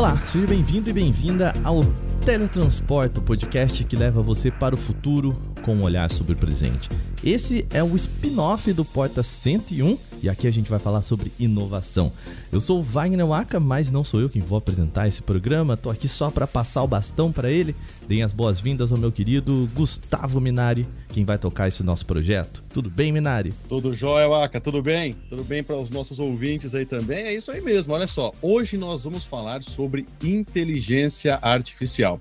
Olá, 0.00 0.16
seja 0.26 0.46
bem-vindo 0.46 0.88
e 0.88 0.94
bem-vinda 0.94 1.52
ao 1.62 1.84
Teletransporta, 2.24 3.20
o 3.20 3.22
podcast 3.22 3.84
que 3.84 3.94
leva 3.94 4.22
você 4.22 4.50
para 4.50 4.74
o 4.74 4.78
futuro 4.78 5.36
com 5.60 5.74
um 5.74 5.82
olhar 5.82 6.10
sobre 6.10 6.32
o 6.32 6.36
presente. 6.36 6.88
Esse 7.22 7.66
é 7.70 7.82
o 7.82 7.94
spin-off 7.96 8.72
do 8.72 8.84
Porta 8.84 9.22
101 9.22 9.98
e 10.22 10.28
aqui 10.28 10.46
a 10.46 10.50
gente 10.50 10.70
vai 10.70 10.78
falar 10.78 11.02
sobre 11.02 11.32
inovação. 11.38 12.12
Eu 12.50 12.60
sou 12.60 12.78
o 12.78 12.82
Wagner 12.82 13.26
Waka, 13.26 13.60
mas 13.60 13.90
não 13.90 14.02
sou 14.02 14.20
eu 14.20 14.28
quem 14.28 14.42
vou 14.42 14.58
apresentar 14.58 15.06
esse 15.06 15.22
programa, 15.22 15.76
tô 15.76 15.90
aqui 15.90 16.08
só 16.08 16.30
para 16.30 16.46
passar 16.46 16.82
o 16.82 16.88
bastão 16.88 17.30
para 17.30 17.50
ele. 17.50 17.74
Deem 18.08 18.22
as 18.22 18.32
boas-vindas 18.32 18.92
ao 18.92 18.98
meu 18.98 19.12
querido 19.12 19.68
Gustavo 19.74 20.40
Minari, 20.40 20.86
quem 21.12 21.24
vai 21.24 21.38
tocar 21.38 21.68
esse 21.68 21.82
nosso 21.82 22.06
projeto. 22.06 22.62
Tudo 22.72 22.90
bem, 22.90 23.12
Minari? 23.12 23.52
Tudo 23.68 23.94
jóia, 23.94 24.28
Waka, 24.28 24.60
tudo 24.60 24.82
bem? 24.82 25.14
Tudo 25.28 25.44
bem 25.44 25.62
para 25.62 25.76
os 25.76 25.90
nossos 25.90 26.18
ouvintes 26.18 26.74
aí 26.74 26.86
também? 26.86 27.24
É 27.24 27.34
isso 27.34 27.50
aí 27.50 27.60
mesmo, 27.60 27.92
olha 27.94 28.06
só. 28.06 28.32
Hoje 28.40 28.76
nós 28.76 29.04
vamos 29.04 29.24
falar 29.24 29.62
sobre 29.62 30.06
inteligência 30.22 31.38
artificial. 31.40 32.20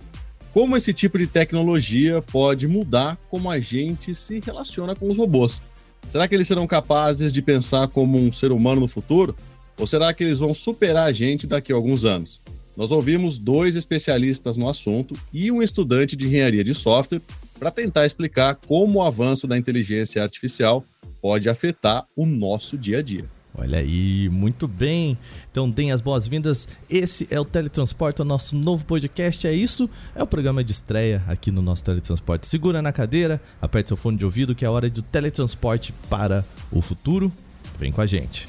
Como 0.59 0.75
esse 0.75 0.93
tipo 0.93 1.17
de 1.17 1.25
tecnologia 1.25 2.21
pode 2.21 2.67
mudar 2.67 3.17
como 3.29 3.49
a 3.49 3.61
gente 3.61 4.13
se 4.13 4.41
relaciona 4.41 4.93
com 4.93 5.09
os 5.09 5.15
robôs? 5.15 5.61
Será 6.09 6.27
que 6.27 6.35
eles 6.35 6.49
serão 6.49 6.67
capazes 6.67 7.31
de 7.31 7.41
pensar 7.41 7.87
como 7.87 8.19
um 8.19 8.29
ser 8.29 8.51
humano 8.51 8.81
no 8.81 8.87
futuro? 8.89 9.33
Ou 9.77 9.87
será 9.87 10.13
que 10.13 10.21
eles 10.21 10.37
vão 10.37 10.53
superar 10.53 11.07
a 11.07 11.13
gente 11.13 11.47
daqui 11.47 11.71
a 11.71 11.75
alguns 11.77 12.03
anos? 12.03 12.41
Nós 12.75 12.91
ouvimos 12.91 13.37
dois 13.37 13.77
especialistas 13.77 14.57
no 14.57 14.67
assunto 14.67 15.17
e 15.31 15.49
um 15.49 15.63
estudante 15.63 16.17
de 16.17 16.27
engenharia 16.27 16.61
de 16.61 16.73
software 16.73 17.21
para 17.57 17.71
tentar 17.71 18.05
explicar 18.05 18.55
como 18.67 18.99
o 18.99 19.03
avanço 19.03 19.47
da 19.47 19.57
inteligência 19.57 20.21
artificial 20.21 20.83
pode 21.21 21.49
afetar 21.49 22.05
o 22.17 22.25
nosso 22.25 22.77
dia 22.77 22.97
a 22.97 23.01
dia. 23.01 23.23
Olha 23.59 23.79
aí, 23.79 24.29
muito 24.29 24.69
bem. 24.69 25.17
Então 25.51 25.69
deem 25.69 25.91
as 25.91 25.99
boas-vindas. 25.99 26.69
Esse 26.89 27.27
é 27.29 27.37
o 27.37 27.43
Teletransporte, 27.43 28.21
o 28.21 28.25
nosso 28.25 28.55
novo 28.55 28.85
podcast. 28.85 29.45
É 29.45 29.53
isso, 29.53 29.89
é 30.15 30.23
o 30.23 30.27
programa 30.27 30.63
de 30.63 30.71
estreia 30.71 31.21
aqui 31.27 31.51
no 31.51 31.61
nosso 31.61 31.83
Teletransporte. 31.83 32.47
Segura 32.47 32.81
na 32.81 32.93
cadeira, 32.93 33.41
aperte 33.61 33.89
seu 33.89 33.97
fone 33.97 34.17
de 34.17 34.23
ouvido 34.23 34.55
que 34.55 34.63
é 34.63 34.67
a 34.67 34.71
hora 34.71 34.89
de 34.89 35.01
teletransporte 35.01 35.93
para 36.09 36.45
o 36.71 36.81
futuro. 36.81 37.31
Vem 37.77 37.91
com 37.91 37.99
a 37.99 38.07
gente. 38.07 38.45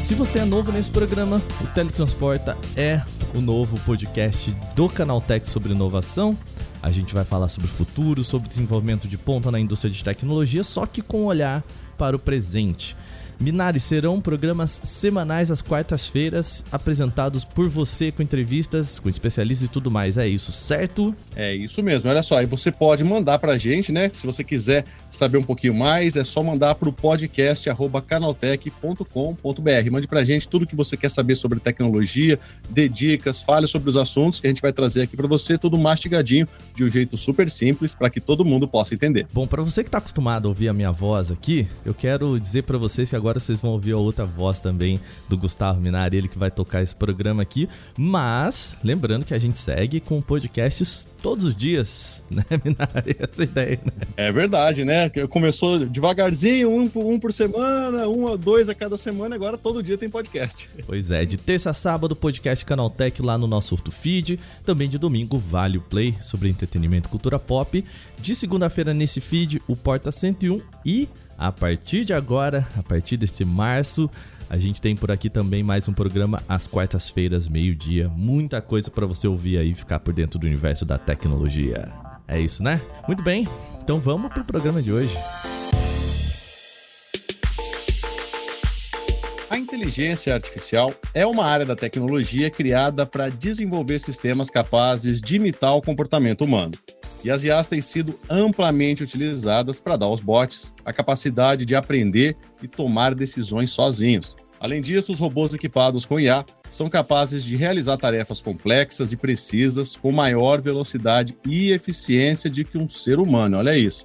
Se 0.00 0.14
você 0.14 0.38
é 0.38 0.44
novo 0.44 0.72
nesse 0.72 0.90
programa, 0.90 1.42
o 1.60 1.66
Teletransporta 1.68 2.56
é 2.74 3.02
o 3.36 3.40
novo 3.40 3.78
podcast 3.80 4.50
do 4.74 4.88
Canaltech 4.88 5.48
sobre 5.48 5.72
inovação. 5.72 6.36
A 6.82 6.90
gente 6.90 7.14
vai 7.14 7.22
falar 7.22 7.50
sobre 7.50 7.68
o 7.68 7.72
futuro, 7.72 8.24
sobre 8.24 8.48
desenvolvimento 8.48 9.06
de 9.06 9.18
ponta 9.18 9.50
na 9.50 9.60
indústria 9.60 9.92
de 9.92 10.02
tecnologia, 10.02 10.64
só 10.64 10.86
que 10.86 11.02
com 11.02 11.22
um 11.22 11.26
olhar 11.26 11.62
para 11.98 12.16
o 12.16 12.18
presente. 12.18 12.96
Minari 13.40 13.80
serão 13.80 14.20
programas 14.20 14.82
semanais 14.84 15.50
às 15.50 15.62
quartas-feiras, 15.62 16.62
apresentados 16.70 17.42
por 17.42 17.70
você 17.70 18.12
com 18.12 18.22
entrevistas, 18.22 18.98
com 18.98 19.08
especialistas 19.08 19.66
e 19.66 19.70
tudo 19.70 19.90
mais. 19.90 20.18
É 20.18 20.28
isso, 20.28 20.52
certo? 20.52 21.14
É 21.34 21.54
isso 21.54 21.82
mesmo. 21.82 22.10
Olha 22.10 22.22
só, 22.22 22.36
aí 22.36 22.44
você 22.44 22.70
pode 22.70 23.02
mandar 23.02 23.38
pra 23.38 23.56
gente, 23.56 23.90
né? 23.90 24.10
Se 24.12 24.26
você 24.26 24.44
quiser 24.44 24.84
saber 25.08 25.38
um 25.38 25.42
pouquinho 25.42 25.72
mais, 25.72 26.16
é 26.16 26.24
só 26.24 26.42
mandar 26.42 26.74
pro 26.74 26.92
podcast 26.92 27.66
canaltech.com.br. 28.06 29.90
Mande 29.90 30.06
pra 30.06 30.22
gente 30.22 30.46
tudo 30.46 30.66
que 30.66 30.76
você 30.76 30.94
quer 30.94 31.10
saber 31.10 31.34
sobre 31.34 31.58
tecnologia, 31.60 32.38
dê 32.68 32.90
dicas, 32.90 33.40
fale 33.40 33.66
sobre 33.66 33.88
os 33.88 33.96
assuntos 33.96 34.38
que 34.38 34.46
a 34.46 34.50
gente 34.50 34.60
vai 34.60 34.72
trazer 34.72 35.00
aqui 35.02 35.16
para 35.16 35.26
você, 35.26 35.56
tudo 35.56 35.78
mastigadinho, 35.78 36.46
de 36.76 36.84
um 36.84 36.90
jeito 36.90 37.16
super 37.16 37.48
simples, 37.50 37.94
para 37.94 38.10
que 38.10 38.20
todo 38.20 38.44
mundo 38.44 38.68
possa 38.68 38.94
entender. 38.94 39.26
Bom, 39.32 39.46
para 39.46 39.62
você 39.62 39.82
que 39.82 39.88
está 39.88 39.96
acostumado 39.96 40.44
a 40.44 40.48
ouvir 40.48 40.68
a 40.68 40.74
minha 40.74 40.92
voz 40.92 41.30
aqui, 41.30 41.66
eu 41.86 41.94
quero 41.94 42.38
dizer 42.38 42.64
para 42.64 42.76
vocês 42.76 43.08
que 43.08 43.16
agora 43.16 43.29
agora 43.30 43.38
vocês 43.38 43.60
vão 43.60 43.70
ouvir 43.70 43.92
a 43.92 43.96
outra 43.96 44.26
voz 44.26 44.58
também 44.58 45.00
do 45.28 45.38
Gustavo 45.38 45.80
Minari, 45.80 46.16
ele 46.16 46.28
que 46.28 46.38
vai 46.38 46.50
tocar 46.50 46.82
esse 46.82 46.94
programa 46.94 47.42
aqui. 47.42 47.68
Mas, 47.96 48.76
lembrando 48.82 49.24
que 49.24 49.32
a 49.32 49.38
gente 49.38 49.56
segue 49.56 50.00
com 50.00 50.20
podcasts 50.20 51.06
todos 51.22 51.44
os 51.44 51.54
dias, 51.54 52.24
né, 52.30 52.44
Minari? 52.64 53.16
Essa 53.18 53.44
ideia, 53.44 53.80
né? 53.84 54.06
É 54.16 54.32
verdade, 54.32 54.84
né? 54.84 55.08
Começou 55.28 55.86
devagarzinho, 55.86 56.70
um, 56.70 56.90
um 56.94 57.18
por 57.18 57.32
semana, 57.32 58.08
um 58.08 58.24
ou 58.24 58.36
dois 58.36 58.68
a 58.68 58.74
cada 58.74 58.96
semana, 58.96 59.34
agora 59.34 59.56
todo 59.56 59.82
dia 59.82 59.96
tem 59.96 60.08
podcast. 60.08 60.68
Pois 60.86 61.10
é, 61.10 61.24
de 61.24 61.36
terça 61.36 61.70
a 61.70 61.74
sábado, 61.74 62.16
podcast 62.16 62.64
Canaltech 62.64 63.22
lá 63.22 63.36
no 63.36 63.46
nosso 63.46 63.74
Urto 63.74 63.90
Feed. 63.90 64.38
Também 64.64 64.88
de 64.88 64.98
domingo, 64.98 65.38
Vale 65.38 65.78
o 65.78 65.82
Play 65.82 66.14
sobre 66.20 66.48
entretenimento 66.48 67.08
e 67.08 67.10
cultura 67.10 67.38
pop. 67.38 67.84
De 68.18 68.34
segunda-feira, 68.34 68.92
nesse 68.92 69.20
feed, 69.20 69.62
o 69.66 69.76
Porta 69.76 70.10
101 70.12 70.60
e 70.84 71.08
a 71.38 71.50
partir 71.50 72.04
de 72.04 72.12
agora, 72.12 72.68
a 72.76 72.82
partir 72.82 73.16
desse 73.16 73.46
março, 73.46 74.10
a 74.50 74.58
gente 74.58 74.80
tem 74.80 74.96
por 74.96 75.12
aqui 75.12 75.30
também 75.30 75.62
mais 75.62 75.88
um 75.88 75.92
programa 75.92 76.42
às 76.48 76.66
quartas-feiras, 76.66 77.46
meio-dia. 77.46 78.08
Muita 78.08 78.60
coisa 78.60 78.90
para 78.90 79.06
você 79.06 79.28
ouvir 79.28 79.58
aí 79.58 79.70
e 79.70 79.74
ficar 79.74 80.00
por 80.00 80.12
dentro 80.12 80.40
do 80.40 80.46
universo 80.46 80.84
da 80.84 80.98
tecnologia. 80.98 81.88
É 82.26 82.38
isso, 82.40 82.60
né? 82.60 82.82
Muito 83.06 83.22
bem, 83.22 83.46
então 83.80 84.00
vamos 84.00 84.32
pro 84.32 84.44
programa 84.44 84.82
de 84.82 84.92
hoje. 84.92 85.16
A 89.48 89.56
inteligência 89.56 90.34
artificial 90.34 90.92
é 91.14 91.24
uma 91.24 91.44
área 91.44 91.64
da 91.64 91.76
tecnologia 91.76 92.50
criada 92.50 93.06
para 93.06 93.28
desenvolver 93.28 94.00
sistemas 94.00 94.50
capazes 94.50 95.20
de 95.20 95.36
imitar 95.36 95.76
o 95.76 95.82
comportamento 95.82 96.44
humano 96.44 96.72
e 97.22 97.30
as 97.30 97.44
IAs 97.44 97.66
têm 97.66 97.82
sido 97.82 98.18
amplamente 98.28 99.02
utilizadas 99.02 99.80
para 99.80 99.96
dar 99.96 100.06
aos 100.06 100.20
bots 100.20 100.72
a 100.84 100.92
capacidade 100.92 101.64
de 101.64 101.74
aprender 101.74 102.36
e 102.62 102.68
tomar 102.68 103.14
decisões 103.14 103.70
sozinhos. 103.70 104.36
Além 104.58 104.82
disso, 104.82 105.12
os 105.12 105.18
robôs 105.18 105.54
equipados 105.54 106.04
com 106.04 106.20
IA 106.20 106.44
são 106.68 106.88
capazes 106.88 107.42
de 107.42 107.56
realizar 107.56 107.96
tarefas 107.96 108.40
complexas 108.42 109.10
e 109.10 109.16
precisas 109.16 109.96
com 109.96 110.12
maior 110.12 110.60
velocidade 110.60 111.36
e 111.46 111.70
eficiência 111.70 112.50
de 112.50 112.64
que 112.64 112.76
um 112.76 112.88
ser 112.88 113.18
humano. 113.18 113.58
Olha 113.58 113.76
isso. 113.76 114.04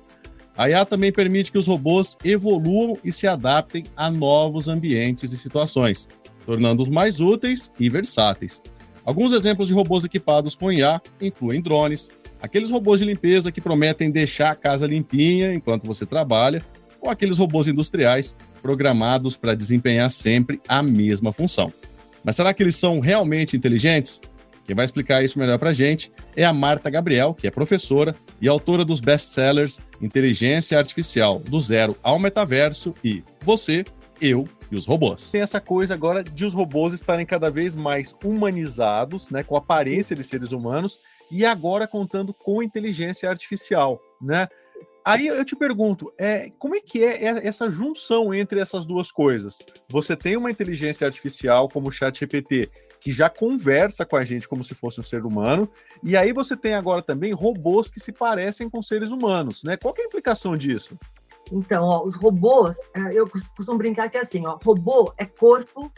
A 0.57 0.69
IA 0.69 0.85
também 0.85 1.11
permite 1.11 1.51
que 1.51 1.57
os 1.57 1.67
robôs 1.67 2.17
evoluam 2.23 2.97
e 3.03 3.11
se 3.11 3.27
adaptem 3.27 3.83
a 3.97 4.09
novos 4.09 4.69
ambientes 4.69 5.33
e 5.33 5.37
situações, 5.37 6.07
tornando-os 6.45 6.87
mais 6.87 7.19
úteis 7.19 7.69
e 7.77 7.89
versáteis. 7.89 8.61
Alguns 9.03 9.33
exemplos 9.33 9.67
de 9.67 9.73
robôs 9.73 10.05
equipados 10.05 10.55
com 10.55 10.71
IA 10.71 11.01
incluem 11.21 11.61
drones, 11.61 12.07
Aqueles 12.45 12.69
robôs 12.69 12.99
de 12.99 13.07
limpeza 13.07 13.51
que 13.51 13.59
prometem 13.59 14.11
deixar 14.11 14.51
a 14.51 14.55
casa 14.55 14.85
limpinha 14.85 15.51
enquanto 15.51 15.87
você 15.87 16.05
trabalha, 16.05 16.63
ou 17.01 17.09
aqueles 17.09 17.39
robôs 17.39 17.67
industriais 17.67 18.35
programados 18.61 19.35
para 19.35 19.55
desempenhar 19.55 20.11
sempre 20.11 20.61
a 20.67 20.83
mesma 20.83 21.33
função. 21.33 21.73
Mas 22.23 22.35
será 22.35 22.53
que 22.53 22.61
eles 22.61 22.75
são 22.75 22.99
realmente 22.99 23.57
inteligentes? 23.57 24.21
Quem 24.63 24.75
vai 24.75 24.85
explicar 24.85 25.23
isso 25.23 25.39
melhor 25.39 25.57
para 25.57 25.71
a 25.71 25.73
gente 25.73 26.11
é 26.35 26.45
a 26.45 26.53
Marta 26.53 26.87
Gabriel, 26.87 27.33
que 27.33 27.47
é 27.47 27.51
professora 27.51 28.15
e 28.39 28.47
autora 28.47 28.85
dos 28.85 28.99
best-sellers 28.99 29.81
Inteligência 29.99 30.77
Artificial 30.77 31.39
do 31.39 31.59
Zero 31.59 31.97
ao 32.03 32.19
Metaverso 32.19 32.93
e 33.03 33.23
Você, 33.43 33.83
Eu 34.21 34.47
e 34.71 34.75
os 34.75 34.85
Robôs. 34.85 35.31
Tem 35.31 35.41
essa 35.41 35.59
coisa 35.59 35.95
agora 35.95 36.23
de 36.23 36.45
os 36.45 36.53
robôs 36.53 36.93
estarem 36.93 37.25
cada 37.25 37.49
vez 37.49 37.75
mais 37.75 38.15
humanizados, 38.23 39.31
né, 39.31 39.41
com 39.41 39.55
aparência 39.55 40.15
de 40.15 40.23
seres 40.23 40.51
humanos, 40.51 40.99
e 41.31 41.45
agora 41.45 41.87
contando 41.87 42.33
com 42.33 42.61
inteligência 42.61 43.29
artificial, 43.29 43.99
né? 44.21 44.47
Aí 45.05 45.27
eu 45.27 45.45
te 45.45 45.55
pergunto, 45.55 46.11
é, 46.17 46.49
como 46.57 46.75
é 46.75 46.81
que 46.81 47.03
é 47.03 47.47
essa 47.47 47.69
junção 47.69 48.33
entre 48.33 48.59
essas 48.59 48.87
duas 48.87 49.11
coisas? 49.11 49.55
Você 49.87 50.15
tem 50.15 50.35
uma 50.35 50.49
inteligência 50.49 51.05
artificial 51.05 51.69
como 51.69 51.89
o 51.89 51.91
ChatGPT, 51.91 52.67
que 52.99 53.11
já 53.11 53.29
conversa 53.29 54.03
com 54.03 54.17
a 54.17 54.23
gente 54.23 54.47
como 54.47 54.63
se 54.63 54.73
fosse 54.73 54.99
um 54.99 55.03
ser 55.03 55.23
humano, 55.23 55.69
e 56.01 56.17
aí 56.17 56.33
você 56.33 56.57
tem 56.57 56.73
agora 56.73 57.03
também 57.03 57.33
robôs 57.33 57.87
que 57.91 57.99
se 57.99 58.11
parecem 58.11 58.67
com 58.67 58.81
seres 58.81 59.11
humanos, 59.11 59.63
né? 59.63 59.77
Qual 59.77 59.93
é 59.95 60.01
a 60.01 60.05
implicação 60.05 60.57
disso? 60.57 60.97
Então, 61.51 61.83
ó, 61.83 62.03
os 62.03 62.15
robôs, 62.15 62.75
é, 62.95 63.13
eu 63.13 63.29
costumo 63.29 63.77
brincar 63.77 64.09
que 64.09 64.17
é 64.17 64.21
assim, 64.21 64.43
ó, 64.47 64.57
robô 64.63 65.13
é 65.19 65.25
corpo 65.25 65.91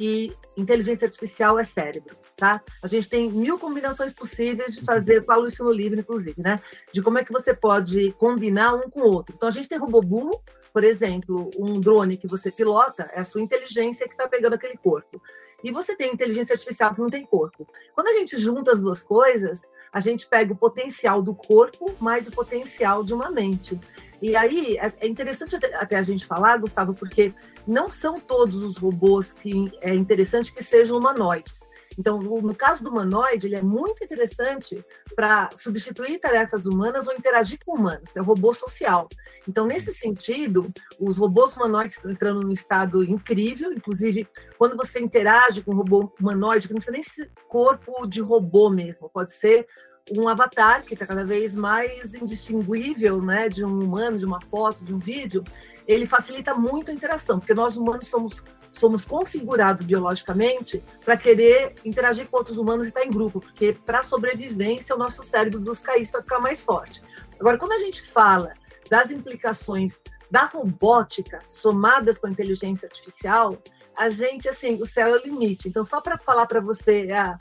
e 0.00 0.32
inteligência 0.56 1.04
artificial 1.04 1.58
é 1.58 1.64
cérebro 1.64 2.21
tá? 2.42 2.60
A 2.82 2.88
gente 2.88 3.08
tem 3.08 3.30
mil 3.30 3.56
combinações 3.56 4.12
possíveis 4.12 4.74
de 4.74 4.84
fazer, 4.84 5.24
falo 5.24 5.46
isso 5.46 5.62
no 5.62 5.70
livro, 5.70 6.00
inclusive, 6.00 6.42
né? 6.42 6.58
De 6.92 7.00
como 7.00 7.16
é 7.16 7.24
que 7.24 7.30
você 7.30 7.54
pode 7.54 8.10
combinar 8.18 8.74
um 8.74 8.90
com 8.90 9.02
o 9.02 9.14
outro. 9.14 9.32
Então, 9.36 9.48
a 9.48 9.52
gente 9.52 9.68
tem 9.68 9.78
robô 9.78 10.00
burro, 10.00 10.42
por 10.72 10.82
exemplo, 10.82 11.48
um 11.56 11.78
drone 11.78 12.16
que 12.16 12.26
você 12.26 12.50
pilota, 12.50 13.08
é 13.14 13.20
a 13.20 13.24
sua 13.24 13.40
inteligência 13.40 14.06
que 14.06 14.12
está 14.14 14.26
pegando 14.26 14.54
aquele 14.54 14.76
corpo. 14.76 15.22
E 15.62 15.70
você 15.70 15.94
tem 15.94 16.12
inteligência 16.12 16.54
artificial 16.54 16.92
que 16.92 17.00
não 17.00 17.08
tem 17.08 17.24
corpo. 17.24 17.64
Quando 17.94 18.08
a 18.08 18.14
gente 18.14 18.36
junta 18.40 18.72
as 18.72 18.80
duas 18.80 19.04
coisas, 19.04 19.60
a 19.92 20.00
gente 20.00 20.26
pega 20.26 20.52
o 20.52 20.56
potencial 20.56 21.22
do 21.22 21.36
corpo 21.36 21.94
mais 22.00 22.26
o 22.26 22.32
potencial 22.32 23.04
de 23.04 23.14
uma 23.14 23.30
mente. 23.30 23.78
E 24.20 24.34
aí 24.34 24.76
é, 24.78 24.92
é 25.00 25.06
interessante 25.06 25.54
até 25.54 25.96
a 25.96 26.02
gente 26.02 26.26
falar, 26.26 26.58
Gustavo, 26.58 26.92
porque 26.92 27.32
não 27.64 27.88
são 27.88 28.16
todos 28.16 28.56
os 28.64 28.78
robôs 28.78 29.32
que 29.32 29.70
é 29.80 29.94
interessante 29.94 30.52
que 30.52 30.64
sejam 30.64 30.98
humanoides. 30.98 31.70
Então, 31.98 32.18
no 32.18 32.54
caso 32.54 32.82
do 32.82 32.90
humanoide, 32.90 33.46
ele 33.46 33.56
é 33.56 33.62
muito 33.62 34.02
interessante 34.02 34.84
para 35.14 35.48
substituir 35.54 36.18
tarefas 36.18 36.66
humanas 36.66 37.06
ou 37.06 37.14
interagir 37.14 37.58
com 37.64 37.78
humanos. 37.78 38.16
É 38.16 38.20
um 38.20 38.24
robô 38.24 38.52
social. 38.52 39.08
Então, 39.48 39.66
nesse 39.66 39.92
sentido, 39.92 40.66
os 40.98 41.18
robôs 41.18 41.56
humanoides 41.56 41.96
estão 41.96 42.10
entrando 42.10 42.40
num 42.40 42.52
estado 42.52 43.04
incrível. 43.04 43.72
Inclusive, 43.72 44.28
quando 44.58 44.76
você 44.76 45.00
interage 45.00 45.62
com 45.62 45.72
um 45.72 45.76
robô 45.76 46.12
humanoide, 46.20 46.66
que 46.66 46.74
não 46.74 46.80
precisa 46.80 46.92
nem 46.92 47.02
ser 47.02 47.30
corpo 47.48 48.06
de 48.06 48.20
robô 48.20 48.70
mesmo, 48.70 49.08
pode 49.08 49.34
ser 49.34 49.66
um 50.10 50.28
avatar 50.28 50.82
que 50.84 50.94
está 50.94 51.06
cada 51.06 51.24
vez 51.24 51.54
mais 51.54 52.12
indistinguível, 52.14 53.22
né, 53.22 53.48
de 53.48 53.64
um 53.64 53.78
humano, 53.78 54.18
de 54.18 54.24
uma 54.24 54.40
foto, 54.40 54.84
de 54.84 54.92
um 54.92 54.98
vídeo, 54.98 55.44
ele 55.86 56.06
facilita 56.06 56.54
muito 56.54 56.90
a 56.90 56.94
interação, 56.94 57.38
porque 57.38 57.54
nós 57.54 57.76
humanos 57.76 58.08
somos 58.08 58.42
somos 58.72 59.04
configurados 59.04 59.84
biologicamente 59.84 60.82
para 61.04 61.16
querer 61.16 61.74
interagir 61.84 62.26
com 62.28 62.38
outros 62.38 62.58
humanos 62.58 62.86
e 62.86 62.88
estar 62.88 63.04
em 63.04 63.10
grupo, 63.10 63.40
porque 63.40 63.72
para 63.72 64.02
sobrevivência 64.02 64.94
o 64.94 64.98
nosso 64.98 65.22
cérebro 65.22 65.60
busca 65.60 65.98
isso 65.98 66.12
para 66.12 66.22
ficar 66.22 66.40
mais 66.40 66.64
forte. 66.64 67.02
Agora, 67.38 67.58
quando 67.58 67.72
a 67.72 67.78
gente 67.78 68.02
fala 68.02 68.54
das 68.88 69.10
implicações 69.10 70.00
da 70.30 70.44
robótica 70.44 71.40
somadas 71.46 72.16
com 72.16 72.26
a 72.26 72.30
inteligência 72.30 72.86
artificial, 72.86 73.58
a 73.96 74.08
gente, 74.08 74.48
assim, 74.48 74.80
o 74.80 74.86
céu 74.86 75.08
é 75.08 75.18
o 75.18 75.22
limite. 75.22 75.68
Então, 75.68 75.84
só 75.84 76.00
para 76.00 76.16
falar 76.16 76.46
para 76.46 76.60
você 76.60 77.08
ah, 77.12 77.36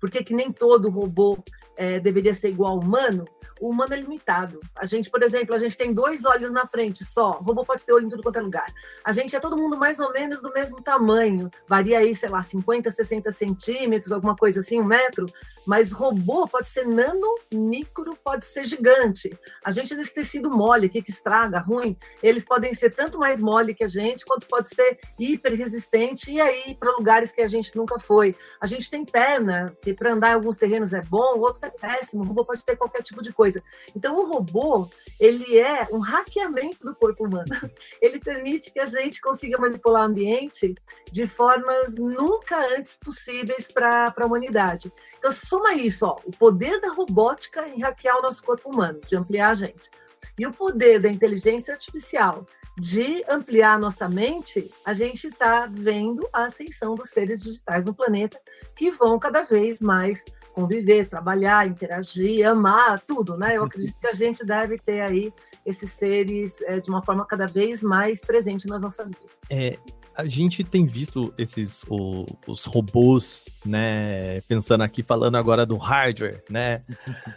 por 0.00 0.10
que 0.10 0.32
nem 0.32 0.52
todo 0.52 0.88
robô 0.88 1.38
é, 1.76 1.98
deveria 1.98 2.34
ser 2.34 2.50
igual 2.50 2.72
ao 2.72 2.80
humano, 2.80 3.24
o 3.60 3.70
humano 3.70 3.94
é 3.94 3.96
limitado. 3.96 4.60
A 4.76 4.84
gente, 4.84 5.10
por 5.10 5.22
exemplo, 5.22 5.54
a 5.54 5.58
gente 5.58 5.76
tem 5.76 5.92
dois 5.92 6.24
olhos 6.24 6.50
na 6.50 6.66
frente 6.66 7.04
só. 7.04 7.38
O 7.40 7.44
robô 7.44 7.64
pode 7.64 7.84
ter 7.84 7.92
olho 7.92 8.06
em 8.06 8.10
tudo 8.10 8.22
quanto 8.22 8.38
é 8.38 8.42
lugar. 8.42 8.66
A 9.04 9.12
gente 9.12 9.34
é 9.34 9.40
todo 9.40 9.56
mundo 9.56 9.78
mais 9.78 10.00
ou 10.00 10.12
menos 10.12 10.42
do 10.42 10.52
mesmo 10.52 10.82
tamanho. 10.82 11.48
Varia 11.66 11.98
aí, 11.98 12.14
sei 12.14 12.28
lá, 12.28 12.42
50, 12.42 12.90
60 12.90 13.30
centímetros, 13.30 14.12
alguma 14.12 14.36
coisa 14.36 14.60
assim, 14.60 14.80
um 14.80 14.84
metro. 14.84 15.26
Mas 15.66 15.92
robô 15.92 16.46
pode 16.46 16.68
ser 16.68 16.86
nano, 16.86 17.34
micro, 17.52 18.16
pode 18.22 18.44
ser 18.44 18.64
gigante. 18.64 19.30
A 19.64 19.70
gente 19.70 19.94
nesse 19.94 20.12
tecido 20.12 20.50
mole, 20.50 20.88
que, 20.88 21.00
que 21.00 21.10
estraga, 21.10 21.58
ruim, 21.58 21.96
eles 22.22 22.44
podem 22.44 22.74
ser 22.74 22.94
tanto 22.94 23.18
mais 23.18 23.40
mole 23.40 23.74
que 23.74 23.84
a 23.84 23.88
gente, 23.88 24.24
quanto 24.26 24.46
pode 24.46 24.68
ser 24.74 24.98
hiper 25.18 25.54
resistente 25.54 26.30
e 26.30 26.40
aí 26.40 26.74
para 26.74 26.90
lugares 26.92 27.32
que 27.32 27.40
a 27.40 27.48
gente 27.48 27.74
nunca 27.76 27.98
foi. 27.98 28.34
A 28.60 28.66
gente 28.66 28.90
tem 28.90 29.04
perna, 29.04 29.74
que 29.80 29.94
para 29.94 30.12
andar 30.12 30.30
em 30.30 30.34
alguns 30.34 30.56
terrenos 30.56 30.92
é 30.92 31.00
bom, 31.00 31.38
outros 31.38 31.63
é 31.66 31.70
péssimo. 31.70 32.22
O 32.22 32.26
robô 32.26 32.44
pode 32.44 32.64
ter 32.64 32.76
qualquer 32.76 33.02
tipo 33.02 33.22
de 33.22 33.32
coisa. 33.32 33.62
Então, 33.94 34.16
o 34.16 34.26
robô, 34.26 34.88
ele 35.18 35.58
é 35.58 35.88
um 35.92 35.98
hackeamento 35.98 36.78
do 36.84 36.94
corpo 36.94 37.26
humano. 37.26 37.44
Ele 38.00 38.18
permite 38.18 38.70
que 38.70 38.80
a 38.80 38.86
gente 38.86 39.20
consiga 39.20 39.58
manipular 39.58 40.02
o 40.02 40.06
ambiente 40.06 40.74
de 41.10 41.26
formas 41.26 41.94
nunca 41.94 42.58
antes 42.76 42.96
possíveis 42.96 43.68
para 43.68 44.12
a 44.16 44.26
humanidade. 44.26 44.92
Então, 45.18 45.32
soma 45.32 45.74
isso, 45.74 46.06
ó, 46.06 46.16
o 46.24 46.30
poder 46.30 46.80
da 46.80 46.88
robótica 46.92 47.66
em 47.68 47.80
hackear 47.80 48.18
o 48.18 48.22
nosso 48.22 48.42
corpo 48.42 48.70
humano, 48.70 49.00
de 49.06 49.16
ampliar 49.16 49.50
a 49.50 49.54
gente. 49.54 49.90
E 50.38 50.46
o 50.46 50.52
poder 50.52 51.00
da 51.00 51.08
inteligência 51.08 51.72
artificial 51.72 52.44
de 52.76 53.24
ampliar 53.28 53.74
a 53.74 53.78
nossa 53.78 54.08
mente, 54.08 54.70
a 54.84 54.92
gente 54.92 55.28
está 55.28 55.66
vendo 55.66 56.28
a 56.32 56.46
ascensão 56.46 56.94
dos 56.94 57.10
seres 57.10 57.40
digitais 57.42 57.84
no 57.84 57.94
planeta 57.94 58.40
que 58.74 58.90
vão 58.90 59.18
cada 59.18 59.42
vez 59.42 59.80
mais 59.80 60.24
conviver, 60.54 61.08
trabalhar, 61.08 61.66
interagir, 61.66 62.48
amar, 62.48 63.00
tudo, 63.00 63.36
né? 63.36 63.56
Eu 63.56 63.64
acredito 63.64 63.98
que 64.00 64.06
a 64.06 64.14
gente 64.14 64.44
deve 64.46 64.78
ter 64.78 65.00
aí 65.00 65.32
esses 65.66 65.90
seres 65.92 66.52
é, 66.62 66.78
de 66.78 66.88
uma 66.88 67.02
forma 67.02 67.26
cada 67.26 67.46
vez 67.46 67.82
mais 67.82 68.20
presente 68.20 68.66
nas 68.66 68.82
nossas 68.82 69.10
vidas. 69.10 69.30
É, 69.50 69.76
a 70.16 70.24
gente 70.24 70.62
tem 70.62 70.86
visto 70.86 71.34
esses 71.36 71.84
o, 71.88 72.24
os 72.46 72.64
robôs, 72.66 73.46
né? 73.66 74.40
Pensando 74.42 74.84
aqui, 74.84 75.02
falando 75.02 75.36
agora 75.36 75.66
do 75.66 75.76
hardware, 75.76 76.42
né? 76.48 76.84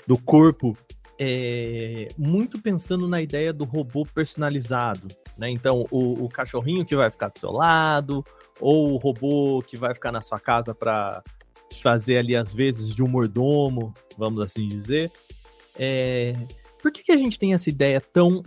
Do 0.06 0.18
corpo, 0.22 0.78
é, 1.20 2.08
muito 2.16 2.62
pensando 2.62 3.08
na 3.08 3.20
ideia 3.20 3.52
do 3.52 3.66
robô 3.66 4.06
personalizado, 4.06 5.08
né? 5.38 5.50
Então, 5.50 5.86
o, 5.90 6.26
o 6.26 6.30
cachorrinho 6.30 6.86
que 6.86 6.96
vai 6.96 7.10
ficar 7.10 7.30
do 7.30 7.40
seu 7.40 7.52
lado, 7.52 8.24
ou 8.60 8.94
o 8.94 8.98
robô 8.98 9.60
que 9.66 9.76
vai 9.76 9.96
ficar 9.96 10.12
na 10.12 10.22
sua 10.22 10.40
casa 10.40 10.76
para 10.76 11.24
fazer 11.82 12.18
ali 12.18 12.36
às 12.36 12.54
vezes 12.54 12.94
de 12.94 13.04
um 13.04 13.08
mordomo, 13.08 13.94
vamos 14.18 14.42
assim 14.44 14.68
dizer. 14.68 15.12
É... 15.78 16.34
Por 16.82 16.92
que, 16.92 17.04
que 17.04 17.12
a 17.12 17.18
gente 17.18 17.38
tem 17.38 17.54
essa 17.54 17.70
ideia 17.70 18.00
tão 18.00 18.44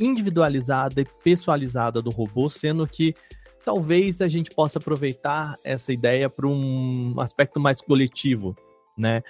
individualizada 0.00 1.00
e 1.00 1.06
pessoalizada 1.22 2.00
do 2.00 2.10
robô, 2.10 2.48
sendo 2.48 2.86
que 2.86 3.14
talvez 3.64 4.20
a 4.20 4.28
gente 4.28 4.50
possa 4.50 4.78
aproveitar 4.78 5.58
essa 5.64 5.92
ideia 5.92 6.30
para 6.30 6.46
um 6.46 7.14
aspecto 7.20 7.60
mais 7.60 7.80
coletivo, 7.80 8.54
né? 8.96 9.22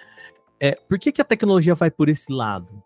É, 0.60 0.72
por 0.72 0.98
que, 0.98 1.12
que 1.12 1.22
a 1.22 1.24
tecnologia 1.24 1.74
vai 1.74 1.90
por 1.90 2.08
esse 2.08 2.32
lado? 2.32 2.82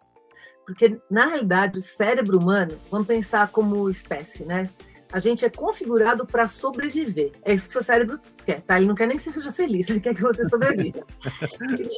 Porque, 0.64 0.98
na 1.10 1.26
realidade, 1.26 1.78
o 1.78 1.82
cérebro 1.82 2.38
humano, 2.38 2.72
vamos 2.90 3.06
pensar 3.06 3.48
como 3.48 3.90
espécie, 3.90 4.44
né? 4.44 4.70
A 5.12 5.18
gente 5.18 5.44
é 5.44 5.50
configurado 5.50 6.26
para 6.26 6.46
sobreviver. 6.46 7.32
É 7.42 7.52
isso 7.52 7.66
que 7.66 7.72
seu 7.72 7.82
cérebro 7.82 8.18
quer, 8.46 8.62
tá? 8.62 8.78
Ele 8.78 8.88
não 8.88 8.94
quer 8.94 9.06
nem 9.06 9.16
que 9.16 9.22
você 9.22 9.30
seja 9.30 9.52
feliz, 9.52 9.88
ele 9.90 10.00
quer 10.00 10.14
que 10.14 10.22
você 10.22 10.44
sobreviva. 10.48 11.04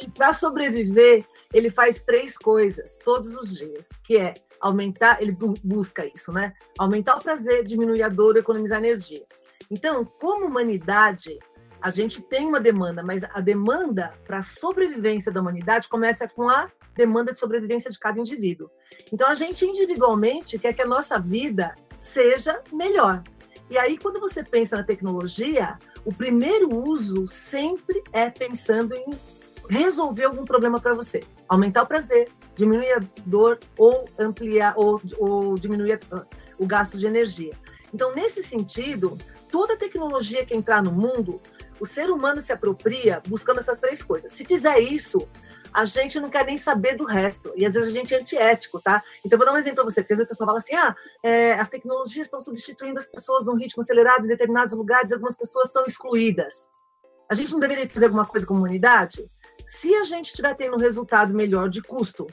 e 0.02 0.10
para 0.10 0.32
sobreviver, 0.32 1.24
ele 1.52 1.70
faz 1.70 2.00
três 2.00 2.36
coisas 2.36 2.96
todos 3.04 3.34
os 3.36 3.54
dias, 3.56 3.88
que 4.02 4.16
é 4.16 4.34
aumentar, 4.60 5.22
ele 5.22 5.36
busca 5.62 6.04
isso, 6.06 6.32
né? 6.32 6.52
Aumentar 6.78 7.16
o 7.16 7.22
prazer, 7.22 7.62
diminuir 7.62 8.02
a 8.02 8.08
dor, 8.08 8.36
economizar 8.36 8.78
energia. 8.78 9.24
Então, 9.70 10.04
como 10.04 10.46
humanidade, 10.46 11.38
a 11.80 11.90
gente 11.90 12.22
tem 12.22 12.46
uma 12.46 12.60
demanda, 12.60 13.02
mas 13.02 13.22
a 13.24 13.40
demanda 13.40 14.14
para 14.24 14.38
a 14.38 14.42
sobrevivência 14.42 15.30
da 15.30 15.40
humanidade 15.40 15.88
começa 15.88 16.26
com 16.26 16.48
a 16.48 16.70
demanda 16.96 17.32
de 17.32 17.38
sobrevivência 17.38 17.90
de 17.90 17.98
cada 17.98 18.18
indivíduo. 18.18 18.70
Então, 19.12 19.28
a 19.28 19.34
gente 19.34 19.66
individualmente 19.66 20.58
quer 20.58 20.72
que 20.72 20.80
a 20.80 20.86
nossa 20.86 21.20
vida 21.20 21.74
seja 22.04 22.60
melhor. 22.72 23.22
E 23.70 23.78
aí, 23.78 23.96
quando 23.96 24.20
você 24.20 24.42
pensa 24.42 24.76
na 24.76 24.84
tecnologia, 24.84 25.78
o 26.04 26.12
primeiro 26.12 26.74
uso 26.74 27.26
sempre 27.26 28.02
é 28.12 28.28
pensando 28.28 28.94
em 28.94 29.06
resolver 29.68 30.24
algum 30.24 30.44
problema 30.44 30.78
para 30.78 30.94
você. 30.94 31.20
Aumentar 31.48 31.82
o 31.82 31.86
prazer, 31.86 32.28
diminuir 32.54 32.92
a 32.92 33.00
dor 33.24 33.58
ou 33.78 34.04
ampliar 34.18 34.74
ou, 34.76 35.00
ou 35.18 35.54
diminuir 35.54 35.98
o 36.58 36.66
gasto 36.66 36.98
de 36.98 37.06
energia. 37.06 37.52
Então, 37.92 38.12
nesse 38.14 38.42
sentido, 38.42 39.16
toda 39.50 39.76
tecnologia 39.76 40.44
que 40.44 40.54
entrar 40.54 40.82
no 40.82 40.92
mundo, 40.92 41.40
o 41.80 41.86
ser 41.86 42.10
humano 42.10 42.40
se 42.40 42.52
apropria 42.52 43.22
buscando 43.26 43.60
essas 43.60 43.78
três 43.78 44.02
coisas. 44.02 44.32
Se 44.32 44.44
fizer 44.44 44.78
isso, 44.78 45.18
a 45.74 45.84
gente 45.84 46.20
não 46.20 46.30
quer 46.30 46.46
nem 46.46 46.56
saber 46.56 46.96
do 46.96 47.04
resto. 47.04 47.52
E 47.56 47.66
às 47.66 47.74
vezes 47.74 47.88
a 47.88 47.92
gente 47.92 48.14
é 48.14 48.20
antiético, 48.20 48.80
tá? 48.80 49.02
Então, 49.24 49.36
vou 49.36 49.44
dar 49.44 49.52
um 49.52 49.56
exemplo 49.56 49.82
para 49.82 49.92
você, 49.92 50.00
porque 50.00 50.12
às 50.12 50.18
vezes 50.18 50.30
a 50.30 50.32
pessoa 50.32 50.46
fala 50.46 50.58
assim: 50.58 50.76
ah, 50.76 50.94
é, 51.22 51.54
as 51.54 51.68
tecnologias 51.68 52.28
estão 52.28 52.38
substituindo 52.38 52.98
as 53.00 53.06
pessoas 53.06 53.44
num 53.44 53.56
ritmo 53.56 53.82
acelerado 53.82 54.24
em 54.24 54.28
determinados 54.28 54.72
lugares, 54.72 55.12
algumas 55.12 55.36
pessoas 55.36 55.72
são 55.72 55.84
excluídas. 55.84 56.54
A 57.28 57.34
gente 57.34 57.52
não 57.52 57.58
deveria 57.58 57.88
fazer 57.88 58.06
alguma 58.06 58.24
coisa 58.24 58.46
com 58.46 58.54
a 58.54 58.58
humanidade? 58.58 59.26
Se 59.66 59.92
a 59.94 60.04
gente 60.04 60.26
estiver 60.26 60.54
tendo 60.54 60.76
um 60.76 60.80
resultado 60.80 61.34
melhor 61.34 61.68
de 61.68 61.82
custo, 61.82 62.26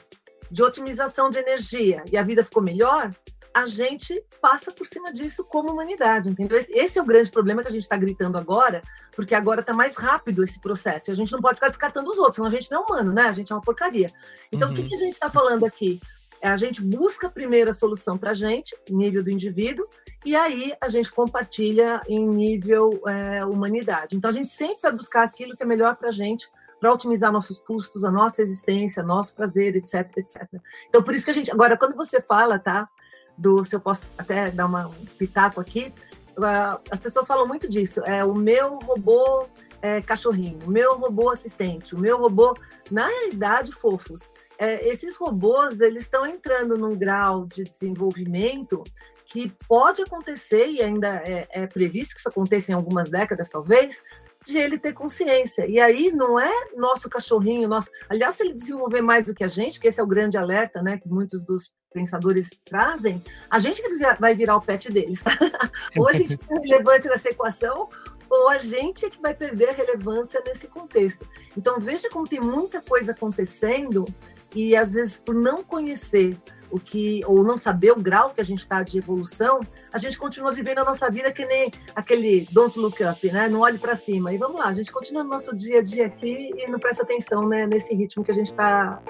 de 0.50 0.62
otimização 0.62 1.28
de 1.28 1.38
energia 1.38 2.04
e 2.12 2.16
a 2.16 2.22
vida 2.22 2.44
ficou 2.44 2.62
melhor, 2.62 3.10
a 3.54 3.66
gente 3.66 4.22
passa 4.40 4.70
por 4.70 4.86
cima 4.86 5.12
disso 5.12 5.44
como 5.44 5.72
humanidade, 5.72 6.28
entendeu? 6.28 6.58
Esse, 6.58 6.98
é 6.98 7.02
o 7.02 7.04
grande 7.04 7.30
problema 7.30 7.62
que 7.62 7.68
a 7.68 7.70
gente 7.70 7.82
está 7.82 7.96
gritando 7.96 8.38
agora, 8.38 8.80
porque 9.14 9.34
agora 9.34 9.60
está 9.60 9.72
mais 9.72 9.96
rápido 9.96 10.42
esse 10.42 10.60
processo. 10.60 11.10
E 11.10 11.12
a 11.12 11.14
gente 11.14 11.32
não 11.32 11.40
pode 11.40 11.56
ficar 11.56 11.68
descartando 11.68 12.10
os 12.10 12.18
outros, 12.18 12.36
senão 12.36 12.48
a 12.48 12.50
gente 12.50 12.70
não 12.70 12.82
é 12.82 12.84
humano, 12.84 13.12
né? 13.12 13.22
A 13.22 13.32
gente 13.32 13.52
é 13.52 13.54
uma 13.54 13.60
porcaria. 13.60 14.06
Então, 14.50 14.68
uhum. 14.68 14.72
o 14.72 14.76
que, 14.76 14.82
uhum. 14.82 14.88
que 14.88 14.94
a 14.94 14.98
gente 14.98 15.12
está 15.12 15.28
falando 15.28 15.64
aqui? 15.64 16.00
É, 16.40 16.48
a 16.48 16.56
gente 16.56 16.82
busca 16.82 17.30
primeiro 17.30 17.70
a 17.70 17.74
solução 17.74 18.18
para 18.18 18.30
a 18.30 18.34
gente, 18.34 18.76
nível 18.90 19.22
do 19.22 19.30
indivíduo, 19.30 19.86
e 20.24 20.34
aí 20.34 20.72
a 20.80 20.88
gente 20.88 21.10
compartilha 21.12 22.00
em 22.08 22.26
nível 22.26 22.90
é, 23.06 23.44
humanidade. 23.44 24.16
Então, 24.16 24.30
a 24.30 24.32
gente 24.32 24.48
sempre 24.48 24.82
vai 24.82 24.92
buscar 24.92 25.22
aquilo 25.22 25.54
que 25.56 25.62
é 25.62 25.66
melhor 25.66 25.94
para 25.96 26.08
a 26.08 26.12
gente, 26.12 26.48
para 26.80 26.92
otimizar 26.92 27.30
nossos 27.30 27.58
custos, 27.58 28.04
a 28.04 28.10
nossa 28.10 28.42
existência, 28.42 29.04
nosso 29.04 29.36
prazer, 29.36 29.76
etc, 29.76 30.10
etc. 30.16 30.42
Então, 30.88 31.00
por 31.00 31.14
isso 31.14 31.24
que 31.24 31.30
a 31.30 31.34
gente. 31.34 31.50
Agora, 31.52 31.76
quando 31.76 31.94
você 31.94 32.20
fala, 32.20 32.58
tá? 32.58 32.88
Do, 33.36 33.64
se 33.64 33.74
eu 33.74 33.80
posso 33.80 34.08
até 34.16 34.50
dar 34.50 34.66
uma, 34.66 34.86
um 34.86 35.04
pitaco 35.18 35.60
aqui, 35.60 35.92
uh, 36.36 36.80
as 36.90 37.00
pessoas 37.00 37.26
falam 37.26 37.46
muito 37.46 37.68
disso. 37.68 38.00
É 38.06 38.24
o 38.24 38.34
meu 38.34 38.78
robô 38.78 39.46
é, 39.80 40.00
cachorrinho, 40.00 40.58
o 40.64 40.70
meu 40.70 40.96
robô 40.96 41.30
assistente, 41.30 41.94
o 41.94 41.98
meu 41.98 42.18
robô. 42.18 42.54
Na 42.90 43.06
realidade, 43.06 43.72
fofos, 43.72 44.30
é, 44.58 44.88
esses 44.88 45.16
robôs 45.16 45.80
eles 45.80 46.04
estão 46.04 46.24
entrando 46.24 46.76
num 46.76 46.96
grau 46.96 47.46
de 47.46 47.64
desenvolvimento 47.64 48.84
que 49.26 49.52
pode 49.66 50.02
acontecer 50.02 50.66
e 50.68 50.82
ainda 50.82 51.22
é, 51.26 51.48
é 51.50 51.66
previsto 51.66 52.14
que 52.14 52.20
isso 52.20 52.28
aconteça 52.28 52.70
em 52.70 52.74
algumas 52.74 53.08
décadas, 53.08 53.48
talvez, 53.48 54.02
de 54.44 54.58
ele 54.58 54.78
ter 54.78 54.92
consciência. 54.92 55.66
E 55.66 55.80
aí 55.80 56.12
não 56.12 56.38
é 56.38 56.52
nosso 56.76 57.08
cachorrinho, 57.08 57.68
nosso. 57.68 57.90
Aliás, 58.08 58.34
se 58.34 58.44
ele 58.44 58.54
desenvolver 58.54 59.00
mais 59.00 59.26
do 59.26 59.34
que 59.34 59.42
a 59.42 59.48
gente, 59.48 59.80
que 59.80 59.88
esse 59.88 60.00
é 60.00 60.02
o 60.02 60.06
grande 60.06 60.36
alerta, 60.36 60.82
né, 60.82 60.98
que 60.98 61.08
muitos 61.08 61.44
dos 61.44 61.72
pensadores 61.92 62.50
trazem, 62.64 63.22
a 63.50 63.58
gente 63.58 63.82
vai 64.18 64.34
virar 64.34 64.56
o 64.56 64.60
pet 64.60 64.90
deles. 64.90 65.22
Tá? 65.22 65.36
ou 65.96 66.08
a 66.08 66.12
gente 66.12 66.34
é 66.34 66.54
relevante 66.54 67.08
nessa 67.08 67.28
equação, 67.28 67.88
ou 68.32 68.48
a 68.48 68.56
gente 68.56 69.04
é 69.04 69.10
que 69.10 69.20
vai 69.20 69.34
perder 69.34 69.68
a 69.68 69.72
relevância 69.72 70.42
nesse 70.46 70.66
contexto. 70.66 71.28
Então 71.56 71.78
veja 71.78 72.08
como 72.08 72.26
tem 72.26 72.40
muita 72.40 72.80
coisa 72.80 73.12
acontecendo 73.12 74.06
e 74.54 74.74
às 74.74 74.94
vezes 74.94 75.18
por 75.18 75.34
não 75.34 75.62
conhecer 75.62 76.38
o 76.70 76.80
que 76.80 77.20
ou 77.26 77.44
não 77.44 77.58
saber 77.58 77.92
o 77.92 78.00
grau 78.00 78.30
que 78.30 78.40
a 78.40 78.44
gente 78.44 78.60
está 78.60 78.82
de 78.82 78.96
evolução, 78.96 79.60
a 79.92 79.98
gente 79.98 80.16
continua 80.16 80.50
vivendo 80.50 80.78
a 80.78 80.84
nossa 80.84 81.10
vida 81.10 81.30
que 81.30 81.44
nem 81.44 81.70
aquele 81.94 82.48
don't 82.50 82.78
look 82.78 83.04
up, 83.04 83.30
né? 83.30 83.46
Não 83.48 83.60
olhe 83.60 83.78
para 83.78 83.94
cima. 83.94 84.32
E 84.32 84.38
vamos 84.38 84.58
lá, 84.58 84.68
a 84.68 84.72
gente 84.72 84.90
continua 84.90 85.22
no 85.22 85.28
nosso 85.28 85.54
dia 85.54 85.80
a 85.80 85.82
dia 85.82 86.06
aqui 86.06 86.50
e 86.56 86.66
não 86.68 86.78
presta 86.78 87.02
atenção, 87.02 87.46
né, 87.46 87.66
nesse 87.66 87.94
ritmo 87.94 88.24
que 88.24 88.30
a 88.30 88.34
gente 88.34 88.50
está 88.50 89.02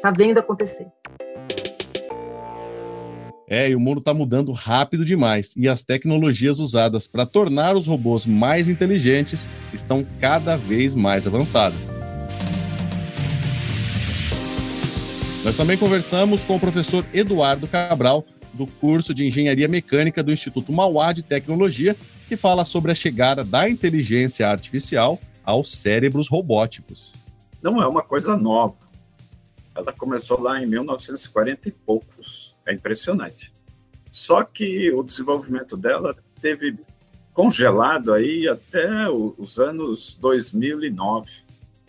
tá 0.00 0.10
vendo 0.10 0.38
acontecer. 0.38 0.90
É, 3.50 3.68
e 3.68 3.74
o 3.74 3.80
mundo 3.80 3.98
está 3.98 4.14
mudando 4.14 4.52
rápido 4.52 5.04
demais 5.04 5.52
e 5.56 5.68
as 5.68 5.82
tecnologias 5.82 6.60
usadas 6.60 7.08
para 7.08 7.26
tornar 7.26 7.76
os 7.76 7.88
robôs 7.88 8.24
mais 8.24 8.68
inteligentes 8.68 9.50
estão 9.74 10.06
cada 10.20 10.56
vez 10.56 10.94
mais 10.94 11.26
avançadas. 11.26 11.90
Nós 15.44 15.56
também 15.56 15.76
conversamos 15.76 16.44
com 16.44 16.54
o 16.54 16.60
professor 16.60 17.04
Eduardo 17.12 17.66
Cabral, 17.66 18.24
do 18.52 18.68
curso 18.68 19.12
de 19.12 19.26
Engenharia 19.26 19.66
Mecânica 19.66 20.22
do 20.22 20.32
Instituto 20.32 20.72
Mauá 20.72 21.12
de 21.12 21.24
Tecnologia, 21.24 21.96
que 22.28 22.36
fala 22.36 22.64
sobre 22.64 22.92
a 22.92 22.94
chegada 22.94 23.42
da 23.42 23.68
inteligência 23.68 24.48
artificial 24.48 25.18
aos 25.44 25.72
cérebros 25.72 26.28
robóticos. 26.28 27.12
Não 27.60 27.82
é 27.82 27.86
uma 27.88 28.02
coisa 28.02 28.36
nova. 28.36 28.76
Ela 29.74 29.92
começou 29.92 30.40
lá 30.40 30.62
em 30.62 30.66
1940 30.66 31.68
e 31.68 31.72
poucos. 31.72 32.49
É 32.70 32.74
impressionante. 32.74 33.52
Só 34.12 34.44
que 34.44 34.92
o 34.92 35.02
desenvolvimento 35.02 35.76
dela 35.76 36.14
teve 36.40 36.78
congelado 37.32 38.12
aí 38.12 38.46
até 38.46 39.08
os 39.10 39.58
anos 39.58 40.16
2009 40.20 41.30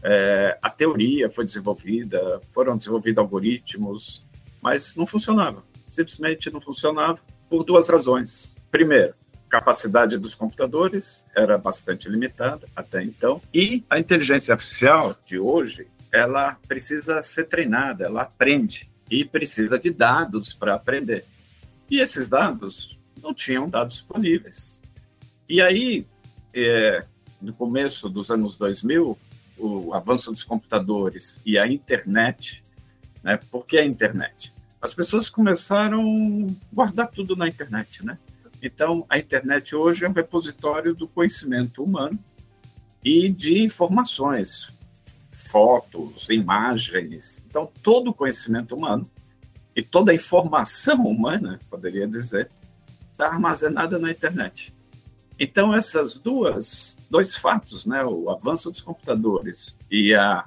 é, 0.03 0.57
a 0.59 0.69
teoria 0.69 1.29
foi 1.29 1.45
desenvolvida, 1.45 2.41
foram 2.51 2.75
desenvolvidos 2.75 3.19
algoritmos, 3.19 4.25
mas 4.59 4.95
não 4.95 5.05
funcionava. 5.05 5.63
Simplesmente 5.87 6.49
não 6.49 6.59
funcionava 6.59 7.19
por 7.47 7.63
duas 7.63 7.87
razões. 7.87 8.55
Primeiro, 8.71 9.13
capacidade 9.47 10.17
dos 10.17 10.33
computadores 10.33 11.27
era 11.35 11.57
bastante 11.57 12.09
limitada 12.09 12.65
até 12.75 13.03
então, 13.03 13.39
e 13.53 13.83
a 13.87 13.99
inteligência 13.99 14.53
artificial 14.53 15.15
de 15.25 15.37
hoje, 15.37 15.87
ela 16.11 16.57
precisa 16.67 17.21
ser 17.21 17.45
treinada, 17.45 18.05
ela 18.05 18.23
aprende 18.23 18.90
e 19.11 19.25
precisa 19.25 19.77
de 19.77 19.91
dados 19.91 20.53
para 20.53 20.73
aprender. 20.73 21.25
E 21.89 21.99
esses 21.99 22.29
dados 22.29 22.97
não 23.21 23.33
tinham 23.33 23.67
dados 23.67 23.95
disponíveis. 23.95 24.81
E 25.49 25.61
aí, 25.61 26.07
é, 26.53 27.05
no 27.41 27.53
começo 27.53 28.07
dos 28.09 28.31
anos 28.31 28.55
2000, 28.55 29.17
o 29.57 29.93
avanço 29.93 30.31
dos 30.31 30.45
computadores 30.45 31.41
e 31.45 31.57
a 31.57 31.67
internet, 31.67 32.63
né? 33.21 33.37
Por 33.51 33.67
que 33.67 33.77
a 33.77 33.85
internet? 33.85 34.53
As 34.81 34.93
pessoas 34.93 35.29
começaram 35.29 36.01
a 36.01 36.73
guardar 36.73 37.07
tudo 37.09 37.35
na 37.35 37.47
internet, 37.47 38.03
né? 38.05 38.17
Então, 38.63 39.05
a 39.09 39.19
internet 39.19 39.75
hoje 39.75 40.05
é 40.05 40.09
um 40.09 40.13
repositório 40.13 40.95
do 40.95 41.07
conhecimento 41.07 41.83
humano 41.83 42.17
e 43.03 43.29
de 43.29 43.61
informações, 43.61 44.67
fotos, 45.51 46.29
imagens. 46.29 47.43
Então, 47.45 47.69
todo 47.83 48.09
o 48.09 48.13
conhecimento 48.13 48.73
humano 48.75 49.09
e 49.75 49.83
toda 49.83 50.11
a 50.11 50.15
informação 50.15 51.05
humana, 51.05 51.59
poderia 51.69 52.07
dizer, 52.07 52.49
está 53.11 53.27
armazenada 53.27 53.99
na 53.99 54.09
internet. 54.09 54.73
Então, 55.37 55.75
essas 55.75 56.17
duas, 56.17 56.97
dois 57.09 57.35
fatos, 57.35 57.85
né, 57.85 58.03
o 58.05 58.29
avanço 58.29 58.69
dos 58.69 58.81
computadores 58.81 59.77
e 59.89 60.13
a, 60.13 60.45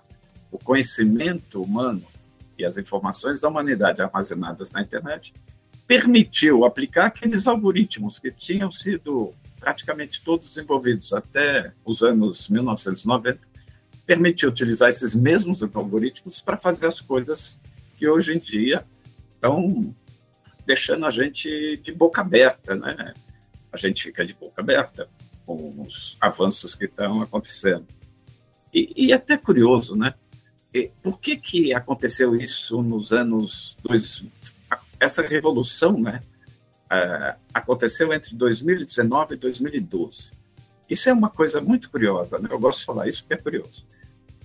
o 0.51 0.59
conhecimento 0.59 1.61
humano 1.61 2.03
e 2.59 2.65
as 2.65 2.79
informações 2.79 3.41
da 3.41 3.49
humanidade 3.49 4.01
armazenadas 4.01 4.71
na 4.71 4.81
internet, 4.81 5.35
permitiu 5.87 6.65
aplicar 6.65 7.07
aqueles 7.07 7.47
algoritmos 7.47 8.19
que 8.19 8.31
tinham 8.31 8.71
sido 8.71 9.35
praticamente 9.59 10.23
todos 10.23 10.49
desenvolvidos 10.49 11.13
até 11.13 11.73
os 11.85 12.03
anos 12.03 12.49
1990, 12.49 13.54
permitiu 14.07 14.49
utilizar 14.49 14.89
esses 14.89 15.15
mesmos 15.15 15.63
algoritmos 15.63 16.41
para 16.41 16.57
fazer 16.57 16.87
as 16.87 17.01
coisas 17.01 17.61
que 17.97 18.09
hoje 18.09 18.35
em 18.35 18.39
dia 18.39 18.85
estão 19.35 19.95
deixando 20.67 21.07
a 21.07 21.11
gente 21.11 21.79
de 21.83 21.93
boca 21.93 22.21
aberta, 22.21 22.75
né? 22.75 23.15
a 23.75 23.77
gente 23.77 24.05
fica 24.05 24.25
de 24.25 24.35
boca 24.35 24.63
aberta 24.63 25.09
com 25.45 25.83
os 25.83 26.17
avanços 26.21 26.75
que 26.75 26.85
estão 26.85 27.21
acontecendo. 27.21 27.87
E, 28.73 28.93
e 28.97 29.13
é 29.13 29.17
até 29.17 29.37
curioso, 29.37 29.97
né? 29.97 30.15
E 30.73 30.91
por 31.03 31.21
que, 31.21 31.37
que 31.37 31.75
aconteceu 31.75 32.35
isso 32.35 32.83
nos 32.83 33.13
anos 33.13 33.77
dois, 33.83 34.25
essa 34.99 35.23
revolução, 35.23 35.99
né? 35.99 36.21
Uh, 36.85 37.39
aconteceu 37.53 38.13
entre 38.13 38.35
2019 38.35 39.35
e 39.35 39.39
2012. 39.39 40.33
Isso 40.89 41.09
é 41.09 41.13
uma 41.13 41.31
coisa 41.31 41.61
muito 41.61 41.91
curiosa, 41.91 42.39
né? 42.39 42.49
Eu 42.51 42.59
gosto 42.59 42.81
de 42.81 42.85
falar 42.85 43.09
isso 43.09 43.23
porque 43.23 43.35
é 43.35 43.43
curioso. 43.43 43.87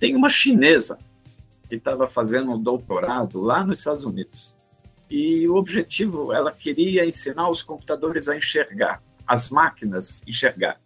Tem 0.00 0.16
uma 0.16 0.28
chinesa 0.28 0.98
que 1.68 1.76
estava 1.76 2.08
fazendo 2.08 2.52
um 2.52 2.60
doutorado 2.60 3.40
lá 3.40 3.64
nos 3.64 3.78
Estados 3.78 4.04
Unidos. 4.04 4.56
E 5.08 5.46
o 5.46 5.54
objetivo, 5.54 6.32
ela 6.32 6.50
queria 6.50 7.06
ensinar 7.06 7.48
os 7.48 7.62
computadores 7.62 8.28
a 8.28 8.36
enxergar 8.36 9.00
as 9.30 9.48
máquinas 9.48 10.20
enxergar. 10.26 10.80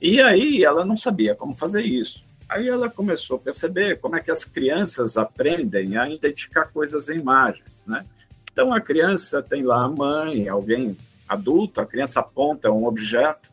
E 0.00 0.22
aí 0.22 0.64
ela 0.64 0.86
não 0.86 0.96
sabia 0.96 1.34
como 1.34 1.52
fazer 1.52 1.82
isso. 1.82 2.24
Aí 2.48 2.66
ela 2.66 2.88
começou 2.88 3.36
a 3.36 3.40
perceber 3.40 4.00
como 4.00 4.16
é 4.16 4.20
que 4.20 4.30
as 4.30 4.42
crianças 4.42 5.18
aprendem 5.18 5.98
a 5.98 6.08
identificar 6.08 6.72
coisas 6.72 7.10
em 7.10 7.18
imagens, 7.18 7.84
né? 7.86 8.06
Então 8.50 8.72
a 8.72 8.80
criança 8.80 9.42
tem 9.42 9.62
lá 9.62 9.84
a 9.84 9.88
mãe, 9.88 10.48
alguém 10.48 10.96
adulto, 11.28 11.78
a 11.78 11.86
criança 11.86 12.20
aponta 12.20 12.70
um 12.70 12.86
objeto, 12.86 13.50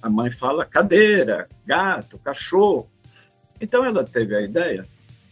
a 0.00 0.08
mãe 0.08 0.30
fala 0.30 0.64
cadeira, 0.64 1.48
gato, 1.66 2.18
cachorro. 2.18 2.88
Então 3.62 3.84
ela 3.84 4.02
teve 4.02 4.34
a 4.34 4.42
ideia 4.42 4.84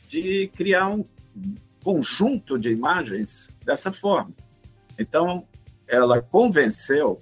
de 0.07 0.49
criar 0.55 0.89
um 0.89 1.05
conjunto 1.83 2.57
de 2.57 2.71
imagens 2.71 3.55
dessa 3.65 3.91
forma. 3.93 4.33
Então 4.97 5.45
ela 5.87 6.23
convenceu 6.23 7.21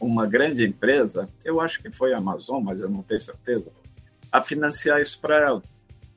uma 0.00 0.24
grande 0.26 0.64
empresa, 0.64 1.28
eu 1.44 1.60
acho 1.60 1.82
que 1.82 1.90
foi 1.90 2.14
a 2.14 2.18
Amazon, 2.18 2.62
mas 2.62 2.80
eu 2.80 2.88
não 2.88 3.02
tenho 3.02 3.20
certeza, 3.20 3.72
a 4.30 4.40
financiar 4.40 5.00
isso 5.00 5.18
para 5.18 5.36
ela. 5.40 5.62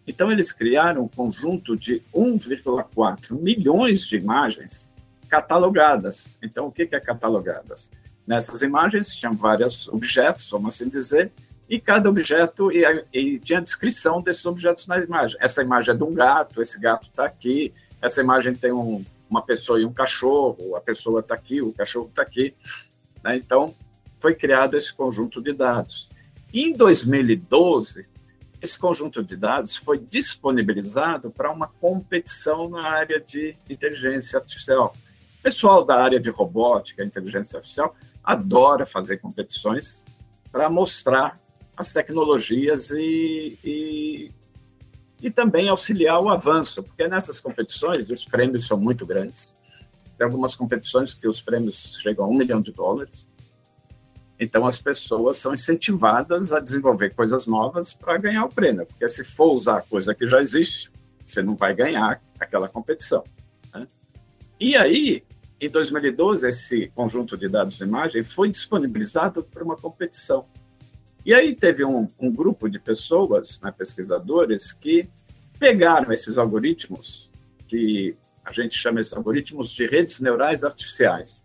Então, 0.06 0.32
eles 0.32 0.52
criaram 0.52 1.04
um 1.04 1.08
conjunto 1.08 1.78
de 1.78 2.02
1,4 2.14 3.40
milhões 3.40 4.06
de 4.06 4.18
imagens 4.18 4.90
catalogadas. 5.30 6.38
Então, 6.42 6.66
o 6.68 6.72
que 6.72 6.84
é 6.84 7.00
catalogadas? 7.00 7.92
Nessas 8.26 8.62
imagens 8.62 9.16
tinham 9.16 9.34
vários 9.34 9.88
objetos, 9.88 10.50
vamos 10.50 10.76
assim 10.76 10.90
dizer, 10.90 11.32
e 11.70 11.80
cada 11.80 12.10
objeto 12.10 12.72
e, 12.72 12.84
e 13.14 13.40
tinha 13.40 13.60
a 13.60 13.62
descrição 13.62 14.20
desses 14.22 14.46
objetos 14.46 14.88
na 14.88 14.98
imagem. 14.98 15.38
Essa 15.40 15.62
imagem 15.62 15.94
é 15.94 15.98
de 15.98 16.04
um 16.04 16.12
gato, 16.12 16.62
esse 16.62 16.80
gato 16.80 17.08
está 17.08 17.26
aqui, 17.26 17.72
essa 18.02 18.22
imagem 18.22 18.56
tem 18.56 18.72
um, 18.72 19.06
uma 19.30 19.44
pessoa 19.44 19.80
e 19.80 19.86
um 19.86 19.94
cachorro, 19.94 20.76
a 20.76 20.82
pessoa 20.82 21.20
está 21.20 21.36
aqui, 21.36 21.62
o 21.62 21.72
cachorro 21.72 22.08
está 22.08 22.24
aqui. 22.24 22.56
Né? 23.24 23.38
Então, 23.38 23.76
foi 24.20 24.34
criado 24.34 24.76
esse 24.76 24.92
conjunto 24.92 25.42
de 25.42 25.54
dados. 25.54 26.10
Em 26.52 26.74
2012, 26.74 28.08
esse 28.60 28.78
conjunto 28.78 29.24
de 29.24 29.38
dados 29.38 29.76
foi 29.76 30.00
disponibilizado 30.00 31.30
para 31.30 31.52
uma 31.52 31.68
competição 31.68 32.68
na 32.68 32.82
área 32.82 33.20
de 33.20 33.56
inteligência 33.70 34.40
artificial. 34.40 34.94
O 35.40 35.44
pessoal 35.44 35.86
da 35.86 36.02
área 36.02 36.20
de 36.20 36.32
robótica, 36.32 37.04
inteligência 37.04 37.58
artificial, 37.58 37.96
adora 38.24 38.88
fazer 38.88 39.18
competições 39.18 40.04
para 40.52 40.68
mostrar 40.70 41.40
as 41.80 41.94
tecnologias 41.94 42.92
e, 42.92 43.58
e, 43.64 44.32
e 45.22 45.32
também 45.32 45.70
auxiliar 45.70 46.22
o 46.22 46.28
avanço, 46.28 46.84
porque 46.84 47.08
nessas 47.08 47.40
competições 47.40 48.12
os 48.12 48.26
prêmios 48.26 48.68
são 48.68 48.78
muito 48.78 49.06
grandes. 49.06 49.58
Tem 50.18 50.26
algumas 50.26 50.56
competições 50.56 51.14
que 51.14 51.26
os 51.26 51.42
prêmios 51.42 51.98
chegam 52.02 52.26
a 52.26 52.28
um 52.28 52.34
milhão 52.34 52.60
de 52.60 52.74
dólares. 52.74 53.32
Então, 54.38 54.66
as 54.66 54.78
pessoas 54.78 55.38
são 55.38 55.54
incentivadas 55.54 56.52
a 56.52 56.60
desenvolver 56.60 57.14
coisas 57.14 57.48
novas 57.48 57.94
para 57.94 58.18
ganhar 58.18 58.44
o 58.44 58.50
prêmio, 58.50 58.86
porque 58.86 59.08
se 59.08 59.24
for 59.24 59.54
usar 59.54 59.82
coisa 59.84 60.14
que 60.14 60.28
já 60.28 60.42
existe, 60.42 60.92
você 61.24 61.42
não 61.42 61.56
vai 61.56 61.74
ganhar 61.74 62.22
aquela 62.38 62.68
competição. 62.68 63.24
Né? 63.74 63.88
E 64.60 64.76
aí, 64.76 65.24
em 65.62 65.70
2012, 65.70 66.46
esse 66.46 66.88
conjunto 66.90 67.38
de 67.38 67.48
dados 67.48 67.78
de 67.78 67.84
imagem 67.86 68.22
foi 68.22 68.50
disponibilizado 68.50 69.44
para 69.44 69.64
uma 69.64 69.78
competição. 69.78 70.46
E 71.30 71.34
aí 71.36 71.56
teve 71.56 71.86
um, 71.86 72.08
um 72.20 72.32
grupo 72.32 72.68
de 72.68 72.80
pessoas, 72.80 73.62
né, 73.62 73.72
pesquisadores, 73.72 74.74
que 74.74 75.08
pegaram 75.60 76.12
esses 76.12 76.40
algoritmos 76.40 77.30
que 77.68 78.18
a 78.44 78.52
gente 78.52 78.76
chama 78.76 79.00
esses 79.00 79.14
algoritmos 79.14 79.70
de 79.70 79.86
redes 79.86 80.20
neurais 80.22 80.64
artificiais. 80.64 81.44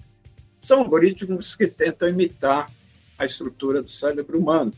São 0.59 0.79
algoritmos 0.79 1.55
que 1.55 1.67
tentam 1.67 2.09
imitar 2.09 2.73
a 3.19 3.26
estrutura 3.26 3.83
do 3.83 3.91
cérebro 3.91 4.38
humano. 4.38 4.73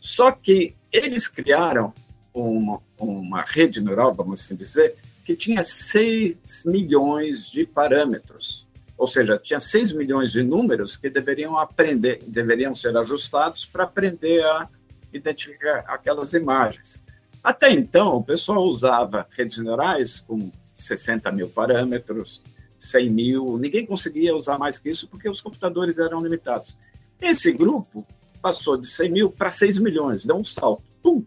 Só 0.00 0.32
que 0.32 0.74
eles 0.90 1.28
criaram 1.28 1.92
uma, 2.32 2.80
uma 2.98 3.42
rede 3.42 3.82
neural, 3.82 4.14
vamos 4.14 4.40
assim 4.40 4.56
dizer, 4.56 4.96
que 5.26 5.36
tinha 5.36 5.62
6 5.62 6.64
milhões 6.64 7.50
de 7.50 7.66
parâmetros. 7.66 8.66
Ou 9.00 9.06
seja, 9.06 9.38
tinha 9.38 9.58
6 9.58 9.92
milhões 9.92 10.30
de 10.30 10.42
números 10.42 10.94
que 10.94 11.08
deveriam 11.08 11.56
aprender, 11.56 12.22
deveriam 12.26 12.74
ser 12.74 12.94
ajustados 12.98 13.64
para 13.64 13.84
aprender 13.84 14.44
a 14.44 14.68
identificar 15.10 15.78
aquelas 15.86 16.34
imagens. 16.34 17.02
Até 17.42 17.70
então, 17.70 18.18
o 18.18 18.22
pessoal 18.22 18.62
usava 18.62 19.26
redes 19.30 19.56
neurais 19.56 20.20
com 20.20 20.52
60 20.74 21.32
mil 21.32 21.48
parâmetros, 21.48 22.42
100 22.78 23.08
mil, 23.08 23.56
ninguém 23.56 23.86
conseguia 23.86 24.36
usar 24.36 24.58
mais 24.58 24.78
que 24.78 24.90
isso 24.90 25.08
porque 25.08 25.30
os 25.30 25.40
computadores 25.40 25.98
eram 25.98 26.22
limitados. 26.22 26.76
Esse 27.22 27.52
grupo 27.52 28.06
passou 28.42 28.76
de 28.76 28.86
100 28.86 29.10
mil 29.10 29.30
para 29.30 29.50
6 29.50 29.78
milhões, 29.78 30.26
deu 30.26 30.36
um 30.36 30.44
salto. 30.44 30.84
Pum! 31.02 31.24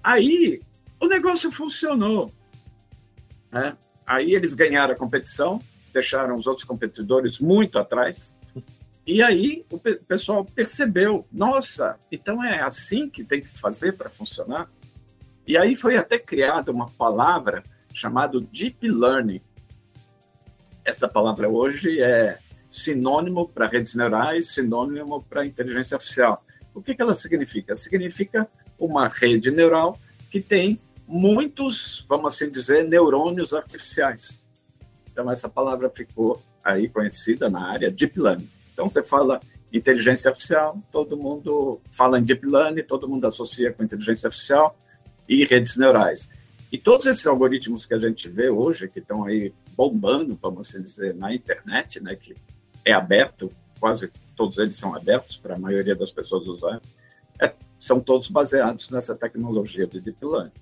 Aí 0.00 0.60
o 1.00 1.08
negócio 1.08 1.50
funcionou. 1.50 2.30
Né? 3.50 3.76
Aí 4.06 4.32
eles 4.32 4.54
ganharam 4.54 4.94
a 4.94 4.96
competição, 4.96 5.60
deixaram 5.92 6.34
os 6.34 6.46
outros 6.46 6.64
competidores 6.64 7.38
muito 7.38 7.78
atrás. 7.78 8.36
E 9.06 9.22
aí 9.22 9.64
o 9.72 9.78
pessoal 9.78 10.44
percebeu: 10.44 11.26
nossa, 11.32 11.98
então 12.12 12.44
é 12.44 12.60
assim 12.60 13.08
que 13.08 13.24
tem 13.24 13.40
que 13.40 13.48
fazer 13.48 13.92
para 13.92 14.10
funcionar? 14.10 14.70
E 15.46 15.56
aí 15.56 15.74
foi 15.74 15.96
até 15.96 16.18
criada 16.18 16.70
uma 16.70 16.90
palavra 16.90 17.62
chamada 17.94 18.38
Deep 18.38 18.86
Learning. 18.86 19.40
Essa 20.84 21.08
palavra 21.08 21.48
hoje 21.48 22.02
é 22.02 22.38
sinônimo 22.68 23.48
para 23.48 23.66
redes 23.66 23.94
neurais, 23.94 24.48
sinônimo 24.48 25.22
para 25.22 25.46
inteligência 25.46 25.94
artificial. 25.94 26.44
O 26.74 26.82
que, 26.82 26.94
que 26.94 27.00
ela 27.00 27.14
significa? 27.14 27.74
Significa 27.74 28.46
uma 28.78 29.08
rede 29.08 29.50
neural 29.50 29.98
que 30.30 30.40
tem 30.40 30.78
muitos, 31.06 32.04
vamos 32.06 32.34
assim 32.34 32.50
dizer, 32.50 32.86
neurônios 32.86 33.54
artificiais. 33.54 34.44
Então, 35.18 35.32
essa 35.32 35.48
palavra 35.48 35.90
ficou 35.90 36.40
aí 36.62 36.88
conhecida 36.88 37.50
na 37.50 37.72
área 37.72 37.90
Deep 37.90 38.20
Learning. 38.20 38.48
Então, 38.72 38.88
você 38.88 39.02
fala 39.02 39.40
inteligência 39.72 40.28
artificial, 40.28 40.80
todo 40.92 41.16
mundo 41.16 41.80
fala 41.90 42.20
em 42.20 42.22
Deep 42.22 42.46
Learning, 42.46 42.84
todo 42.84 43.08
mundo 43.08 43.26
associa 43.26 43.72
com 43.72 43.82
inteligência 43.82 44.28
artificial 44.28 44.78
e 45.28 45.44
redes 45.44 45.76
neurais. 45.76 46.30
E 46.70 46.78
todos 46.78 47.04
esses 47.06 47.26
algoritmos 47.26 47.84
que 47.84 47.94
a 47.94 47.98
gente 47.98 48.28
vê 48.28 48.48
hoje, 48.48 48.86
que 48.86 49.00
estão 49.00 49.24
aí 49.24 49.52
bombando, 49.76 50.38
vamos 50.40 50.68
assim 50.68 50.80
dizer, 50.80 51.16
na 51.16 51.34
internet, 51.34 52.00
né, 52.00 52.14
que 52.14 52.36
é 52.84 52.92
aberto, 52.92 53.50
quase 53.80 54.12
todos 54.36 54.56
eles 54.58 54.76
são 54.76 54.94
abertos 54.94 55.36
para 55.36 55.56
a 55.56 55.58
maioria 55.58 55.96
das 55.96 56.12
pessoas 56.12 56.46
usarem, 56.46 56.80
é, 57.40 57.52
são 57.80 57.98
todos 57.98 58.28
baseados 58.28 58.88
nessa 58.88 59.16
tecnologia 59.16 59.84
de 59.84 60.00
Deep 60.00 60.24
Learning. 60.24 60.52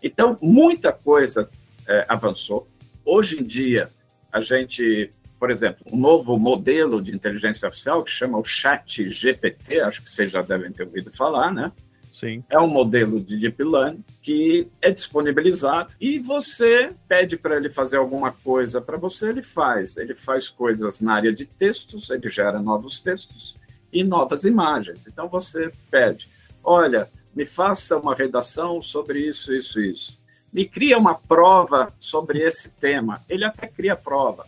Então, 0.00 0.38
muita 0.40 0.92
coisa 0.92 1.48
é, 1.88 2.06
avançou. 2.08 2.67
Hoje 3.10 3.40
em 3.40 3.42
dia, 3.42 3.88
a 4.30 4.42
gente, 4.42 5.10
por 5.40 5.50
exemplo, 5.50 5.82
um 5.90 5.96
novo 5.96 6.38
modelo 6.38 7.00
de 7.00 7.16
inteligência 7.16 7.64
artificial 7.64 8.04
que 8.04 8.10
chama 8.10 8.36
o 8.36 8.44
Chat 8.44 9.08
GPT, 9.08 9.80
acho 9.80 10.02
que 10.02 10.10
vocês 10.10 10.30
já 10.30 10.42
devem 10.42 10.70
ter 10.70 10.82
ouvido 10.82 11.10
falar, 11.16 11.50
né? 11.50 11.72
Sim. 12.12 12.44
É 12.50 12.58
um 12.58 12.66
modelo 12.66 13.18
de 13.18 13.38
Deep 13.38 13.64
Learning 13.64 14.04
que 14.20 14.68
é 14.82 14.90
disponibilizado 14.90 15.94
e 15.98 16.18
você 16.18 16.90
pede 17.08 17.38
para 17.38 17.56
ele 17.56 17.70
fazer 17.70 17.96
alguma 17.96 18.30
coisa 18.30 18.78
para 18.78 18.98
você, 18.98 19.30
ele 19.30 19.42
faz. 19.42 19.96
Ele 19.96 20.14
faz 20.14 20.50
coisas 20.50 21.00
na 21.00 21.14
área 21.14 21.32
de 21.32 21.46
textos, 21.46 22.10
ele 22.10 22.28
gera 22.28 22.60
novos 22.60 23.00
textos 23.00 23.56
e 23.90 24.04
novas 24.04 24.44
imagens. 24.44 25.06
Então 25.06 25.30
você 25.30 25.72
pede, 25.90 26.28
olha, 26.62 27.08
me 27.34 27.46
faça 27.46 27.96
uma 27.96 28.14
redação 28.14 28.82
sobre 28.82 29.20
isso, 29.20 29.54
isso, 29.54 29.80
isso. 29.80 30.17
Me 30.52 30.66
cria 30.66 30.98
uma 30.98 31.14
prova 31.14 31.92
sobre 32.00 32.42
esse 32.42 32.70
tema. 32.70 33.20
Ele 33.28 33.44
até 33.44 33.66
cria 33.66 33.94
prova. 33.94 34.46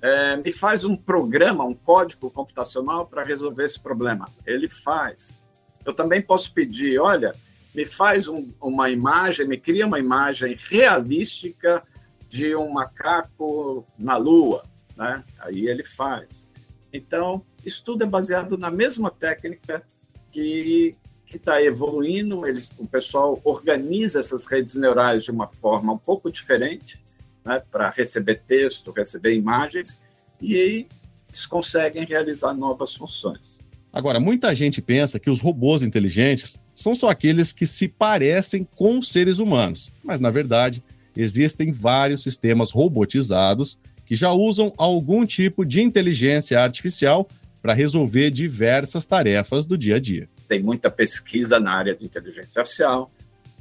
É, 0.00 0.36
me 0.36 0.52
faz 0.52 0.84
um 0.84 0.94
programa, 0.96 1.64
um 1.64 1.74
código 1.74 2.30
computacional 2.30 3.06
para 3.06 3.22
resolver 3.22 3.64
esse 3.64 3.80
problema. 3.80 4.28
Ele 4.46 4.68
faz. 4.68 5.40
Eu 5.84 5.94
também 5.94 6.20
posso 6.20 6.52
pedir, 6.52 6.98
olha, 6.98 7.34
me 7.74 7.84
faz 7.84 8.28
um, 8.28 8.48
uma 8.60 8.90
imagem, 8.90 9.46
me 9.46 9.58
cria 9.58 9.86
uma 9.86 9.98
imagem 9.98 10.58
realística 10.68 11.82
de 12.28 12.54
um 12.54 12.72
macaco 12.72 13.86
na 13.98 14.16
Lua, 14.16 14.64
né? 14.96 15.24
Aí 15.40 15.68
ele 15.68 15.84
faz. 15.84 16.48
Então, 16.92 17.44
isso 17.64 17.84
tudo 17.84 18.04
é 18.04 18.06
baseado 18.06 18.56
na 18.56 18.70
mesma 18.70 19.10
técnica 19.10 19.82
que 20.30 20.96
que 21.26 21.36
está 21.36 21.62
evoluindo. 21.62 22.46
Eles, 22.46 22.70
o 22.78 22.86
pessoal 22.86 23.40
organiza 23.44 24.18
essas 24.18 24.46
redes 24.46 24.74
neurais 24.74 25.24
de 25.24 25.30
uma 25.30 25.48
forma 25.48 25.92
um 25.92 25.98
pouco 25.98 26.30
diferente, 26.30 27.02
né, 27.44 27.60
para 27.70 27.90
receber 27.90 28.42
texto, 28.46 28.92
receber 28.92 29.34
imagens, 29.34 30.00
e 30.40 30.54
eles 30.54 31.46
conseguem 31.46 32.04
realizar 32.04 32.54
novas 32.54 32.94
funções. 32.94 33.58
Agora, 33.92 34.18
muita 34.18 34.52
gente 34.54 34.82
pensa 34.82 35.20
que 35.20 35.30
os 35.30 35.40
robôs 35.40 35.82
inteligentes 35.82 36.60
são 36.74 36.96
só 36.96 37.10
aqueles 37.10 37.52
que 37.52 37.64
se 37.64 37.86
parecem 37.86 38.66
com 38.74 39.00
seres 39.00 39.38
humanos, 39.38 39.88
mas 40.02 40.18
na 40.18 40.30
verdade 40.30 40.82
existem 41.16 41.70
vários 41.70 42.22
sistemas 42.22 42.72
robotizados 42.72 43.78
que 44.04 44.16
já 44.16 44.32
usam 44.32 44.72
algum 44.76 45.24
tipo 45.24 45.64
de 45.64 45.80
inteligência 45.80 46.60
artificial 46.60 47.28
para 47.62 47.72
resolver 47.72 48.30
diversas 48.30 49.06
tarefas 49.06 49.64
do 49.64 49.78
dia 49.78 49.96
a 49.96 49.98
dia. 50.00 50.28
Tem 50.46 50.62
muita 50.62 50.90
pesquisa 50.90 51.58
na 51.58 51.72
área 51.72 51.94
de 51.94 52.04
inteligência 52.04 52.60
artificial, 52.60 53.10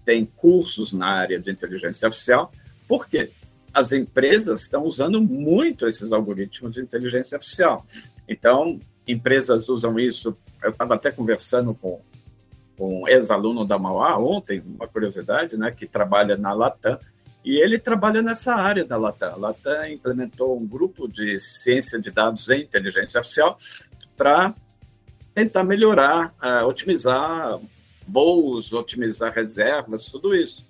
tem 0.06 0.26
cursos 0.26 0.92
na 0.92 1.08
área 1.08 1.40
de 1.40 1.50
inteligência 1.50 2.08
artificial, 2.08 2.52
por 2.88 3.08
quê? 3.08 3.32
As 3.74 3.92
empresas 3.92 4.62
estão 4.62 4.84
usando 4.84 5.22
muito 5.22 5.88
esses 5.88 6.12
algoritmos 6.12 6.74
de 6.74 6.82
inteligência 6.82 7.38
artificial. 7.38 7.86
Então, 8.28 8.80
empresas 9.08 9.68
usam 9.68 10.00
isso. 10.00 10.38
Eu 10.62 10.70
estava 10.70 10.96
até 10.96 11.12
conversando 11.12 11.74
com, 11.74 12.02
com 12.78 13.02
um 13.02 13.08
ex-aluno 13.08 13.66
da 13.66 13.80
Mauá 13.80 14.18
ontem, 14.18 14.62
uma 14.66 14.88
curiosidade, 14.88 15.58
né, 15.58 15.72
que 15.72 15.88
trabalha 15.88 16.38
na 16.38 16.54
Latam, 16.54 17.00
e 17.44 17.58
ele 17.58 17.78
trabalha 17.78 18.22
nessa 18.22 18.54
área 18.54 18.86
da 18.86 18.96
Latam. 18.96 19.34
A 19.34 19.36
Latam 19.36 19.88
implementou 19.88 20.58
um 20.58 20.66
grupo 20.66 21.08
de 21.08 21.40
ciência 21.40 22.00
de 22.00 22.12
dados 22.12 22.48
em 22.50 22.62
inteligência 22.62 23.18
artificial 23.18 23.58
para 24.16 24.54
tentar 25.34 25.64
melhorar, 25.64 26.34
uh, 26.42 26.68
otimizar 26.68 27.60
voos, 28.08 28.74
otimizar 28.74 29.34
reservas, 29.34 30.06
tudo 30.06 30.36
isso. 30.36 30.68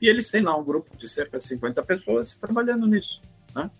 E 0.00 0.08
eles 0.08 0.30
têm 0.30 0.42
lá 0.42 0.56
um 0.56 0.62
grupo 0.62 0.96
de 0.96 1.08
cerca 1.08 1.38
de 1.38 1.44
50 1.44 1.82
pessoas 1.82 2.34
trabalhando 2.34 2.86
nisso. 2.86 3.20
Né? 3.54 3.70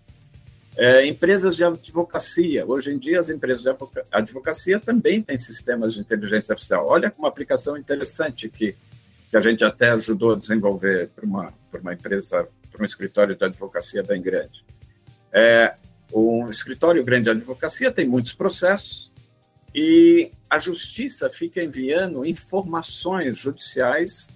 É, 0.77 1.05
empresas 1.07 1.55
de 1.55 1.63
advocacia. 1.63 2.65
Hoje 2.65 2.91
em 2.91 2.97
dia, 2.97 3.19
as 3.19 3.29
empresas 3.29 3.63
de 3.63 3.69
advocacia 4.11 4.79
também 4.79 5.21
têm 5.21 5.37
sistemas 5.37 5.93
de 5.93 6.01
inteligência 6.01 6.53
artificial. 6.53 6.85
Olha 6.87 7.13
uma 7.17 7.29
aplicação 7.29 7.77
interessante 7.77 8.49
que, 8.49 8.75
que 9.29 9.37
a 9.37 9.41
gente 9.41 9.63
até 9.63 9.91
ajudou 9.91 10.33
a 10.33 10.35
desenvolver 10.35 11.09
para 11.15 11.25
uma, 11.25 11.53
uma 11.79 11.93
empresa, 11.93 12.47
para 12.71 12.81
um 12.81 12.85
escritório 12.85 13.35
de 13.35 13.45
advocacia 13.45 14.03
bem 14.03 14.21
grande. 14.21 14.65
É, 15.31 15.75
um 16.13 16.49
escritório 16.49 17.03
grande 17.03 17.25
de 17.25 17.29
advocacia 17.29 17.91
tem 17.91 18.07
muitos 18.07 18.33
processos 18.33 19.11
e 19.77 20.31
a 20.49 20.57
justiça 20.57 21.29
fica 21.29 21.61
enviando 21.61 22.25
informações 22.25 23.37
judiciais 23.37 24.29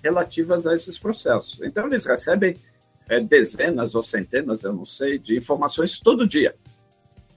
relativas 0.00 0.68
a 0.68 0.72
esses 0.72 1.00
processos. 1.00 1.60
Então, 1.62 1.88
eles 1.88 2.06
recebem 2.06 2.56
é, 3.08 3.18
dezenas 3.18 3.96
ou 3.96 4.04
centenas, 4.04 4.62
eu 4.62 4.72
não 4.72 4.84
sei, 4.84 5.18
de 5.18 5.36
informações 5.36 5.98
todo 5.98 6.28
dia. 6.28 6.54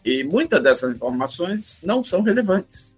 E 0.06 0.24
muitas 0.24 0.62
dessas 0.62 0.96
informações 0.96 1.80
não 1.82 2.04
são 2.04 2.22
relevantes. 2.22 2.96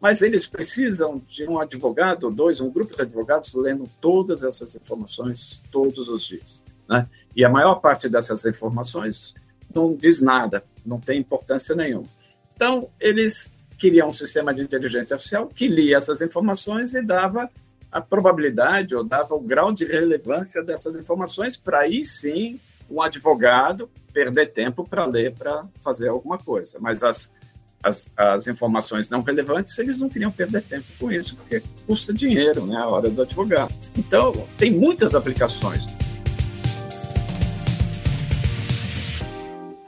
Mas 0.00 0.22
eles 0.22 0.44
precisam 0.44 1.22
de 1.24 1.48
um 1.48 1.60
advogado, 1.60 2.28
dois, 2.32 2.60
um 2.60 2.70
grupo 2.70 2.96
de 2.96 3.02
advogados 3.02 3.54
lendo 3.54 3.88
todas 4.00 4.42
essas 4.42 4.74
informações 4.74 5.62
todos 5.70 6.08
os 6.08 6.26
dias. 6.26 6.64
Né? 6.88 7.08
E 7.36 7.44
a 7.44 7.48
maior 7.48 7.76
parte 7.76 8.08
dessas 8.08 8.44
informações 8.44 9.36
não 9.72 9.94
diz 9.94 10.20
nada, 10.20 10.64
não 10.84 10.98
tem 10.98 11.20
importância 11.20 11.76
nenhuma. 11.76 12.08
Então, 12.56 12.90
eles 13.00 13.53
queriam 13.78 14.08
um 14.08 14.12
sistema 14.12 14.54
de 14.54 14.62
inteligência 14.62 15.14
artificial 15.14 15.48
que 15.48 15.68
lia 15.68 15.96
essas 15.96 16.20
informações 16.20 16.94
e 16.94 17.02
dava 17.02 17.48
a 17.90 18.00
probabilidade 18.00 18.94
ou 18.94 19.04
dava 19.04 19.34
o 19.34 19.40
grau 19.40 19.72
de 19.72 19.84
relevância 19.84 20.62
dessas 20.62 20.96
informações 20.96 21.56
para 21.56 21.80
aí 21.80 22.04
sim 22.04 22.58
um 22.90 23.00
advogado 23.00 23.88
perder 24.12 24.52
tempo 24.52 24.86
para 24.88 25.04
ler, 25.06 25.32
para 25.32 25.64
fazer 25.82 26.08
alguma 26.08 26.36
coisa. 26.36 26.78
Mas 26.80 27.02
as, 27.02 27.30
as, 27.82 28.10
as, 28.16 28.46
informações 28.46 29.10
não 29.10 29.20
relevantes, 29.20 29.78
eles 29.78 30.00
não 30.00 30.08
queriam 30.08 30.30
perder 30.30 30.62
tempo 30.62 30.86
com 30.98 31.10
isso, 31.10 31.36
porque 31.36 31.62
custa 31.86 32.12
dinheiro, 32.12 32.66
né, 32.66 32.76
a 32.76 32.88
hora 32.88 33.08
do 33.08 33.22
advogado. 33.22 33.72
Então, 33.96 34.32
tem 34.58 34.70
muitas 34.70 35.14
aplicações. 35.14 35.86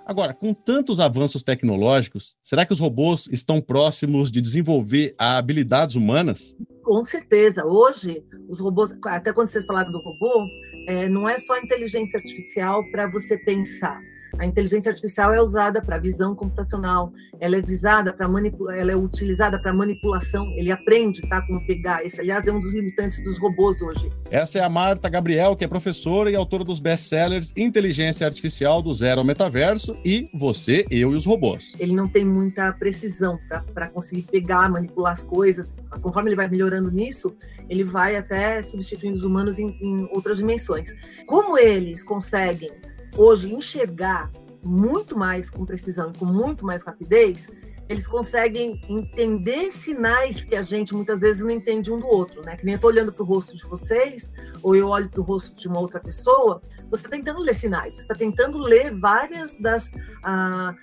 Agora, 0.06 0.32
com 0.32 0.54
tantos 0.54 1.00
avanços 1.00 1.42
tecnológicos, 1.42 2.36
será 2.42 2.64
que 2.64 2.72
os 2.72 2.78
robôs 2.78 3.26
estão 3.26 3.60
próximos 3.60 4.30
de 4.30 4.40
desenvolver 4.40 5.14
habilidades 5.18 5.96
humanas? 5.96 6.54
com 6.86 7.02
certeza. 7.02 7.66
Hoje, 7.66 8.22
os 8.48 8.60
robôs, 8.60 8.96
até 9.06 9.32
quando 9.32 9.48
vocês 9.48 9.66
falaram 9.66 9.90
do 9.90 9.98
robô, 9.98 10.46
é, 10.86 11.08
não 11.08 11.28
é 11.28 11.36
só 11.36 11.58
inteligência 11.58 12.16
artificial 12.16 12.80
para 12.92 13.10
você 13.10 13.36
pensar. 13.38 14.00
A 14.38 14.44
inteligência 14.44 14.90
artificial 14.90 15.32
é 15.32 15.40
usada 15.40 15.80
para 15.80 15.98
visão 15.98 16.34
computacional, 16.34 17.10
ela 17.40 17.56
é 17.56 17.62
visada 17.62 18.12
para 18.12 18.26
ela 18.76 18.92
é 18.92 18.96
utilizada 18.96 19.58
para 19.58 19.72
manipulação, 19.72 20.46
ele 20.56 20.70
aprende, 20.70 21.22
tá, 21.22 21.40
como 21.42 21.64
pegar. 21.66 22.04
Esse, 22.04 22.20
aliás, 22.20 22.46
é 22.46 22.52
um 22.52 22.60
dos 22.60 22.72
limitantes 22.72 23.22
dos 23.22 23.38
robôs 23.38 23.80
hoje. 23.80 24.12
Essa 24.30 24.58
é 24.58 24.62
a 24.62 24.68
Marta 24.68 25.08
Gabriel, 25.08 25.56
que 25.56 25.64
é 25.64 25.68
professora 25.68 26.30
e 26.30 26.36
autora 26.36 26.64
dos 26.64 26.80
best-sellers 26.80 27.52
Inteligência 27.56 28.26
Artificial 28.26 28.82
do 28.82 28.92
Zero 28.92 29.20
ao 29.20 29.26
Metaverso 29.26 29.94
e 30.04 30.28
Você, 30.34 30.84
Eu 30.90 31.12
e 31.12 31.16
os 31.16 31.24
Robôs. 31.24 31.72
Ele 31.78 31.94
não 31.94 32.06
tem 32.06 32.24
muita 32.24 32.72
precisão 32.72 33.38
para 33.72 33.88
conseguir 33.88 34.22
pegar, 34.22 34.68
manipular 34.68 35.12
as 35.12 35.24
coisas. 35.24 35.76
Conforme 36.02 36.30
ele 36.30 36.36
vai 36.36 36.48
melhorando 36.48 36.90
nisso, 36.90 37.34
ele 37.68 37.84
vai 37.84 38.16
até 38.16 38.62
substituindo 38.62 39.16
os 39.16 39.24
humanos 39.24 39.58
em, 39.58 39.68
em 39.80 40.08
outras 40.12 40.38
dimensões. 40.38 40.94
Como 41.26 41.58
eles 41.58 42.02
conseguem 42.02 42.70
hoje 43.16 43.52
enxergar 43.52 44.30
muito 44.64 45.16
mais 45.16 45.48
com 45.48 45.64
precisão 45.64 46.10
e 46.14 46.18
com 46.18 46.24
muito 46.24 46.64
mais 46.64 46.82
rapidez, 46.82 47.48
eles 47.88 48.06
conseguem 48.06 48.80
entender 48.88 49.72
sinais 49.72 50.44
que 50.44 50.56
a 50.56 50.62
gente 50.62 50.92
muitas 50.92 51.20
vezes 51.20 51.42
não 51.42 51.50
entende 51.50 51.92
um 51.92 52.00
do 52.00 52.06
outro, 52.06 52.42
né? 52.42 52.56
Que 52.56 52.64
nem 52.64 52.74
eu 52.74 52.80
tô 52.80 52.88
olhando 52.88 53.12
para 53.12 53.22
o 53.22 53.26
rosto 53.26 53.56
de 53.56 53.64
vocês, 53.64 54.32
ou 54.62 54.74
eu 54.74 54.88
olho 54.88 55.08
para 55.08 55.20
o 55.20 55.22
rosto 55.24 55.54
de 55.54 55.68
uma 55.68 55.78
outra 55.78 56.00
pessoa, 56.00 56.60
você 56.90 57.06
está 57.06 57.10
tentando 57.10 57.40
ler 57.40 57.54
sinais, 57.54 57.94
você 57.94 58.00
está 58.00 58.14
tentando 58.14 58.58
ler 58.58 58.92
várias 58.98 59.56
das 59.56 59.90
ah, 60.24 60.74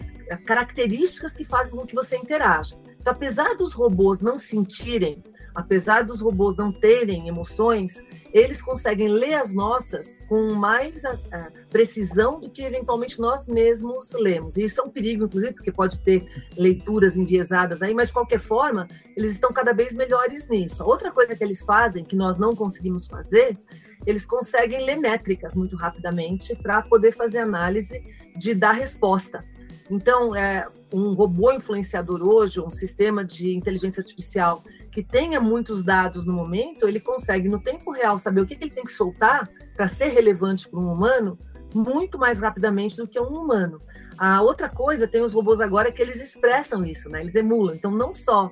características 0.46 1.36
que 1.36 1.44
fazem 1.44 1.72
com 1.72 1.86
que 1.86 1.96
você 1.96 2.16
interaja. 2.16 2.78
Então, 2.98 3.12
apesar 3.12 3.56
dos 3.56 3.74
robôs 3.74 4.22
não 4.22 4.38
sentirem 4.38 5.22
apesar 5.54 6.04
dos 6.04 6.22
robôs 6.22 6.56
não 6.56 6.72
terem 6.72 7.28
emoções, 7.28 8.02
eles 8.34 8.62
conseguem 8.62 9.08
ler 9.08 9.36
as 9.36 9.54
nossas 9.54 10.16
com 10.28 10.54
mais 10.54 11.06
a, 11.06 11.18
a 11.32 11.50
precisão 11.70 12.40
do 12.40 12.50
que 12.50 12.64
eventualmente 12.64 13.20
nós 13.20 13.48
mesmos 13.48 14.12
lemos. 14.14 14.58
E 14.58 14.64
isso 14.64 14.82
é 14.82 14.84
um 14.84 14.90
perigo, 14.90 15.26
inclusive, 15.26 15.54
porque 15.54 15.72
pode 15.72 16.00
ter 16.00 16.26
leituras 16.58 17.16
enviesadas 17.16 17.82
aí, 17.82 17.94
mas 17.94 18.08
de 18.08 18.14
qualquer 18.14 18.40
forma, 18.40 18.88
eles 19.16 19.34
estão 19.34 19.52
cada 19.52 19.74
vez 19.74 19.94
melhores 19.94 20.48
nisso. 20.48 20.84
Outra 20.84 21.12
coisa 21.12 21.36
que 21.36 21.44
eles 21.44 21.64
fazem, 21.64 22.04
que 22.04 22.16
nós 22.16 22.38
não 22.38 22.56
conseguimos 22.56 23.06
fazer, 23.06 23.58
eles 24.06 24.26
conseguem 24.26 24.84
ler 24.84 24.98
métricas 24.98 25.54
muito 25.56 25.76
rapidamente 25.76 26.56
para 26.56 26.82
poder 26.82 27.14
fazer 27.14 27.40
análise 27.40 28.04
de 28.36 28.54
dar 28.54 28.74
resposta. 28.74 29.44
Então, 29.90 30.36
é, 30.36 30.68
um 30.92 31.14
robô 31.14 31.52
influenciador 31.52 32.22
hoje, 32.22 32.60
um 32.60 32.72
sistema 32.72 33.24
de 33.24 33.54
inteligência 33.56 34.02
artificial 34.02 34.64
que 34.94 35.04
tenha 35.04 35.42
muitos 35.42 35.82
dados 35.82 36.24
no 36.24 36.32
momento, 36.32 36.88
ele 36.88 37.00
consegue, 37.00 37.50
no 37.50 37.60
tempo 37.60 37.92
real, 37.92 38.20
saber 38.20 38.42
o 38.42 38.46
que, 38.46 38.56
que 38.56 38.66
ele 38.66 38.74
tem 38.74 38.84
que 38.84 38.92
soltar 38.92 39.50
para 39.76 39.88
ser 39.88 40.10
relevante 40.10 40.70
para 40.70 40.80
um 40.80 40.94
humano 40.94 41.38
muito 41.74 42.20
mais 42.20 42.40
rapidamente 42.40 42.96
do 42.96 43.08
que 43.08 43.20
um 43.20 43.34
humano. 43.34 43.80
A 44.20 44.44
outra 44.44 44.70
coisa, 44.70 45.08
tem 45.08 45.24
os 45.24 45.34
robôs 45.34 45.60
agora 45.60 45.92
que 45.92 46.00
eles 46.00 46.22
expressam 46.22 46.86
isso, 46.86 47.10
né? 47.10 47.22
Eles 47.22 47.34
emulam. 47.34 47.74
Então, 47.74 47.90
não 47.90 48.14
só 48.14 48.52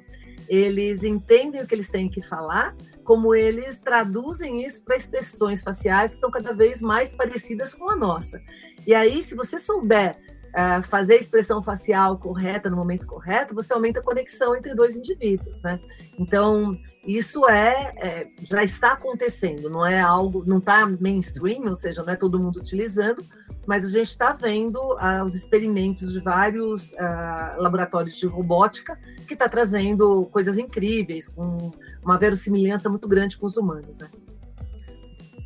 eles 0.49 1.03
entendem 1.03 1.61
o 1.61 1.67
que 1.67 1.75
eles 1.75 1.89
têm 1.89 2.09
que 2.09 2.23
falar, 2.23 2.75
como 3.03 3.35
eles 3.35 3.77
traduzem 3.77 4.65
isso 4.65 4.83
para 4.83 4.95
expressões 4.95 5.61
faciais 5.63 6.11
que 6.11 6.17
estão 6.17 6.31
cada 6.31 6.51
vez 6.51 6.81
mais 6.81 7.09
parecidas 7.09 7.75
com 7.75 7.87
a 7.91 7.95
nossa. 7.95 8.41
E 8.87 8.95
aí, 8.95 9.21
se 9.21 9.35
você 9.35 9.59
souber 9.59 10.17
uh, 10.51 10.83
fazer 10.83 11.15
a 11.15 11.17
expressão 11.17 11.61
facial 11.61 12.17
correta 12.17 12.69
no 12.69 12.77
momento 12.77 13.05
correto, 13.05 13.55
você 13.55 13.73
aumenta 13.73 13.99
a 13.99 14.03
conexão 14.03 14.55
entre 14.55 14.73
dois 14.73 14.95
indivíduos, 14.95 15.61
né? 15.61 15.79
Então, 16.17 16.77
isso 17.05 17.47
é, 17.49 17.93
é 17.97 18.27
já 18.41 18.63
está 18.63 18.93
acontecendo, 18.93 19.69
não 19.69 19.85
é 19.85 19.99
algo, 19.99 20.43
não 20.45 20.59
está 20.59 20.85
mainstream, 20.85 21.67
ou 21.67 21.75
seja, 21.75 22.03
não 22.03 22.13
é 22.13 22.15
todo 22.15 22.39
mundo 22.39 22.57
utilizando, 22.59 23.23
mas 23.65 23.85
a 23.85 23.89
gente 23.89 24.07
está 24.07 24.33
vendo 24.33 24.77
uh, 24.77 25.23
os 25.23 25.35
experimentos 25.35 26.13
de 26.13 26.19
vários 26.19 26.91
uh, 26.91 27.57
laboratórios 27.57 28.15
de 28.15 28.25
robótica 28.25 28.99
que 29.27 29.33
está 29.33 29.47
trazendo 29.47 30.25
coisas 30.31 30.57
incríveis, 30.57 31.29
com 31.29 31.71
uma 32.03 32.17
verossimilhança 32.17 32.89
muito 32.89 33.07
grande 33.07 33.37
com 33.37 33.45
os 33.45 33.57
humanos, 33.57 33.97
né? 33.97 34.07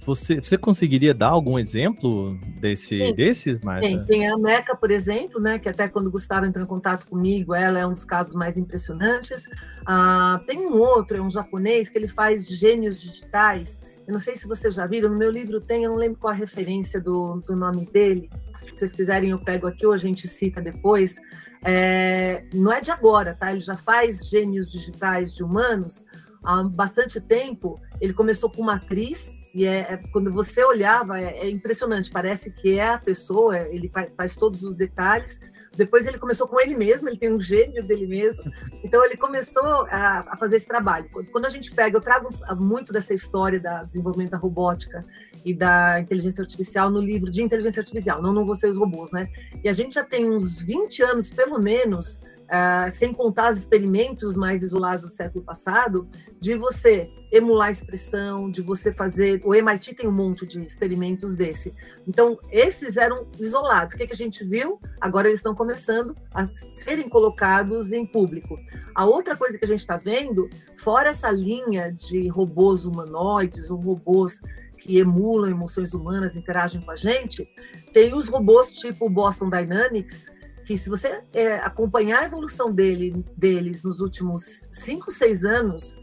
Você, 0.05 0.39
você 0.39 0.55
conseguiria 0.55 1.15
dar 1.15 1.29
algum 1.29 1.57
exemplo 1.57 2.37
desse, 2.59 2.99
Sim. 2.99 3.13
desses, 3.15 3.59
Marta? 3.59 3.87
Tem, 3.87 4.05
tem 4.05 4.29
a 4.29 4.37
Meca, 4.37 4.75
por 4.75 4.91
exemplo, 4.91 5.41
né, 5.41 5.57
que 5.57 5.67
até 5.67 5.87
quando 5.87 6.07
o 6.07 6.11
Gustavo 6.11 6.45
entrou 6.45 6.63
em 6.63 6.67
contato 6.67 7.07
comigo, 7.07 7.55
ela 7.55 7.79
é 7.79 7.87
um 7.87 7.93
dos 7.93 8.05
casos 8.05 8.35
mais 8.35 8.55
impressionantes. 8.55 9.49
Ah, 9.83 10.39
tem 10.45 10.59
um 10.59 10.77
outro, 10.77 11.17
é 11.17 11.21
um 11.21 11.29
japonês, 11.29 11.89
que 11.89 11.97
ele 11.97 12.07
faz 12.07 12.47
gênios 12.47 13.01
digitais. 13.01 13.79
Eu 14.07 14.13
não 14.13 14.19
sei 14.19 14.35
se 14.35 14.47
vocês 14.47 14.75
já 14.75 14.85
viram, 14.85 15.09
no 15.09 15.17
meu 15.17 15.31
livro 15.31 15.59
tem, 15.59 15.83
eu 15.83 15.91
não 15.91 15.97
lembro 15.97 16.19
qual 16.19 16.31
a 16.31 16.35
referência 16.37 17.01
do, 17.01 17.41
do 17.41 17.55
nome 17.55 17.85
dele. 17.87 18.29
Se 18.63 18.77
vocês 18.77 18.91
quiserem, 18.91 19.31
eu 19.31 19.39
pego 19.39 19.65
aqui 19.65 19.87
ou 19.87 19.93
a 19.93 19.97
gente 19.97 20.27
cita 20.27 20.61
depois. 20.61 21.15
É, 21.63 22.43
não 22.53 22.71
é 22.71 22.79
de 22.79 22.91
agora, 22.91 23.33
tá? 23.33 23.51
Ele 23.51 23.59
já 23.59 23.75
faz 23.75 24.27
gênios 24.27 24.71
digitais 24.71 25.33
de 25.33 25.43
humanos 25.43 26.03
há 26.43 26.61
bastante 26.61 27.19
tempo. 27.19 27.81
Ele 27.99 28.13
começou 28.13 28.51
com 28.51 28.61
uma 28.61 28.75
atriz 28.75 29.43
e 29.55 29.65
é, 29.65 29.93
é, 29.93 29.97
quando 30.11 30.33
você 30.33 30.61
olhava, 30.65 31.17
é, 31.17 31.47
é, 31.47 31.49
impressionante, 31.49 32.11
parece 32.11 32.51
que 32.51 32.77
é 32.77 32.89
a 32.89 32.97
pessoa, 32.97 33.57
ele 33.57 33.89
faz, 34.17 34.35
todos 34.35 34.63
os 34.63 34.75
detalhes. 34.75 35.39
Depois 35.77 36.05
ele 36.05 36.17
começou 36.17 36.45
com 36.45 36.59
ele 36.59 36.75
mesmo, 36.75 37.07
ele 37.07 37.15
tem 37.15 37.33
um 37.33 37.39
gênio 37.39 37.81
dele 37.81 38.05
mesmo. 38.05 38.51
Então 38.83 39.03
ele 39.05 39.15
começou 39.15 39.87
a, 39.89 40.25
a 40.27 40.35
fazer 40.35 40.57
esse 40.57 40.67
trabalho. 40.67 41.09
Quando 41.31 41.45
a 41.45 41.49
gente 41.49 41.71
pega, 41.71 41.95
eu 41.95 42.01
trago 42.01 42.29
muito 42.57 42.91
dessa 42.91 43.13
história 43.13 43.57
da 43.57 43.83
desenvolvimento 43.83 44.31
da 44.31 44.37
robótica 44.37 45.05
e 45.45 45.53
da 45.53 46.01
inteligência 46.01 46.41
artificial 46.41 46.89
no 46.89 46.99
livro 46.99 47.31
de 47.31 47.41
inteligência 47.41 47.79
artificial, 47.79 48.21
não 48.21 48.33
no 48.33 48.45
Você 48.45 48.67
e 48.67 48.71
os 48.71 48.77
Robôs, 48.77 49.09
né? 49.11 49.29
E 49.63 49.69
a 49.69 49.73
gente 49.73 49.95
já 49.95 50.03
tem 50.03 50.29
uns 50.29 50.59
20 50.59 51.01
anos, 51.01 51.29
pelo 51.29 51.59
menos, 51.59 52.19
Uh, 52.45 52.91
sem 52.91 53.11
contar 53.11 53.51
os 53.51 53.57
experimentos 53.57 54.35
mais 54.35 54.61
isolados 54.61 55.01
do 55.01 55.09
século 55.09 55.43
passado, 55.43 56.07
de 56.39 56.55
você 56.55 57.09
emular 57.31 57.71
expressão, 57.71 58.49
de 58.49 58.61
você 58.61 58.91
fazer. 58.91 59.41
O 59.43 59.53
MIT 59.53 59.95
tem 59.95 60.07
um 60.07 60.11
monte 60.11 60.45
de 60.45 60.61
experimentos 60.61 61.33
desse. 61.33 61.73
Então, 62.07 62.37
esses 62.51 62.97
eram 62.97 63.27
isolados. 63.39 63.93
O 63.93 63.97
que, 63.97 64.05
que 64.05 64.13
a 64.13 64.15
gente 64.15 64.43
viu? 64.43 64.79
Agora 65.01 65.27
eles 65.27 65.39
estão 65.39 65.55
começando 65.55 66.15
a 66.33 66.45
serem 66.73 67.09
colocados 67.09 67.91
em 67.91 68.05
público. 68.05 68.59
A 68.93 69.05
outra 69.05 69.35
coisa 69.35 69.57
que 69.57 69.65
a 69.65 69.67
gente 69.67 69.79
está 69.79 69.97
vendo, 69.97 70.47
fora 70.77 71.09
essa 71.09 71.31
linha 71.31 71.91
de 71.91 72.27
robôs 72.27 72.85
humanoides 72.85 73.69
ou 73.69 73.77
robôs 73.77 74.39
que 74.77 74.97
emulam 74.99 75.49
emoções 75.49 75.93
humanas, 75.93 76.35
interagem 76.35 76.79
com 76.81 76.91
a 76.91 76.95
gente, 76.95 77.47
tem 77.91 78.13
os 78.13 78.27
robôs 78.27 78.73
tipo 78.73 79.09
Boston 79.09 79.49
Dynamics, 79.49 80.29
que 80.65 80.77
se 80.77 80.89
você 80.89 81.21
é, 81.33 81.57
acompanhar 81.57 82.23
a 82.23 82.25
evolução 82.25 82.71
dele, 82.71 83.23
deles 83.37 83.83
nos 83.83 83.99
últimos 83.99 84.43
cinco, 84.71 85.11
seis 85.11 85.45
anos, 85.45 85.95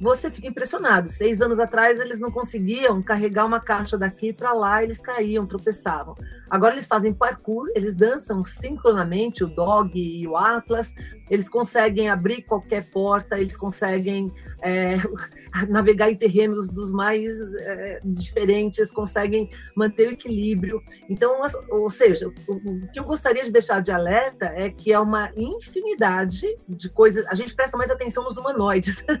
você 0.00 0.30
fica 0.30 0.48
impressionado. 0.48 1.10
Seis 1.10 1.42
anos 1.42 1.60
atrás, 1.60 2.00
eles 2.00 2.18
não 2.18 2.30
conseguiam 2.30 3.02
carregar 3.02 3.44
uma 3.44 3.60
caixa 3.60 3.98
daqui 3.98 4.32
para 4.32 4.52
lá, 4.52 4.82
eles 4.82 4.98
caíam, 4.98 5.46
tropeçavam. 5.46 6.16
Agora 6.48 6.74
eles 6.74 6.86
fazem 6.86 7.12
parkour, 7.12 7.68
eles 7.74 7.94
dançam 7.94 8.42
sincronamente, 8.42 9.44
o 9.44 9.46
Dog 9.46 9.92
e 9.94 10.26
o 10.26 10.36
Atlas, 10.36 10.92
eles 11.30 11.48
conseguem 11.48 12.08
abrir 12.08 12.42
qualquer 12.42 12.84
porta, 12.90 13.38
eles 13.38 13.56
conseguem 13.56 14.32
é, 14.60 14.96
navegar 15.68 16.10
em 16.10 16.16
terrenos 16.16 16.68
dos 16.68 16.90
mais 16.90 17.30
é, 17.54 18.00
diferentes, 18.04 18.90
conseguem 18.90 19.48
manter 19.76 20.08
o 20.08 20.12
equilíbrio. 20.12 20.82
Então, 21.08 21.40
ou 21.70 21.88
seja, 21.90 22.28
o, 22.48 22.86
que 22.92 22.98
eu 22.98 23.04
gostaria 23.04 23.44
de 23.44 23.52
deixar 23.52 23.80
de 23.80 23.92
alerta 23.92 24.46
é 24.46 24.70
que 24.70 24.92
é 24.92 24.98
uma 24.98 25.30
infinidade 25.36 26.46
de 26.68 26.88
coisas. 26.88 27.26
A 27.28 27.34
gente 27.34 27.54
presta 27.54 27.76
mais 27.76 27.90
atenção 27.90 28.24
nos 28.24 28.36
humanoides, 28.36 29.02
é. 29.08 29.18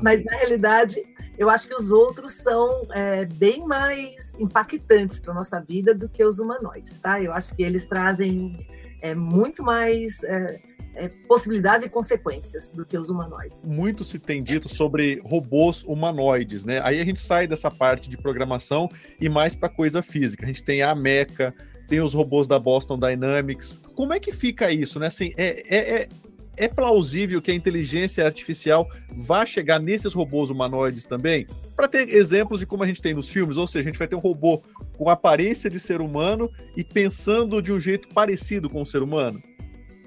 mas 0.00 0.24
na 0.24 0.36
realidade 0.36 1.02
eu 1.36 1.50
acho 1.50 1.66
que 1.66 1.74
os 1.74 1.90
outros 1.90 2.34
são 2.34 2.86
é, 2.92 3.24
bem 3.24 3.66
mais 3.66 4.32
impactantes 4.38 5.18
para 5.18 5.34
nossa 5.34 5.58
vida 5.60 5.94
do 5.94 6.08
que 6.08 6.24
os 6.24 6.38
humanoides, 6.38 7.00
tá? 7.00 7.20
Eu 7.20 7.32
acho 7.32 7.54
que 7.56 7.62
eles 7.62 7.86
trazem 7.86 8.66
é, 9.00 9.14
muito 9.14 9.62
mais 9.62 10.22
é, 10.22 10.60
é, 10.94 11.08
possibilidades 11.28 11.86
e 11.86 11.90
consequências 11.90 12.68
do 12.68 12.84
que 12.84 12.96
os 12.96 13.10
humanoides. 13.10 13.64
Muito 13.64 14.04
se 14.04 14.18
tem 14.18 14.42
dito 14.42 14.68
sobre 14.68 15.20
robôs 15.24 15.82
humanoides, 15.84 16.64
né? 16.64 16.80
Aí 16.84 17.00
a 17.00 17.04
gente 17.04 17.20
sai 17.20 17.46
dessa 17.46 17.70
parte 17.70 18.10
de 18.10 18.16
programação 18.16 18.88
e 19.20 19.28
mais 19.28 19.54
para 19.54 19.68
coisa 19.68 20.02
física. 20.02 20.44
A 20.44 20.46
gente 20.46 20.62
tem 20.62 20.82
a 20.82 20.94
Mecha, 20.94 21.54
tem 21.88 22.00
os 22.00 22.14
robôs 22.14 22.46
da 22.46 22.58
Boston 22.58 22.98
Dynamics. 22.98 23.80
Como 23.94 24.12
é 24.12 24.20
que 24.20 24.32
fica 24.32 24.70
isso, 24.70 24.98
né? 24.98 25.06
Assim, 25.06 25.32
é, 25.36 25.64
é, 25.68 25.94
é, 25.94 26.08
é 26.56 26.68
plausível 26.68 27.40
que 27.40 27.50
a 27.50 27.54
inteligência 27.54 28.24
artificial 28.24 28.88
vá 29.16 29.44
chegar 29.46 29.78
nesses 29.78 30.12
robôs 30.12 30.50
humanoides 30.50 31.04
também? 31.04 31.46
Para 31.74 31.88
ter 31.88 32.08
exemplos 32.08 32.60
de 32.60 32.66
como 32.66 32.82
a 32.82 32.86
gente 32.86 33.02
tem 33.02 33.14
nos 33.14 33.28
filmes, 33.28 33.56
ou 33.56 33.66
seja, 33.66 33.88
a 33.88 33.92
gente 33.92 33.98
vai 33.98 34.08
ter 34.08 34.16
um 34.16 34.20
robô 34.20 34.62
com 34.96 35.08
aparência 35.08 35.68
de 35.68 35.80
ser 35.80 36.00
humano 36.00 36.50
e 36.76 36.84
pensando 36.84 37.60
de 37.62 37.72
um 37.72 37.80
jeito 37.80 38.08
parecido 38.08 38.68
com 38.68 38.82
o 38.82 38.86
ser 38.86 39.02
humano? 39.02 39.42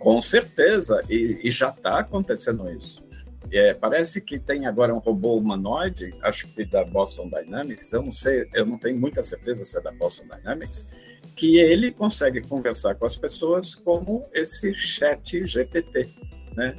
Com 0.05 0.21
certeza, 0.21 1.01
e, 1.09 1.39
e 1.43 1.49
já 1.49 1.69
está 1.69 1.97
acontecendo 1.97 2.69
isso. 2.69 3.03
É, 3.51 3.73
parece 3.73 4.21
que 4.21 4.37
tem 4.37 4.67
agora 4.67 4.93
um 4.93 4.99
robô 4.99 5.35
humanoide, 5.35 6.13
acho 6.21 6.47
que 6.49 6.63
da 6.63 6.85
Boston 6.85 7.27
Dynamics, 7.27 7.91
eu 7.91 8.03
não 8.03 8.11
sei, 8.11 8.47
eu 8.53 8.67
não 8.67 8.77
tenho 8.77 8.99
muita 8.99 9.23
certeza 9.23 9.65
se 9.65 9.75
é 9.75 9.81
da 9.81 9.91
Boston 9.91 10.27
Dynamics, 10.27 10.87
que 11.35 11.57
ele 11.57 11.91
consegue 11.91 12.47
conversar 12.47 12.93
com 12.93 13.07
as 13.07 13.17
pessoas 13.17 13.73
como 13.73 14.29
esse 14.31 14.75
chat 14.75 15.43
GPT, 15.43 16.07
né? 16.55 16.77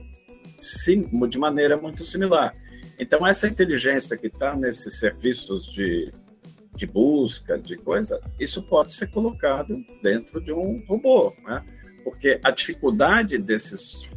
Sim, 0.57 1.03
de 1.29 1.37
maneira 1.37 1.77
muito 1.77 2.05
similar. 2.05 2.55
Então, 2.97 3.27
essa 3.27 3.49
inteligência 3.49 4.17
que 4.17 4.29
está 4.29 4.55
nesses 4.55 5.01
serviços 5.01 5.67
de, 5.67 6.12
de 6.77 6.87
busca, 6.87 7.59
de 7.59 7.77
coisa, 7.77 8.21
isso 8.39 8.62
pode 8.62 8.93
ser 8.93 9.09
colocado 9.09 9.85
dentro 10.01 10.41
de 10.41 10.53
um 10.53 10.81
robô, 10.87 11.35
né? 11.45 11.65
Porque 12.07 12.38
a 12.45 12.53
dificuldade 12.53 13.37
desses 13.37 14.09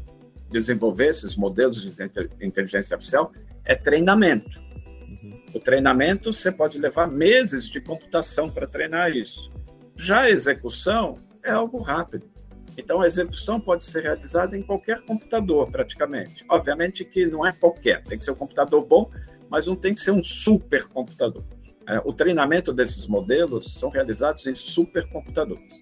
desenvolver 0.52 1.08
esses 1.08 1.36
modelos 1.36 1.82
de 1.82 1.92
inteligência 2.40 2.94
artificial 2.94 3.32
é 3.66 3.74
treinamento. 3.74 4.60
Uhum. 5.08 5.44
O 5.56 5.60
treinamento 5.60 6.32
você 6.32 6.52
pode 6.52 6.78
levar 6.78 7.08
meses 7.08 7.68
de 7.68 7.82
computação 7.82 8.48
para 8.48 8.68
treinar 8.68 9.10
isso. 9.10 9.52
Já 9.96 10.22
a 10.22 10.30
execução 10.30 11.18
é 11.44 11.50
algo 11.50 11.82
rápido. 11.82 12.30
Então, 12.78 13.02
a 13.02 13.08
execução 13.08 13.60
pode 13.60 13.84
ser 13.84 14.04
realizada 14.04 14.56
em 14.56 14.62
qualquer 14.62 15.02
computador, 15.02 15.72
praticamente. 15.72 16.46
Obviamente 16.48 17.04
que 17.04 17.26
não 17.26 17.44
é 17.44 17.52
qualquer, 17.52 18.04
tem 18.04 18.20
que 18.20 18.24
ser 18.24 18.32
um 18.32 18.36
computador 18.36 18.86
bom, 18.86 19.10
mas 19.50 19.66
não 19.66 19.76
tem 19.76 19.96
que 19.96 20.00
ser 20.00 20.12
um 20.12 20.24
supercomputador. 20.24 21.44
É, 21.88 22.00
o 22.06 22.14
treinamento 22.14 22.72
desses 22.72 23.08
modelos 23.08 23.74
são 23.74 23.90
realizados 23.90 24.46
em 24.46 24.54
supercomputadores. 24.54 25.82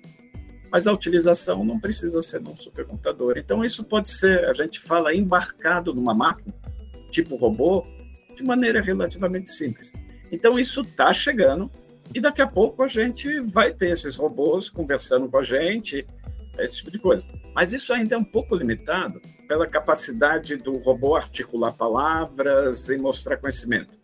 Mas 0.72 0.88
a 0.88 0.94
utilização 0.94 1.64
não 1.64 1.80
precisa 1.80 2.22
ser 2.22 2.42
num 2.42 2.56
supercomputador. 2.56 3.38
Então, 3.38 3.64
isso 3.64 3.84
pode 3.84 4.10
ser, 4.10 4.46
a 4.46 4.54
gente 4.54 4.80
fala, 4.80 5.16
embarcado 5.16 5.94
numa 5.94 6.14
máquina, 6.14 6.54
tipo 7.10 7.36
robô, 7.36 7.86
de 8.36 8.44
maneira 8.44 8.82
relativamente 8.82 9.50
simples. 9.50 9.94
Então, 10.32 10.60
isso 10.60 10.82
está 10.82 11.14
chegando, 11.14 11.72
e 12.14 12.20
daqui 12.20 12.42
a 12.42 12.48
pouco 12.48 12.84
a 12.84 12.88
gente 12.88 13.40
vai 13.40 13.74
ter 13.74 13.92
esses 13.92 14.16
robôs 14.16 14.70
conversando 14.70 15.30
com 15.30 15.38
a 15.38 15.44
gente, 15.44 16.06
esse 16.60 16.78
tipo 16.78 16.92
de 16.92 17.00
coisa. 17.00 17.28
Mas 17.54 17.72
isso 17.72 17.94
ainda 17.94 18.16
é 18.16 18.18
um 18.18 18.24
pouco 18.24 18.56
limitado 18.56 19.22
pela 19.48 19.68
capacidade 19.68 20.56
do 20.56 20.78
robô 20.78 21.16
articular 21.16 21.72
palavras 21.72 22.90
e 22.90 22.98
mostrar 22.98 23.38
conhecimento. 23.38 23.98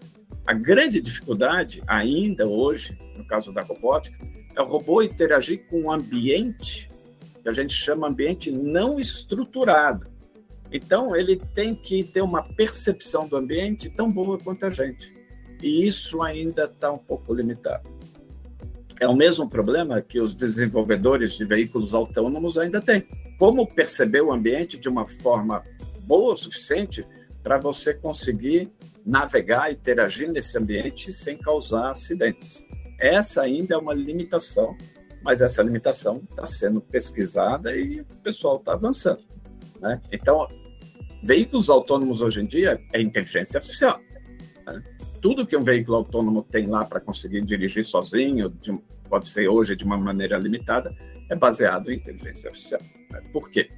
A 0.46 0.54
grande 0.54 1.00
dificuldade, 1.00 1.82
ainda 1.88 2.46
hoje, 2.46 2.98
no 3.18 3.26
caso 3.26 3.54
da 3.54 3.62
robótica, 3.62 4.18
é 4.56 4.62
o 4.62 4.66
robô 4.66 5.02
interagir 5.02 5.66
com 5.70 5.84
um 5.84 5.92
ambiente 5.92 6.90
que 7.42 7.50
a 7.50 7.54
gente 7.54 7.74
chama 7.74 8.08
ambiente 8.08 8.52
não 8.52 9.00
estruturado. 9.00 10.08
Então, 10.72 11.16
ele 11.16 11.36
tem 11.54 11.76
que 11.76 12.04
ter 12.04 12.22
uma 12.22 12.42
percepção 12.42 13.28
do 13.28 13.36
ambiente 13.36 13.90
tão 13.90 14.12
boa 14.12 14.40
quanto 14.40 14.66
a 14.66 14.70
gente. 14.70 15.14
E 15.62 15.86
isso 15.86 16.22
ainda 16.22 16.66
está 16.66 16.92
um 16.92 16.98
pouco 16.98 17.34
limitado. 17.34 17.88
É 19.00 19.08
o 19.08 19.16
mesmo 19.16 19.50
problema 19.50 20.02
que 20.02 20.20
os 20.20 20.34
desenvolvedores 20.34 21.34
de 21.34 21.46
veículos 21.46 21.94
autônomos 21.94 22.58
ainda 22.58 22.82
têm. 22.82 23.06
Como 23.38 23.68
perceber 23.68 24.22
o 24.22 24.32
ambiente 24.32 24.78
de 24.78 24.88
uma 24.88 25.06
forma 25.06 25.64
boa 26.06 26.34
o 26.34 26.38
suficiente 26.38 27.06
para 27.44 27.58
você 27.58 27.94
conseguir 27.94 28.72
navegar 29.06 29.70
e 29.70 29.74
interagir 29.74 30.32
nesse 30.32 30.58
ambiente 30.58 31.12
sem 31.12 31.38
causar 31.38 31.92
acidentes. 31.92 32.66
Essa 33.04 33.42
ainda 33.42 33.76
é 33.76 33.78
uma 33.78 33.94
limitação, 33.94 34.78
mas 35.22 35.42
essa 35.42 35.62
limitação 35.62 36.22
está 36.30 36.46
sendo 36.46 36.80
pesquisada 36.80 37.76
e 37.76 38.00
o 38.00 38.06
pessoal 38.24 38.56
está 38.56 38.72
avançando. 38.72 39.22
Né? 39.82 40.02
Então, 40.10 40.48
veículos 41.22 41.70
autônomos 41.70 42.22
hoje 42.22 42.40
em 42.40 42.46
dia 42.46 42.80
é 42.94 43.02
inteligência 43.02 43.58
artificial. 43.58 44.00
Né? 44.66 44.82
tudo 45.22 45.46
que 45.46 45.56
um 45.56 45.62
veículo 45.62 45.98
autônomo 45.98 46.44
tem 46.44 46.66
lá 46.68 46.86
para 46.86 47.02
conseguir 47.02 47.42
dirigir 47.42 47.84
sozinho, 47.84 48.50
de, 48.50 48.78
pode 49.10 49.28
ser 49.28 49.50
hoje 49.50 49.76
de 49.76 49.84
uma 49.84 49.98
maneira 49.98 50.38
limitada, 50.38 50.96
é 51.30 51.36
baseado 51.36 51.92
em 51.92 51.96
inteligência 51.96 52.50
artificial. 52.50 52.82
Né? 53.12 53.22
Por 53.34 53.50
quê? 53.50 53.70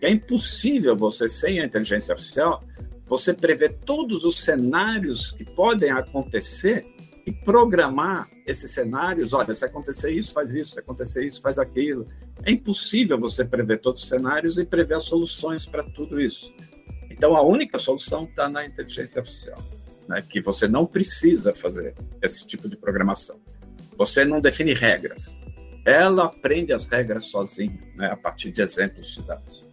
É 0.00 0.10
impossível 0.10 0.96
você, 0.96 1.28
sem 1.28 1.60
a 1.60 1.66
inteligência 1.66 2.12
artificial, 2.12 2.64
você 3.06 3.34
prever 3.34 3.78
todos 3.84 4.24
os 4.24 4.40
cenários 4.40 5.32
que 5.32 5.44
podem 5.44 5.90
acontecer 5.90 6.86
e 7.26 7.32
programar 7.32 8.28
esses 8.46 8.70
cenários. 8.70 9.32
Olha, 9.32 9.54
se 9.54 9.64
acontecer 9.64 10.10
isso, 10.10 10.32
faz 10.32 10.52
isso, 10.52 10.72
se 10.72 10.80
acontecer 10.80 11.24
isso, 11.24 11.40
faz 11.40 11.58
aquilo. 11.58 12.06
É 12.44 12.50
impossível 12.50 13.18
você 13.18 13.44
prever 13.44 13.80
todos 13.80 14.02
os 14.02 14.08
cenários 14.08 14.58
e 14.58 14.64
prever 14.64 15.00
soluções 15.00 15.66
para 15.66 15.82
tudo 15.82 16.20
isso. 16.20 16.52
Então, 17.10 17.36
a 17.36 17.42
única 17.42 17.78
solução 17.78 18.24
está 18.24 18.48
na 18.48 18.64
inteligência 18.64 19.20
artificial 19.20 19.58
né, 20.10 20.20
que 20.28 20.40
você 20.40 20.66
não 20.66 20.84
precisa 20.84 21.54
fazer 21.54 21.94
esse 22.20 22.44
tipo 22.44 22.68
de 22.68 22.76
programação. 22.76 23.38
Você 23.96 24.24
não 24.24 24.40
define 24.40 24.74
regras. 24.74 25.38
Ela 25.86 26.24
aprende 26.24 26.72
as 26.72 26.84
regras 26.84 27.26
sozinha, 27.26 27.78
né, 27.94 28.08
a 28.10 28.16
partir 28.16 28.50
de 28.50 28.60
exemplos 28.60 29.14
de 29.14 29.22
dados. 29.22 29.64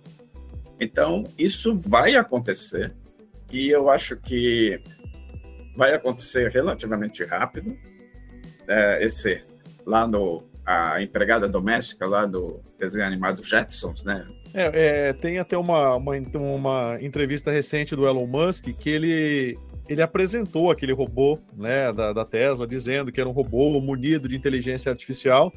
Então, 0.80 1.24
isso 1.40 1.76
vai 1.76 2.16
acontecer 2.16 2.94
e 3.52 3.70
eu 3.70 3.90
acho 3.90 4.16
que 4.16 4.80
vai 5.78 5.94
acontecer 5.94 6.52
relativamente 6.52 7.24
rápido. 7.24 7.78
É, 8.68 9.02
esse 9.06 9.42
lá 9.86 10.06
no 10.06 10.44
a 10.66 11.02
empregada 11.02 11.48
doméstica 11.48 12.06
lá 12.06 12.26
do 12.26 12.60
desenho 12.78 13.06
animado 13.06 13.42
Jetsons, 13.42 14.04
né? 14.04 14.28
É, 14.54 15.10
é, 15.10 15.14
tem 15.14 15.40
até 15.40 15.58
uma, 15.58 15.96
uma, 15.96 16.12
uma 16.36 16.98
entrevista 17.00 17.50
recente 17.50 17.96
do 17.96 18.06
Elon 18.06 18.28
Musk 18.28 18.66
que 18.78 18.90
ele 18.90 19.58
ele 19.88 20.02
apresentou 20.02 20.70
aquele 20.70 20.92
robô 20.92 21.40
né, 21.56 21.94
da, 21.94 22.12
da, 22.12 22.26
Tesla, 22.26 22.68
dizendo 22.68 23.10
que 23.10 23.22
era 23.22 23.30
um 23.30 23.32
robô 23.32 23.80
munido 23.80 24.28
de 24.28 24.36
inteligência 24.36 24.92
artificial. 24.92 25.54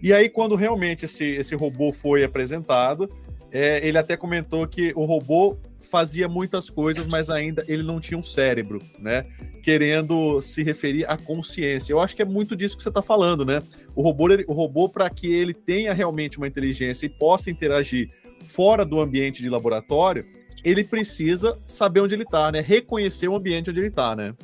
E 0.00 0.12
aí, 0.12 0.28
quando 0.28 0.54
realmente 0.54 1.04
esse, 1.04 1.24
esse 1.24 1.56
robô 1.56 1.90
foi 1.90 2.22
apresentado, 2.22 3.10
é, 3.50 3.84
ele 3.84 3.98
até 3.98 4.16
comentou 4.16 4.64
que 4.68 4.92
o 4.94 5.04
robô 5.04 5.58
fazia 5.82 6.28
muitas 6.28 6.70
coisas, 6.70 7.06
mas 7.06 7.28
ainda 7.30 7.64
ele 7.68 7.82
não 7.82 8.00
tinha 8.00 8.18
um 8.18 8.22
cérebro, 8.22 8.80
né? 8.98 9.26
Querendo 9.62 10.40
se 10.40 10.62
referir 10.62 11.04
à 11.08 11.16
consciência. 11.16 11.92
Eu 11.92 12.00
acho 12.00 12.16
que 12.16 12.22
é 12.22 12.24
muito 12.24 12.56
disso 12.56 12.76
que 12.76 12.82
você 12.82 12.88
está 12.88 13.02
falando, 13.02 13.44
né? 13.44 13.62
O 13.94 14.02
robô, 14.02 14.28
o 14.46 14.52
robô 14.52 14.88
para 14.88 15.08
que 15.10 15.32
ele 15.32 15.52
tenha 15.52 15.92
realmente 15.92 16.38
uma 16.38 16.48
inteligência 16.48 17.06
e 17.06 17.08
possa 17.08 17.50
interagir 17.50 18.10
fora 18.42 18.84
do 18.84 19.00
ambiente 19.00 19.42
de 19.42 19.48
laboratório, 19.48 20.24
ele 20.64 20.84
precisa 20.84 21.58
saber 21.66 22.00
onde 22.00 22.14
ele 22.14 22.22
está, 22.22 22.50
né? 22.52 22.60
Reconhecer 22.60 23.28
o 23.28 23.36
ambiente 23.36 23.70
onde 23.70 23.80
ele 23.80 23.88
está, 23.88 24.14
né? 24.14 24.34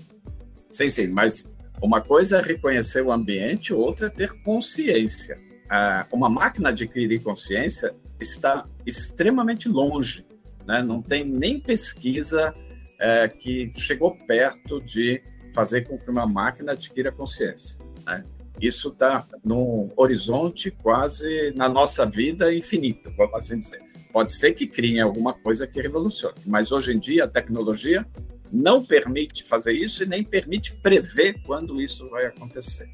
Sim, 0.71 0.89
sim, 0.89 1.07
mas 1.09 1.49
uma 1.81 2.01
coisa 2.01 2.39
é 2.39 2.43
reconhecer 2.43 3.03
o 3.03 3.13
ambiente, 3.13 3.73
outra 3.73 4.09
é 4.09 4.11
ter 4.11 4.33
consciência. 4.43 5.37
Ah, 5.71 6.07
uma 6.13 6.29
máquina 6.29 6.71
adquirir 6.71 7.23
consciência 7.23 7.95
está 8.21 8.65
extremamente 8.87 9.69
longe, 9.69 10.25
né? 10.69 10.83
Não 10.83 11.01
tem 11.01 11.25
nem 11.25 11.59
pesquisa 11.59 12.55
é, 13.01 13.27
que 13.27 13.71
chegou 13.77 14.15
perto 14.15 14.81
de 14.83 15.23
fazer 15.55 15.89
com 15.89 15.99
que 15.99 16.11
uma 16.11 16.27
máquina 16.27 16.73
adquira 16.73 17.11
consciência. 17.11 17.79
Né? 18.07 18.23
Isso 18.61 18.91
está 18.91 19.27
num 19.43 19.89
horizonte 19.97 20.71
quase 20.71 21.53
na 21.57 21.69
nossa 21.69 22.05
vida 22.05 22.53
infinito, 22.53 23.11
vamos 23.17 23.35
assim 23.35 23.59
dizer. 23.59 23.81
Pode 24.13 24.33
ser 24.33 24.53
que 24.53 24.67
criem 24.67 25.01
alguma 25.01 25.33
coisa 25.33 25.67
que 25.67 25.81
revolucione, 25.81 26.37
mas 26.47 26.71
hoje 26.71 26.93
em 26.93 26.99
dia 26.99 27.25
a 27.25 27.29
tecnologia 27.29 28.07
não 28.53 28.85
permite 28.85 29.45
fazer 29.45 29.73
isso 29.73 30.03
e 30.03 30.07
nem 30.07 30.25
permite 30.25 30.75
prever 30.81 31.41
quando 31.45 31.81
isso 31.81 32.09
vai 32.09 32.27
acontecer. 32.27 32.89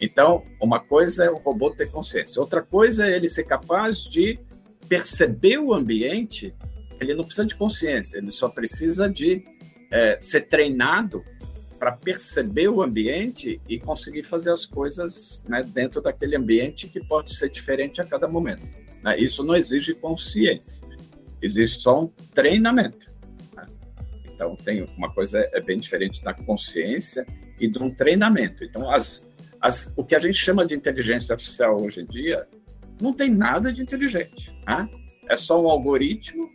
Então, 0.00 0.44
uma 0.60 0.80
coisa 0.80 1.24
é 1.24 1.30
o 1.30 1.36
robô 1.36 1.70
ter 1.70 1.90
consciência, 1.90 2.40
outra 2.40 2.62
coisa 2.62 3.06
é 3.06 3.14
ele 3.14 3.28
ser 3.28 3.44
capaz 3.44 3.98
de 3.98 4.38
perceber 4.88 5.58
o 5.58 5.72
ambiente. 5.72 6.54
Ele 7.00 7.14
não 7.14 7.24
precisa 7.24 7.46
de 7.46 7.54
consciência, 7.54 8.18
ele 8.18 8.30
só 8.30 8.48
precisa 8.48 9.08
de 9.08 9.44
é, 9.90 10.18
ser 10.20 10.42
treinado 10.42 11.22
para 11.78 11.92
perceber 11.92 12.68
o 12.68 12.82
ambiente 12.82 13.60
e 13.68 13.78
conseguir 13.78 14.22
fazer 14.22 14.50
as 14.50 14.64
coisas 14.64 15.44
né, 15.48 15.62
dentro 15.62 16.00
daquele 16.00 16.36
ambiente 16.36 16.88
que 16.88 16.98
pode 16.98 17.36
ser 17.36 17.50
diferente 17.50 18.00
a 18.00 18.04
cada 18.04 18.26
momento. 18.26 18.66
Né? 19.02 19.18
Isso 19.18 19.44
não 19.44 19.54
exige 19.54 19.94
consciência, 19.94 20.86
existe 21.42 21.82
só 21.82 22.04
um 22.04 22.06
treinamento. 22.34 23.06
Né? 23.54 23.66
Então, 24.32 24.56
tem 24.56 24.86
uma 24.96 25.12
coisa 25.12 25.38
é 25.52 25.60
bem 25.60 25.78
diferente 25.78 26.24
da 26.24 26.32
consciência 26.32 27.26
e 27.60 27.68
de 27.68 27.78
um 27.78 27.90
treinamento. 27.90 28.64
Então, 28.64 28.90
as, 28.90 29.22
as, 29.60 29.92
o 29.96 30.04
que 30.04 30.14
a 30.14 30.18
gente 30.18 30.38
chama 30.38 30.64
de 30.64 30.74
inteligência 30.74 31.34
artificial 31.34 31.80
hoje 31.80 32.00
em 32.00 32.06
dia 32.06 32.48
não 33.00 33.12
tem 33.12 33.30
nada 33.30 33.72
de 33.72 33.82
inteligente. 33.82 34.56
Né? 34.66 34.88
É 35.28 35.36
só 35.36 35.62
um 35.62 35.68
algoritmo 35.68 36.50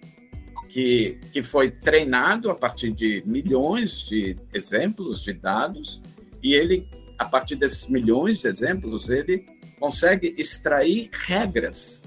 que, 0.69 1.19
que 1.33 1.43
foi 1.43 1.71
treinado 1.71 2.49
a 2.49 2.55
partir 2.55 2.91
de 2.91 3.21
milhões 3.25 4.07
de 4.07 4.37
exemplos, 4.53 5.21
de 5.21 5.33
dados, 5.33 6.01
e 6.41 6.53
ele, 6.53 6.87
a 7.17 7.25
partir 7.25 7.55
desses 7.55 7.87
milhões 7.87 8.39
de 8.39 8.47
exemplos, 8.47 9.09
ele 9.09 9.45
consegue 9.79 10.33
extrair 10.37 11.09
regras 11.11 12.03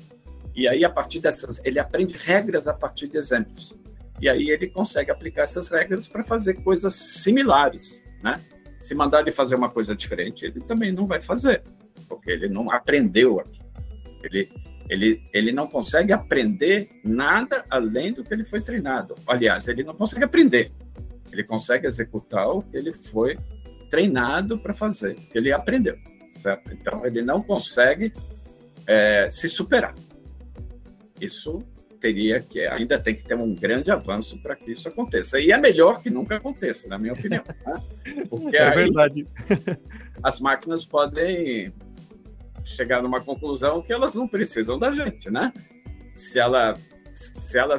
e 0.55 0.68
aí, 0.68 0.85
a 0.85 0.90
partir 0.90 1.20
dessas, 1.20 1.61
ele 1.64 1.79
aprende 1.79 2.16
regras 2.16 2.68
a 2.68 2.75
partir 2.75 3.09
de 3.09 3.16
exemplos. 3.16 3.75
E 4.20 4.29
aí 4.29 4.51
ele 4.51 4.68
consegue 4.68 5.11
aplicar 5.11 5.42
essas 5.42 5.68
regras 5.68 6.07
para 6.07 6.22
fazer 6.22 6.55
coisas 6.62 6.94
similares, 6.94 8.05
né? 8.22 8.40
Se 8.79 8.94
mandar 8.94 9.20
ele 9.20 9.33
fazer 9.33 9.55
uma 9.55 9.70
coisa 9.70 9.96
diferente, 9.96 10.44
ele 10.44 10.61
também 10.61 10.92
não 10.92 11.07
vai 11.07 11.20
fazer, 11.20 11.62
porque 12.09 12.31
ele 12.31 12.48
não 12.48 12.70
aprendeu 12.70 13.40
aqui. 13.40 13.61
Ele, 14.22 14.48
ele, 14.92 15.22
ele 15.33 15.52
não 15.52 15.66
consegue 15.66 16.12
aprender 16.12 16.90
nada 17.02 17.64
além 17.70 18.12
do 18.12 18.22
que 18.22 18.35
ele 18.35 18.44
foi 18.44 18.61
treinado. 18.61 19.14
Aliás, 19.26 19.66
ele 19.66 19.83
não 19.83 19.94
consegue 19.94 20.24
aprender. 20.24 20.70
Ele 21.33 21.42
consegue 21.42 21.87
executar 21.87 22.46
o 22.48 22.61
que 22.61 22.76
ele 22.76 22.92
foi 22.92 23.38
treinado 23.90 24.59
para 24.59 24.74
fazer, 24.74 25.14
que 25.14 25.38
ele 25.38 25.50
aprendeu, 25.50 25.96
certo? 26.33 26.74
Então, 26.74 27.07
ele 27.07 27.22
não 27.22 27.42
consegue 27.42 28.12
é, 28.87 29.28
se 29.31 29.48
superar. 29.48 29.94
Isso 31.18 31.59
teria 31.98 32.40
que 32.40 32.61
ainda 32.66 32.98
tem 32.98 33.14
que 33.14 33.24
ter 33.24 33.35
um 33.35 33.55
grande 33.55 33.90
avanço 33.90 34.42
para 34.42 34.55
que 34.55 34.72
isso 34.72 34.88
aconteça. 34.88 35.40
E 35.40 35.52
é 35.52 35.57
melhor 35.57 36.02
que 36.02 36.11
nunca 36.11 36.37
aconteça, 36.37 36.87
na 36.87 36.98
minha 36.98 37.14
opinião. 37.14 37.44
Né? 37.64 37.74
Porque 38.28 38.57
é 38.57 38.70
verdade. 38.72 39.24
As 40.22 40.38
máquinas 40.38 40.85
podem 40.85 41.72
chegar 42.64 43.03
numa 43.03 43.20
conclusão 43.20 43.83
que 43.83 43.92
elas 43.92 44.14
não 44.14 44.27
precisam 44.29 44.79
da 44.79 44.92
gente, 44.92 45.31
né? 45.31 45.53
Se 46.16 46.38
ela 46.38 46.75
se 47.14 47.59
ela 47.59 47.77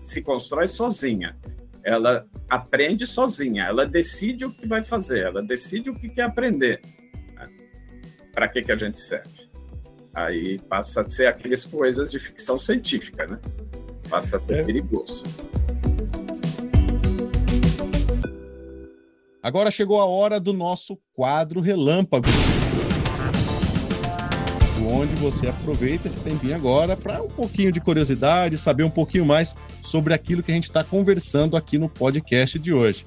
se 0.00 0.22
constrói 0.22 0.66
sozinha, 0.66 1.36
ela 1.84 2.26
aprende 2.48 3.06
sozinha, 3.06 3.64
ela 3.64 3.86
decide 3.86 4.44
o 4.44 4.50
que 4.50 4.66
vai 4.66 4.82
fazer, 4.82 5.26
ela 5.26 5.42
decide 5.42 5.90
o 5.90 5.94
que 5.94 6.08
quer 6.08 6.22
aprender. 6.22 6.80
Né? 7.34 7.48
Para 8.32 8.48
que 8.48 8.62
que 8.62 8.72
a 8.72 8.76
gente 8.76 8.98
serve? 8.98 9.48
Aí 10.12 10.58
passa 10.58 11.02
a 11.02 11.08
ser 11.08 11.26
aquelas 11.26 11.64
coisas 11.64 12.10
de 12.10 12.18
ficção 12.18 12.58
científica, 12.58 13.26
né? 13.26 13.38
Passa 14.08 14.38
a 14.38 14.40
ser 14.40 14.58
é. 14.58 14.62
perigoso. 14.64 15.22
Agora 19.42 19.70
chegou 19.70 20.00
a 20.00 20.04
hora 20.04 20.38
do 20.38 20.52
nosso 20.52 20.98
quadro 21.14 21.60
relâmpago. 21.60 22.26
Onde 24.92 25.14
você 25.14 25.46
aproveita 25.46 26.08
esse 26.08 26.18
tempinho 26.18 26.56
agora 26.56 26.96
para 26.96 27.22
um 27.22 27.28
pouquinho 27.28 27.70
de 27.70 27.80
curiosidade, 27.80 28.58
saber 28.58 28.82
um 28.82 28.90
pouquinho 28.90 29.24
mais 29.24 29.54
sobre 29.84 30.12
aquilo 30.12 30.42
que 30.42 30.50
a 30.50 30.54
gente 30.54 30.64
está 30.64 30.82
conversando 30.82 31.56
aqui 31.56 31.78
no 31.78 31.88
podcast 31.88 32.58
de 32.58 32.72
hoje. 32.72 33.06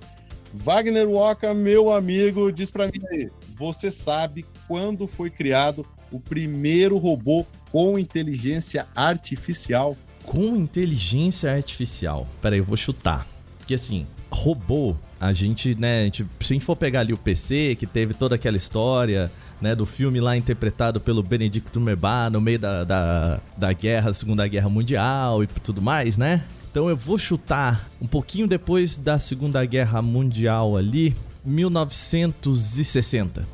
Wagner 0.54 1.10
Walker, 1.10 1.54
meu 1.54 1.92
amigo, 1.92 2.54
diz 2.54 2.72
para 2.72 2.88
mim 2.88 3.02
aí, 3.12 3.30
você 3.58 3.92
sabe 3.92 4.46
quando 4.66 5.08
foi 5.08 5.30
criado 5.30 5.86
o 6.10 6.22
primeiro 6.22 6.98
robô 6.98 7.46
com 7.70 8.00
inteligência 8.00 8.88
artificial. 8.96 9.98
Com 10.24 10.56
inteligência 10.56 11.54
artificial? 11.54 12.26
Peraí, 12.42 12.60
eu 12.60 12.64
vou 12.64 12.78
chutar. 12.78 13.28
Porque 13.58 13.74
assim, 13.74 14.08
robô, 14.32 14.96
a 15.20 15.34
gente, 15.34 15.76
né, 15.76 16.02
a 16.02 16.04
gente, 16.06 16.26
se 16.40 16.54
a 16.54 16.56
gente 16.56 16.66
for 16.66 16.78
pegar 16.78 17.02
ali 17.02 17.12
o 17.12 17.18
PC, 17.18 17.76
que 17.76 17.86
teve 17.86 18.14
toda 18.14 18.36
aquela 18.36 18.56
história, 18.56 19.30
né, 19.64 19.74
do 19.74 19.86
filme 19.86 20.20
lá 20.20 20.36
interpretado 20.36 21.00
pelo 21.00 21.24
Benedict 21.24 21.72
Cumberbatch 21.72 22.34
no 22.34 22.42
meio 22.42 22.60
da, 22.60 22.84
da, 22.84 23.40
da 23.56 23.72
guerra, 23.72 24.14
Segunda 24.14 24.46
Guerra 24.46 24.70
Mundial 24.70 25.42
e 25.42 25.48
tudo 25.48 25.82
mais, 25.82 26.18
né? 26.18 26.44
Então 26.70 26.90
eu 26.90 26.98
vou 26.98 27.18
chutar 27.18 27.90
um 28.02 28.06
pouquinho 28.06 28.46
depois 28.46 28.98
da 28.98 29.18
Segunda 29.18 29.64
Guerra 29.64 30.02
Mundial 30.02 30.76
ali, 30.76 31.16
1960. 31.46 33.48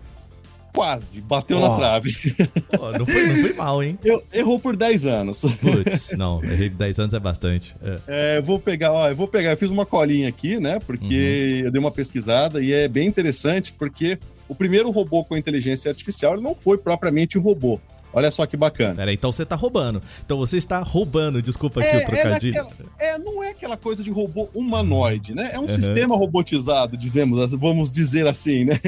Quase, 0.73 1.21
bateu 1.21 1.57
oh. 1.57 1.67
na 1.67 1.75
trave. 1.75 2.15
Oh, 2.79 2.91
não, 2.97 3.05
foi, 3.05 3.27
não 3.27 3.35
foi 3.41 3.53
mal, 3.53 3.83
hein? 3.83 3.99
Eu, 4.03 4.23
errou 4.31 4.59
por 4.59 4.75
10 4.75 5.05
anos. 5.05 5.41
Putz, 5.41 6.13
não, 6.17 6.43
errei 6.43 6.69
10 6.69 6.99
anos 6.99 7.13
é 7.13 7.19
bastante. 7.19 7.75
É. 7.83 8.37
é. 8.37 8.41
vou 8.41 8.59
pegar, 8.59 8.93
ó, 8.93 9.09
eu 9.09 9.15
vou 9.15 9.27
pegar, 9.27 9.51
eu 9.51 9.57
fiz 9.57 9.69
uma 9.69 9.85
colinha 9.85 10.29
aqui, 10.29 10.59
né? 10.59 10.79
Porque 10.79 11.59
uhum. 11.59 11.65
eu 11.65 11.71
dei 11.71 11.79
uma 11.79 11.91
pesquisada 11.91 12.59
e 12.61 12.73
é 12.73 12.87
bem 12.87 13.07
interessante 13.07 13.73
porque 13.73 14.17
o 14.49 14.55
primeiro 14.55 14.89
robô 14.89 15.23
com 15.23 15.37
inteligência 15.37 15.89
artificial 15.89 16.41
não 16.41 16.53
foi 16.53 16.77
propriamente 16.77 17.37
um 17.37 17.41
robô. 17.41 17.79
Olha 18.11 18.31
só 18.31 18.45
que 18.45 18.57
bacana. 18.57 18.95
Peraí, 18.95 19.13
então 19.13 19.31
você 19.31 19.45
tá 19.45 19.55
roubando. 19.55 20.01
Então 20.25 20.37
você 20.37 20.57
está 20.57 20.79
roubando, 20.79 21.41
desculpa 21.41 21.79
aqui 21.79 21.95
é, 21.95 21.99
o 21.99 22.05
trocadilho. 22.05 22.57
É, 22.57 22.63
naquela, 22.63 22.89
é, 22.99 23.17
não 23.19 23.43
é 23.43 23.51
aquela 23.51 23.77
coisa 23.77 24.03
de 24.03 24.09
robô 24.09 24.49
humanoide, 24.53 25.33
né? 25.35 25.51
É 25.53 25.59
um 25.59 25.63
uhum. 25.63 25.69
sistema 25.69 26.15
robotizado, 26.15 26.97
dizemos, 26.97 27.53
vamos 27.53 27.91
dizer 27.91 28.27
assim, 28.27 28.65
né? 28.65 28.79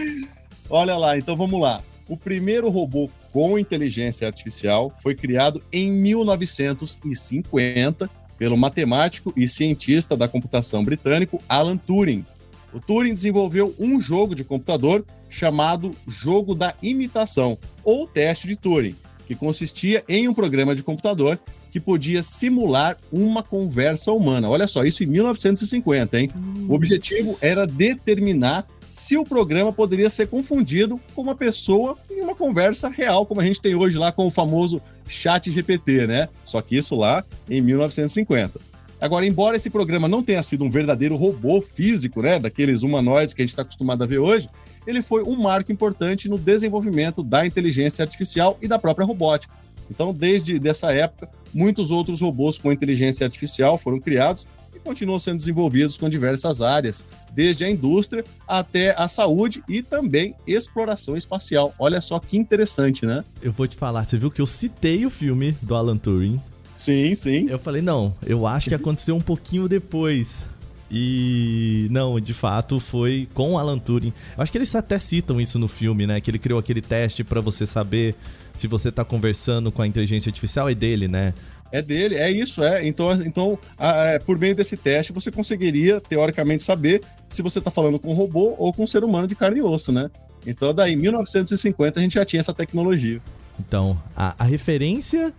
Olha 0.68 0.98
lá, 0.98 1.16
então 1.16 1.34
vamos 1.34 1.60
lá. 1.60 1.80
O 2.06 2.16
primeiro 2.16 2.68
robô 2.68 3.08
com 3.32 3.58
inteligência 3.58 4.26
artificial 4.26 4.92
foi 5.02 5.14
criado 5.14 5.62
em 5.72 5.90
1950 5.90 8.10
pelo 8.38 8.56
matemático 8.56 9.32
e 9.36 9.48
cientista 9.48 10.16
da 10.16 10.28
computação 10.28 10.84
britânico 10.84 11.42
Alan 11.48 11.76
Turing. 11.76 12.24
O 12.72 12.80
Turing 12.80 13.14
desenvolveu 13.14 13.74
um 13.78 14.00
jogo 14.00 14.34
de 14.34 14.44
computador 14.44 15.04
chamado 15.28 15.90
Jogo 16.06 16.54
da 16.54 16.74
Imitação, 16.82 17.56
ou 17.82 18.06
Teste 18.06 18.46
de 18.46 18.56
Turing, 18.56 18.94
que 19.26 19.34
consistia 19.34 20.04
em 20.08 20.28
um 20.28 20.34
programa 20.34 20.74
de 20.74 20.82
computador 20.82 21.38
que 21.70 21.80
podia 21.80 22.22
simular 22.22 22.96
uma 23.12 23.42
conversa 23.42 24.12
humana. 24.12 24.48
Olha 24.48 24.66
só, 24.66 24.84
isso 24.84 25.02
em 25.02 25.06
1950, 25.06 26.18
hein? 26.18 26.30
O 26.68 26.74
objetivo 26.74 27.36
era 27.42 27.66
determinar 27.66 28.66
se 28.88 29.16
o 29.16 29.24
programa 29.24 29.72
poderia 29.72 30.08
ser 30.08 30.28
confundido 30.28 30.98
com 31.14 31.22
uma 31.22 31.34
pessoa 31.34 31.96
em 32.10 32.22
uma 32.22 32.34
conversa 32.34 32.88
real, 32.88 33.26
como 33.26 33.40
a 33.40 33.44
gente 33.44 33.60
tem 33.60 33.74
hoje 33.74 33.98
lá 33.98 34.10
com 34.10 34.26
o 34.26 34.30
famoso 34.30 34.80
chat 35.06 35.50
GPT, 35.50 36.06
né? 36.06 36.28
Só 36.44 36.60
que 36.62 36.76
isso 36.76 36.96
lá 36.96 37.24
em 37.48 37.60
1950. 37.60 38.67
Agora, 39.00 39.24
embora 39.24 39.56
esse 39.56 39.70
programa 39.70 40.08
não 40.08 40.22
tenha 40.22 40.42
sido 40.42 40.64
um 40.64 40.70
verdadeiro 40.70 41.14
robô 41.14 41.60
físico, 41.60 42.20
né, 42.20 42.38
daqueles 42.38 42.82
humanoides 42.82 43.32
que 43.32 43.40
a 43.40 43.44
gente 43.44 43.50
está 43.50 43.62
acostumado 43.62 44.02
a 44.02 44.06
ver 44.06 44.18
hoje, 44.18 44.48
ele 44.86 45.02
foi 45.02 45.22
um 45.22 45.36
marco 45.36 45.70
importante 45.70 46.28
no 46.28 46.36
desenvolvimento 46.36 47.22
da 47.22 47.46
inteligência 47.46 48.02
artificial 48.02 48.58
e 48.60 48.66
da 48.66 48.78
própria 48.78 49.06
robótica. 49.06 49.54
Então, 49.90 50.12
desde 50.12 50.58
dessa 50.58 50.92
época, 50.92 51.28
muitos 51.54 51.90
outros 51.90 52.20
robôs 52.20 52.58
com 52.58 52.72
inteligência 52.72 53.24
artificial 53.24 53.78
foram 53.78 54.00
criados 54.00 54.46
e 54.74 54.78
continuam 54.78 55.18
sendo 55.18 55.38
desenvolvidos 55.38 55.96
com 55.96 56.08
diversas 56.08 56.60
áreas, 56.60 57.04
desde 57.32 57.64
a 57.64 57.70
indústria 57.70 58.24
até 58.46 58.94
a 58.98 59.08
saúde 59.08 59.62
e 59.68 59.82
também 59.82 60.34
exploração 60.46 61.16
espacial. 61.16 61.74
Olha 61.78 62.00
só 62.00 62.18
que 62.18 62.36
interessante, 62.36 63.06
né? 63.06 63.24
Eu 63.42 63.52
vou 63.52 63.66
te 63.66 63.76
falar, 63.76 64.04
você 64.04 64.18
viu 64.18 64.30
que 64.30 64.40
eu 64.40 64.46
citei 64.46 65.06
o 65.06 65.10
filme 65.10 65.52
do 65.62 65.74
Alan 65.74 65.96
Turing. 65.96 66.40
Sim, 66.78 67.12
sim. 67.16 67.46
Eu 67.50 67.58
falei, 67.58 67.82
não, 67.82 68.14
eu 68.24 68.46
acho 68.46 68.68
que 68.68 68.74
aconteceu 68.74 69.16
um 69.16 69.20
pouquinho 69.20 69.68
depois. 69.68 70.46
E 70.90 71.88
não, 71.90 72.18
de 72.18 72.32
fato 72.32 72.80
foi 72.80 73.28
com 73.34 73.58
Alan 73.58 73.78
Turing. 73.78 74.12
Eu 74.36 74.42
acho 74.42 74.50
que 74.50 74.56
eles 74.56 74.74
até 74.74 74.98
citam 74.98 75.40
isso 75.40 75.58
no 75.58 75.68
filme, 75.68 76.06
né? 76.06 76.20
Que 76.20 76.30
ele 76.30 76.38
criou 76.38 76.58
aquele 76.58 76.80
teste 76.80 77.22
para 77.24 77.40
você 77.40 77.66
saber 77.66 78.14
se 78.56 78.66
você 78.66 78.90
tá 78.90 79.04
conversando 79.04 79.70
com 79.70 79.82
a 79.82 79.86
inteligência 79.86 80.30
artificial 80.30 80.70
é 80.70 80.74
dele, 80.74 81.08
né? 81.08 81.34
É 81.70 81.82
dele, 81.82 82.14
é 82.14 82.30
isso, 82.30 82.62
é. 82.62 82.86
Então, 82.86 83.12
então 83.22 83.58
a, 83.76 83.90
a, 83.90 84.06
é, 84.12 84.18
por 84.18 84.38
meio 84.38 84.54
desse 84.54 84.76
teste, 84.76 85.12
você 85.12 85.30
conseguiria, 85.30 86.00
teoricamente, 86.00 86.62
saber 86.62 87.02
se 87.28 87.42
você 87.42 87.58
está 87.58 87.72
falando 87.72 87.98
com 87.98 88.10
um 88.10 88.14
robô 88.14 88.54
ou 88.56 88.72
com 88.72 88.84
um 88.84 88.86
ser 88.86 89.04
humano 89.04 89.26
de 89.26 89.34
carne 89.34 89.58
e 89.58 89.62
osso, 89.62 89.92
né? 89.92 90.10
Então, 90.46 90.72
daí, 90.72 90.94
em 90.94 90.96
1950, 90.96 91.98
a 91.98 92.02
gente 92.02 92.14
já 92.14 92.24
tinha 92.24 92.40
essa 92.40 92.54
tecnologia. 92.54 93.20
Então, 93.58 94.00
a, 94.16 94.34
a 94.38 94.44
referência. 94.44 95.34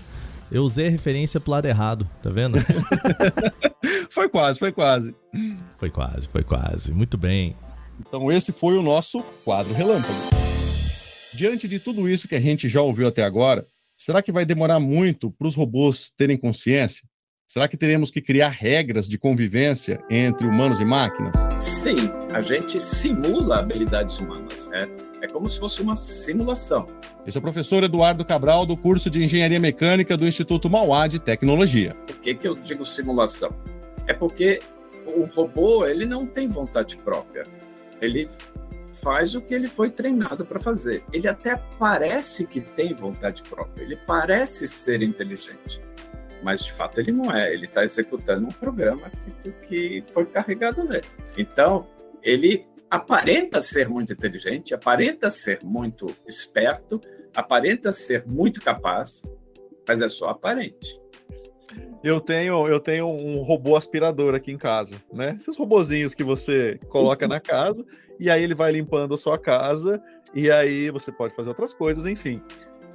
Eu 0.51 0.63
usei 0.63 0.87
a 0.87 0.91
referência 0.91 1.39
pro 1.39 1.51
lado 1.51 1.67
errado, 1.67 2.09
tá 2.21 2.29
vendo? 2.29 2.57
foi 4.09 4.27
quase, 4.27 4.57
foi 4.57 4.71
quase. 4.71 5.15
Foi 5.77 5.89
quase, 5.89 6.27
foi 6.27 6.43
quase. 6.43 6.93
Muito 6.93 7.17
bem. 7.17 7.55
Então, 7.99 8.31
esse 8.31 8.51
foi 8.51 8.77
o 8.77 8.81
nosso 8.81 9.21
quadro 9.43 9.73
relâmpago. 9.73 10.13
Diante 11.33 11.67
de 11.67 11.79
tudo 11.79 12.09
isso 12.09 12.27
que 12.27 12.35
a 12.35 12.39
gente 12.39 12.67
já 12.67 12.81
ouviu 12.81 13.07
até 13.07 13.23
agora, 13.23 13.65
Será 13.99 14.21
que 14.21 14.31
vai 14.31 14.45
demorar 14.45 14.79
muito 14.79 15.29
para 15.29 15.45
os 15.45 15.55
robôs 15.55 16.09
terem 16.15 16.37
consciência? 16.37 17.03
Será 17.51 17.67
que 17.67 17.75
teremos 17.75 18.11
que 18.11 18.21
criar 18.21 18.49
regras 18.49 19.09
de 19.09 19.17
convivência 19.17 20.03
entre 20.07 20.45
humanos 20.45 20.79
e 20.79 20.85
máquinas? 20.85 21.33
Sim, 21.57 21.95
a 22.31 22.41
gente 22.41 22.79
simula 22.79 23.57
habilidades 23.57 24.19
humanas. 24.19 24.69
É, 24.71 24.87
é 25.23 25.27
como 25.27 25.49
se 25.49 25.57
fosse 25.57 25.81
uma 25.81 25.95
simulação. 25.95 26.85
Esse 27.25 27.35
é 27.35 27.39
o 27.39 27.41
professor 27.41 27.83
Eduardo 27.83 28.23
Cabral, 28.23 28.67
do 28.67 28.77
curso 28.77 29.09
de 29.09 29.23
Engenharia 29.23 29.59
Mecânica 29.59 30.15
do 30.15 30.27
Instituto 30.27 30.69
Mauá 30.69 31.07
de 31.07 31.17
Tecnologia. 31.17 31.95
Por 32.05 32.19
que, 32.19 32.35
que 32.35 32.47
eu 32.47 32.53
digo 32.53 32.85
simulação? 32.85 33.49
É 34.05 34.13
porque 34.13 34.61
o 35.07 35.23
robô 35.23 35.87
ele 35.87 36.05
não 36.05 36.27
tem 36.27 36.47
vontade 36.47 36.97
própria. 36.97 37.47
Ele 37.99 38.29
faz 38.93 39.33
o 39.33 39.41
que 39.41 39.55
ele 39.55 39.67
foi 39.67 39.89
treinado 39.89 40.45
para 40.45 40.59
fazer. 40.59 41.03
Ele 41.11 41.27
até 41.27 41.55
parece 41.79 42.45
que 42.45 42.61
tem 42.61 42.93
vontade 42.93 43.41
própria, 43.41 43.83
ele 43.83 43.95
parece 43.95 44.67
ser 44.67 45.01
inteligente, 45.01 45.81
mas 46.43 46.63
de 46.63 46.71
fato 46.71 46.99
ele 46.99 47.11
não 47.11 47.35
é. 47.35 47.53
Ele 47.53 47.65
está 47.65 47.83
executando 47.83 48.47
um 48.47 48.51
programa 48.51 49.09
que, 49.43 49.51
que 49.67 50.03
foi 50.11 50.25
carregado 50.25 50.83
nele. 50.83 51.05
Então, 51.37 51.87
ele 52.21 52.65
aparenta 52.89 53.61
ser 53.61 53.87
muito 53.87 54.13
inteligente, 54.13 54.73
aparenta 54.73 55.29
ser 55.29 55.59
muito 55.63 56.07
esperto, 56.27 56.99
aparenta 57.35 57.91
ser 57.91 58.25
muito 58.25 58.61
capaz, 58.61 59.21
mas 59.87 60.01
é 60.01 60.09
só 60.09 60.29
aparente. 60.29 60.99
eu 62.03 62.19
tenho, 62.19 62.67
eu 62.67 62.79
tenho 62.79 63.07
um 63.07 63.41
robô 63.43 63.75
aspirador 63.75 64.33
aqui 64.33 64.51
em 64.51 64.57
casa, 64.57 64.95
né? 65.13 65.35
Esses 65.39 65.57
robozinhos 65.57 66.13
que 66.13 66.23
você 66.23 66.79
coloca 66.89 67.27
na 67.27 67.39
casa 67.39 67.85
e 68.19 68.29
aí 68.29 68.43
ele 68.43 68.55
vai 68.55 68.71
limpando 68.71 69.13
a 69.13 69.17
sua 69.17 69.37
casa 69.37 70.01
e 70.33 70.49
aí 70.51 70.89
você 70.89 71.11
pode 71.11 71.35
fazer 71.35 71.49
outras 71.49 71.73
coisas, 71.73 72.05
enfim. 72.05 72.41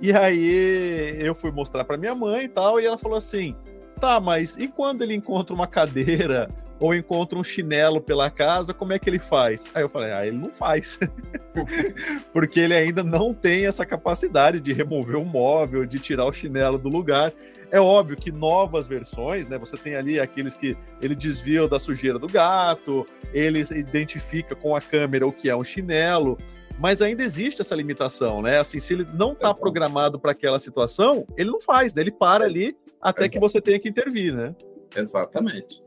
E 0.01 0.13
aí 0.13 1.17
eu 1.21 1.35
fui 1.35 1.51
mostrar 1.51 1.85
para 1.85 1.97
minha 1.97 2.15
mãe 2.15 2.45
e 2.45 2.49
tal 2.49 2.81
e 2.81 2.87
ela 2.87 2.99
falou 2.99 3.19
assim: 3.19 3.57
"Tá, 4.01 4.21
mas 4.21 4.57
e 4.57 4.69
quando 4.69 5.03
ele 5.03 5.15
encontra 5.15 5.55
uma 5.55 5.67
cadeira 5.67 6.51
ou 6.81 6.95
encontra 6.95 7.39
um 7.39 7.45
chinelo 7.45 8.01
pela 8.01 8.31
casa, 8.31 8.75
como 8.75 8.93
é 8.93 8.99
que 8.99 9.09
ele 9.09 9.19
faz?" 9.19 9.67
Aí 9.75 9.83
eu 9.83 9.89
falei: 9.89 10.13
"Ah, 10.13 10.27
ele 10.27 10.37
não 10.37 10.53
faz." 10.53 10.99
Porque 12.33 12.61
ele 12.61 12.75
ainda 12.75 13.03
não 13.03 13.33
tem 13.33 13.67
essa 13.67 13.87
capacidade 13.87 14.61
de 14.61 14.73
remover 14.73 15.17
o 15.17 15.25
móvel, 15.25 15.87
de 15.87 15.99
tirar 15.99 16.27
o 16.27 16.33
chinelo 16.33 16.79
do 16.79 16.89
lugar. 16.89 17.33
É 17.71 17.81
óbvio 17.81 18.17
que 18.17 18.31
novas 18.31 18.87
versões, 18.87 19.49
né? 19.49 19.59
Você 19.59 19.77
tem 19.77 19.97
ali 19.97 20.21
aqueles 20.21 20.55
que 20.55 20.77
ele 21.01 21.15
desvia 21.15 21.67
da 21.67 21.81
sujeira 21.81 22.21
do 22.21 22.29
gato, 22.29 23.05
ele 23.33 23.65
identifica 23.73 24.55
com 24.55 24.77
a 24.77 24.81
câmera 24.81 25.27
o 25.27 25.33
que 25.33 25.51
é 25.51 25.57
um 25.57 25.65
chinelo, 25.65 26.39
mas 26.79 27.01
ainda 27.01 27.23
existe 27.23 27.61
essa 27.61 27.75
limitação, 27.75 28.43
né? 28.43 28.59
Assim, 28.59 28.81
se 28.81 28.95
ele 28.95 29.07
não 29.15 29.33
está 29.33 29.55
programado 29.55 30.19
para 30.19 30.33
aquela 30.33 30.59
situação, 30.59 31.27
ele 31.37 31.51
não 31.51 31.61
faz, 31.61 31.95
né? 31.95 32.03
Ele 32.03 32.13
para 32.13 32.45
ali 32.45 32.77
até 33.01 33.29
que 33.29 33.39
você 33.39 33.61
tenha 33.61 33.79
que 33.79 33.89
intervir, 33.89 34.35
né? 34.35 34.55
Exatamente. 34.97 35.83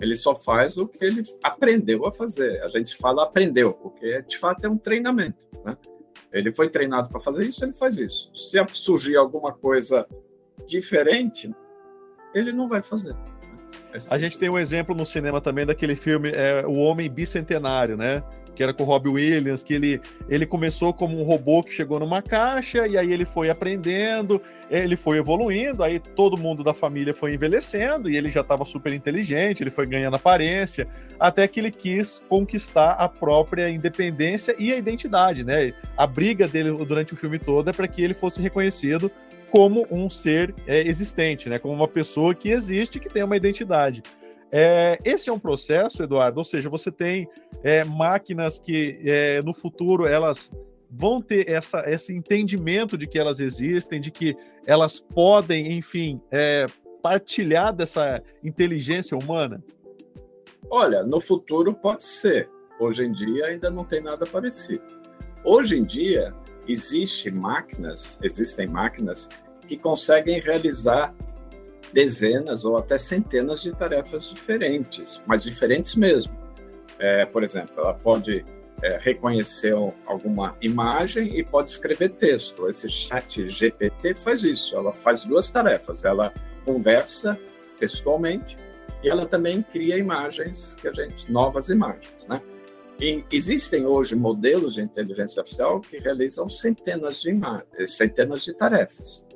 Ele 0.00 0.14
só 0.14 0.34
faz 0.34 0.78
o 0.78 0.88
que 0.88 1.04
ele 1.04 1.22
aprendeu 1.42 2.06
a 2.06 2.12
fazer. 2.12 2.62
A 2.62 2.68
gente 2.68 2.96
fala 2.96 3.24
aprendeu, 3.24 3.74
porque 3.74 4.22
de 4.22 4.38
fato 4.38 4.64
é 4.64 4.68
um 4.68 4.78
treinamento, 4.78 5.46
né? 5.64 5.76
Ele 6.32 6.52
foi 6.52 6.70
treinado 6.70 7.08
para 7.10 7.20
fazer 7.20 7.44
isso, 7.44 7.64
ele 7.64 7.72
faz 7.72 7.98
isso. 7.98 8.30
Se 8.34 8.56
surgir 8.72 9.16
alguma 9.16 9.52
coisa 9.52 10.06
diferente, 10.66 11.50
ele 12.32 12.52
não 12.52 12.68
vai 12.68 12.82
fazer. 12.82 13.14
É 13.92 13.98
a 14.10 14.18
gente 14.18 14.38
tem 14.38 14.48
um 14.48 14.58
exemplo 14.58 14.94
no 14.94 15.04
cinema 15.04 15.40
também 15.40 15.66
daquele 15.66 15.96
filme 15.96 16.30
é, 16.30 16.64
O 16.66 16.74
Homem 16.74 17.10
Bicentenário, 17.10 17.96
né? 17.96 18.22
Que 18.60 18.64
era 18.64 18.74
com 18.74 18.82
o 18.82 18.86
Robbie 18.86 19.08
Williams, 19.08 19.62
que 19.62 19.72
ele, 19.72 20.02
ele 20.28 20.44
começou 20.44 20.92
como 20.92 21.18
um 21.18 21.22
robô 21.22 21.62
que 21.62 21.72
chegou 21.72 21.98
numa 21.98 22.20
caixa, 22.20 22.86
e 22.86 22.98
aí 22.98 23.10
ele 23.10 23.24
foi 23.24 23.48
aprendendo, 23.48 24.38
ele 24.70 24.96
foi 24.96 25.16
evoluindo, 25.16 25.82
aí 25.82 25.98
todo 25.98 26.36
mundo 26.36 26.62
da 26.62 26.74
família 26.74 27.14
foi 27.14 27.32
envelhecendo, 27.32 28.10
e 28.10 28.18
ele 28.18 28.30
já 28.30 28.42
estava 28.42 28.66
super 28.66 28.92
inteligente, 28.92 29.62
ele 29.62 29.70
foi 29.70 29.86
ganhando 29.86 30.14
aparência, 30.14 30.86
até 31.18 31.48
que 31.48 31.58
ele 31.58 31.70
quis 31.70 32.22
conquistar 32.28 32.90
a 32.90 33.08
própria 33.08 33.70
independência 33.70 34.54
e 34.58 34.70
a 34.70 34.76
identidade, 34.76 35.42
né? 35.42 35.72
A 35.96 36.06
briga 36.06 36.46
dele 36.46 36.70
durante 36.84 37.14
o 37.14 37.16
filme 37.16 37.38
todo 37.38 37.70
é 37.70 37.72
para 37.72 37.88
que 37.88 38.02
ele 38.02 38.12
fosse 38.12 38.42
reconhecido 38.42 39.10
como 39.50 39.86
um 39.90 40.10
ser 40.10 40.54
é, 40.66 40.86
existente, 40.86 41.48
né? 41.48 41.58
Como 41.58 41.72
uma 41.72 41.88
pessoa 41.88 42.34
que 42.34 42.50
existe, 42.50 43.00
que 43.00 43.08
tem 43.08 43.22
uma 43.22 43.38
identidade. 43.38 44.02
É, 44.52 44.98
esse 45.04 45.30
é 45.30 45.32
um 45.32 45.38
processo, 45.38 46.02
Eduardo, 46.02 46.38
ou 46.38 46.44
seja, 46.44 46.68
você 46.68 46.90
tem 46.90 47.28
é, 47.62 47.84
máquinas 47.84 48.58
que 48.58 49.00
é, 49.04 49.42
no 49.42 49.52
futuro 49.52 50.06
elas 50.06 50.50
vão 50.90 51.22
ter 51.22 51.48
essa, 51.48 51.88
esse 51.88 52.12
entendimento 52.12 52.98
de 52.98 53.06
que 53.06 53.18
elas 53.18 53.38
existem, 53.38 54.00
de 54.00 54.10
que 54.10 54.36
elas 54.66 54.98
podem, 54.98 55.72
enfim, 55.72 56.20
é, 56.30 56.66
partilhar 57.02 57.72
dessa 57.72 58.22
inteligência 58.42 59.16
humana? 59.16 59.62
Olha, 60.68 61.02
no 61.02 61.20
futuro 61.20 61.72
pode 61.74 62.04
ser. 62.04 62.48
Hoje 62.78 63.04
em 63.04 63.12
dia 63.12 63.46
ainda 63.46 63.70
não 63.70 63.84
tem 63.84 64.02
nada 64.02 64.26
parecido. 64.26 64.82
Hoje 65.44 65.78
em 65.78 65.84
dia, 65.84 66.34
existe 66.66 67.30
máquinas, 67.30 68.18
existem 68.22 68.66
máquinas 68.66 69.28
que 69.66 69.76
conseguem 69.76 70.40
realizar 70.40 71.14
dezenas 71.92 72.64
ou 72.64 72.76
até 72.76 72.98
centenas 72.98 73.62
de 73.62 73.72
tarefas 73.72 74.30
diferentes, 74.30 75.22
mas 75.26 75.42
diferentes 75.42 75.94
mesmo. 75.94 76.32
É, 77.00 77.24
por 77.24 77.42
exemplo, 77.42 77.72
ela 77.78 77.94
pode 77.94 78.44
é, 78.82 78.98
reconhecer 79.00 79.74
alguma 80.06 80.56
imagem 80.60 81.38
e 81.38 81.44
pode 81.44 81.70
escrever 81.70 82.10
texto. 82.10 82.68
Esse 82.68 82.88
chat 82.88 83.44
GPT 83.44 84.14
faz 84.14 84.44
isso. 84.44 84.76
Ela 84.76 84.92
faz 84.92 85.24
duas 85.24 85.50
tarefas. 85.50 86.04
Ela 86.04 86.32
conversa 86.64 87.38
textualmente 87.78 88.56
e 89.02 89.08
ela 89.08 89.26
também 89.26 89.62
cria 89.62 89.96
imagens 89.96 90.74
que 90.74 90.86
a 90.86 90.92
gente 90.92 91.30
novas 91.30 91.68
imagens, 91.68 92.28
né? 92.28 92.40
E 93.00 93.24
existem 93.32 93.86
hoje 93.86 94.14
modelos 94.14 94.74
de 94.74 94.82
inteligência 94.82 95.40
artificial 95.40 95.80
que 95.80 95.98
realizam 95.98 96.46
centenas 96.50 97.22
de 97.22 97.30
imagens, 97.30 97.96
centenas 97.96 98.44
de 98.44 98.52
tarefas. 98.52 99.26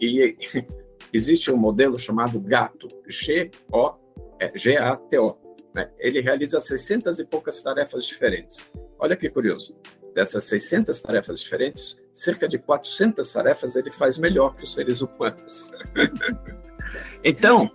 E 0.00 0.34
existe 1.12 1.50
um 1.50 1.56
modelo 1.58 1.98
chamado 1.98 2.40
Gato, 2.40 2.88
G-O, 3.06 3.94
é, 4.40 4.50
G-A-T-O. 4.56 5.41
Né? 5.74 5.90
Ele 5.98 6.20
realiza 6.20 6.60
600 6.60 7.18
e 7.18 7.24
poucas 7.24 7.62
tarefas 7.62 8.04
diferentes. 8.04 8.70
Olha 8.98 9.16
que 9.16 9.28
curioso. 9.28 9.76
Dessas 10.14 10.44
600 10.44 11.00
tarefas 11.00 11.40
diferentes, 11.40 11.98
cerca 12.12 12.46
de 12.46 12.58
400 12.58 13.32
tarefas 13.32 13.76
ele 13.76 13.90
faz 13.90 14.18
melhor 14.18 14.54
que 14.54 14.64
os 14.64 14.74
seres 14.74 15.00
humanos. 15.00 15.70
então, 17.24 17.70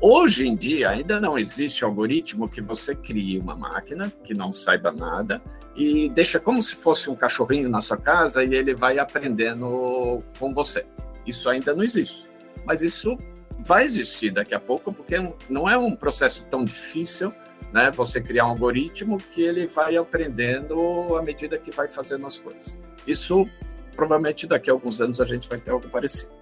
Hoje 0.00 0.46
em 0.46 0.54
dia, 0.54 0.90
ainda 0.90 1.20
não 1.20 1.36
existe 1.36 1.82
algoritmo 1.82 2.48
que 2.48 2.60
você 2.60 2.94
crie 2.94 3.36
uma 3.36 3.56
máquina 3.56 4.12
que 4.22 4.32
não 4.32 4.52
saiba 4.52 4.92
nada 4.92 5.42
e 5.74 6.08
deixa 6.10 6.38
como 6.38 6.62
se 6.62 6.76
fosse 6.76 7.10
um 7.10 7.16
cachorrinho 7.16 7.68
na 7.68 7.80
sua 7.80 7.96
casa 7.96 8.44
e 8.44 8.54
ele 8.54 8.76
vai 8.76 9.00
aprendendo 9.00 10.22
com 10.38 10.54
você. 10.54 10.86
Isso 11.26 11.50
ainda 11.50 11.74
não 11.74 11.82
existe. 11.82 12.28
Mas 12.64 12.80
isso 12.80 13.18
vai 13.58 13.84
existir 13.84 14.30
daqui 14.30 14.54
a 14.54 14.60
pouco, 14.60 14.92
porque 14.92 15.16
não 15.48 15.68
é 15.68 15.76
um 15.76 15.94
processo 15.94 16.46
tão 16.50 16.64
difícil, 16.64 17.32
né? 17.72 17.90
Você 17.90 18.20
criar 18.20 18.46
um 18.46 18.50
algoritmo 18.50 19.18
que 19.18 19.42
ele 19.42 19.66
vai 19.66 19.96
aprendendo 19.96 21.16
à 21.16 21.22
medida 21.22 21.58
que 21.58 21.70
vai 21.70 21.88
fazendo 21.88 22.26
as 22.26 22.38
coisas. 22.38 22.80
Isso 23.06 23.48
provavelmente 23.94 24.46
daqui 24.46 24.70
a 24.70 24.72
alguns 24.72 25.00
anos 25.00 25.20
a 25.20 25.26
gente 25.26 25.48
vai 25.48 25.58
ter 25.58 25.70
algo 25.70 25.88
parecido. 25.88 26.32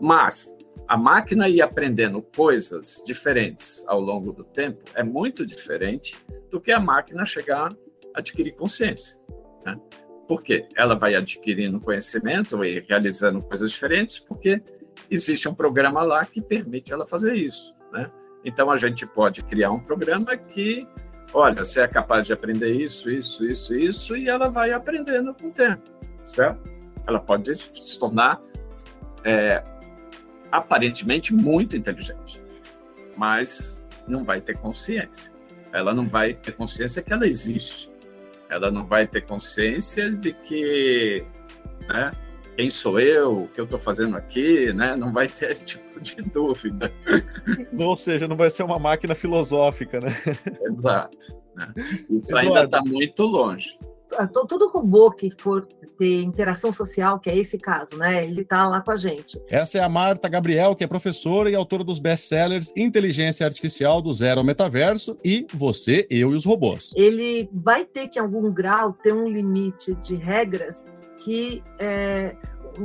Mas 0.00 0.54
a 0.86 0.96
máquina 0.96 1.48
ir 1.48 1.60
aprendendo 1.60 2.22
coisas 2.22 3.02
diferentes 3.04 3.84
ao 3.86 4.00
longo 4.00 4.32
do 4.32 4.44
tempo 4.44 4.82
é 4.94 5.02
muito 5.02 5.46
diferente 5.46 6.16
do 6.50 6.60
que 6.60 6.70
a 6.70 6.78
máquina 6.78 7.24
chegar 7.24 7.72
a 8.14 8.18
adquirir 8.18 8.52
consciência. 8.52 9.18
Né? 9.64 9.78
Por 10.28 10.42
quê? 10.42 10.66
Ela 10.76 10.94
vai 10.94 11.14
adquirindo 11.14 11.80
conhecimento 11.80 12.64
e 12.64 12.80
realizando 12.80 13.42
coisas 13.42 13.70
diferentes 13.72 14.18
porque 14.18 14.62
existe 15.10 15.48
um 15.48 15.54
programa 15.54 16.02
lá 16.02 16.24
que 16.24 16.40
permite 16.40 16.92
ela 16.92 17.06
fazer 17.06 17.34
isso. 17.34 17.74
Né? 17.92 18.10
Então 18.44 18.70
a 18.70 18.76
gente 18.76 19.06
pode 19.06 19.42
criar 19.44 19.70
um 19.70 19.78
programa 19.78 20.36
que, 20.36 20.86
olha, 21.32 21.64
você 21.64 21.80
é 21.80 21.88
capaz 21.88 22.26
de 22.26 22.32
aprender 22.32 22.72
isso, 22.72 23.10
isso, 23.10 23.44
isso, 23.44 23.74
isso, 23.74 24.16
e 24.16 24.28
ela 24.28 24.48
vai 24.48 24.72
aprendendo 24.72 25.34
com 25.34 25.48
o 25.48 25.52
tempo, 25.52 25.90
certo? 26.24 26.70
Ela 27.06 27.20
pode 27.20 27.54
se 27.54 27.98
tornar 27.98 28.40
é, 29.24 29.62
aparentemente 30.50 31.34
muito 31.34 31.76
inteligente, 31.76 32.42
mas 33.16 33.86
não 34.06 34.24
vai 34.24 34.40
ter 34.40 34.56
consciência. 34.58 35.32
Ela 35.72 35.94
não 35.94 36.06
vai 36.06 36.34
ter 36.34 36.52
consciência 36.52 37.02
que 37.02 37.12
ela 37.12 37.26
existe. 37.26 37.90
Ela 38.48 38.70
não 38.70 38.86
vai 38.86 39.06
ter 39.06 39.22
consciência 39.22 40.10
de 40.12 40.32
que, 40.34 41.24
né, 41.88 42.10
quem 42.56 42.70
sou 42.70 43.00
eu, 43.00 43.44
o 43.44 43.48
que 43.48 43.60
eu 43.60 43.64
estou 43.64 43.78
fazendo 43.78 44.16
aqui, 44.16 44.72
né? 44.72 44.96
Não 44.96 45.12
vai 45.12 45.28
ter 45.28 45.50
esse 45.50 45.64
tipo 45.64 46.00
de 46.00 46.16
dúvida. 46.30 46.92
Ou 47.78 47.96
seja, 47.96 48.28
não 48.28 48.36
vai 48.36 48.50
ser 48.50 48.62
uma 48.62 48.78
máquina 48.78 49.14
filosófica, 49.14 50.00
né? 50.00 50.16
Exato. 50.62 51.36
Né? 51.54 51.72
Isso 52.10 52.36
ainda 52.36 52.64
está 52.64 52.82
muito 52.82 53.22
longe 53.24 53.78
todo 54.32 54.68
robô 54.68 55.10
que 55.10 55.30
for 55.30 55.66
ter 55.98 56.22
interação 56.22 56.72
social, 56.72 57.18
que 57.18 57.30
é 57.30 57.36
esse 57.36 57.58
caso, 57.58 57.96
né? 57.96 58.24
Ele 58.24 58.42
está 58.42 58.66
lá 58.68 58.80
com 58.80 58.90
a 58.90 58.96
gente. 58.96 59.40
Essa 59.48 59.78
é 59.78 59.82
a 59.82 59.88
Marta 59.88 60.28
Gabriel, 60.28 60.74
que 60.74 60.84
é 60.84 60.86
professora 60.86 61.50
e 61.50 61.54
autora 61.54 61.84
dos 61.84 61.98
best-sellers 61.98 62.72
Inteligência 62.76 63.46
Artificial 63.46 64.02
do 64.02 64.12
Zero 64.12 64.40
ao 64.40 64.46
Metaverso 64.46 65.16
e 65.24 65.46
Você, 65.54 66.06
Eu 66.10 66.32
e 66.32 66.34
os 66.34 66.44
Robôs. 66.44 66.92
Ele 66.96 67.48
vai 67.52 67.84
ter 67.84 68.08
que, 68.08 68.18
em 68.18 68.22
algum 68.22 68.50
grau, 68.52 68.92
ter 68.92 69.12
um 69.12 69.28
limite 69.28 69.94
de 69.96 70.14
regras 70.14 70.92
que 71.24 71.62
é 71.78 72.34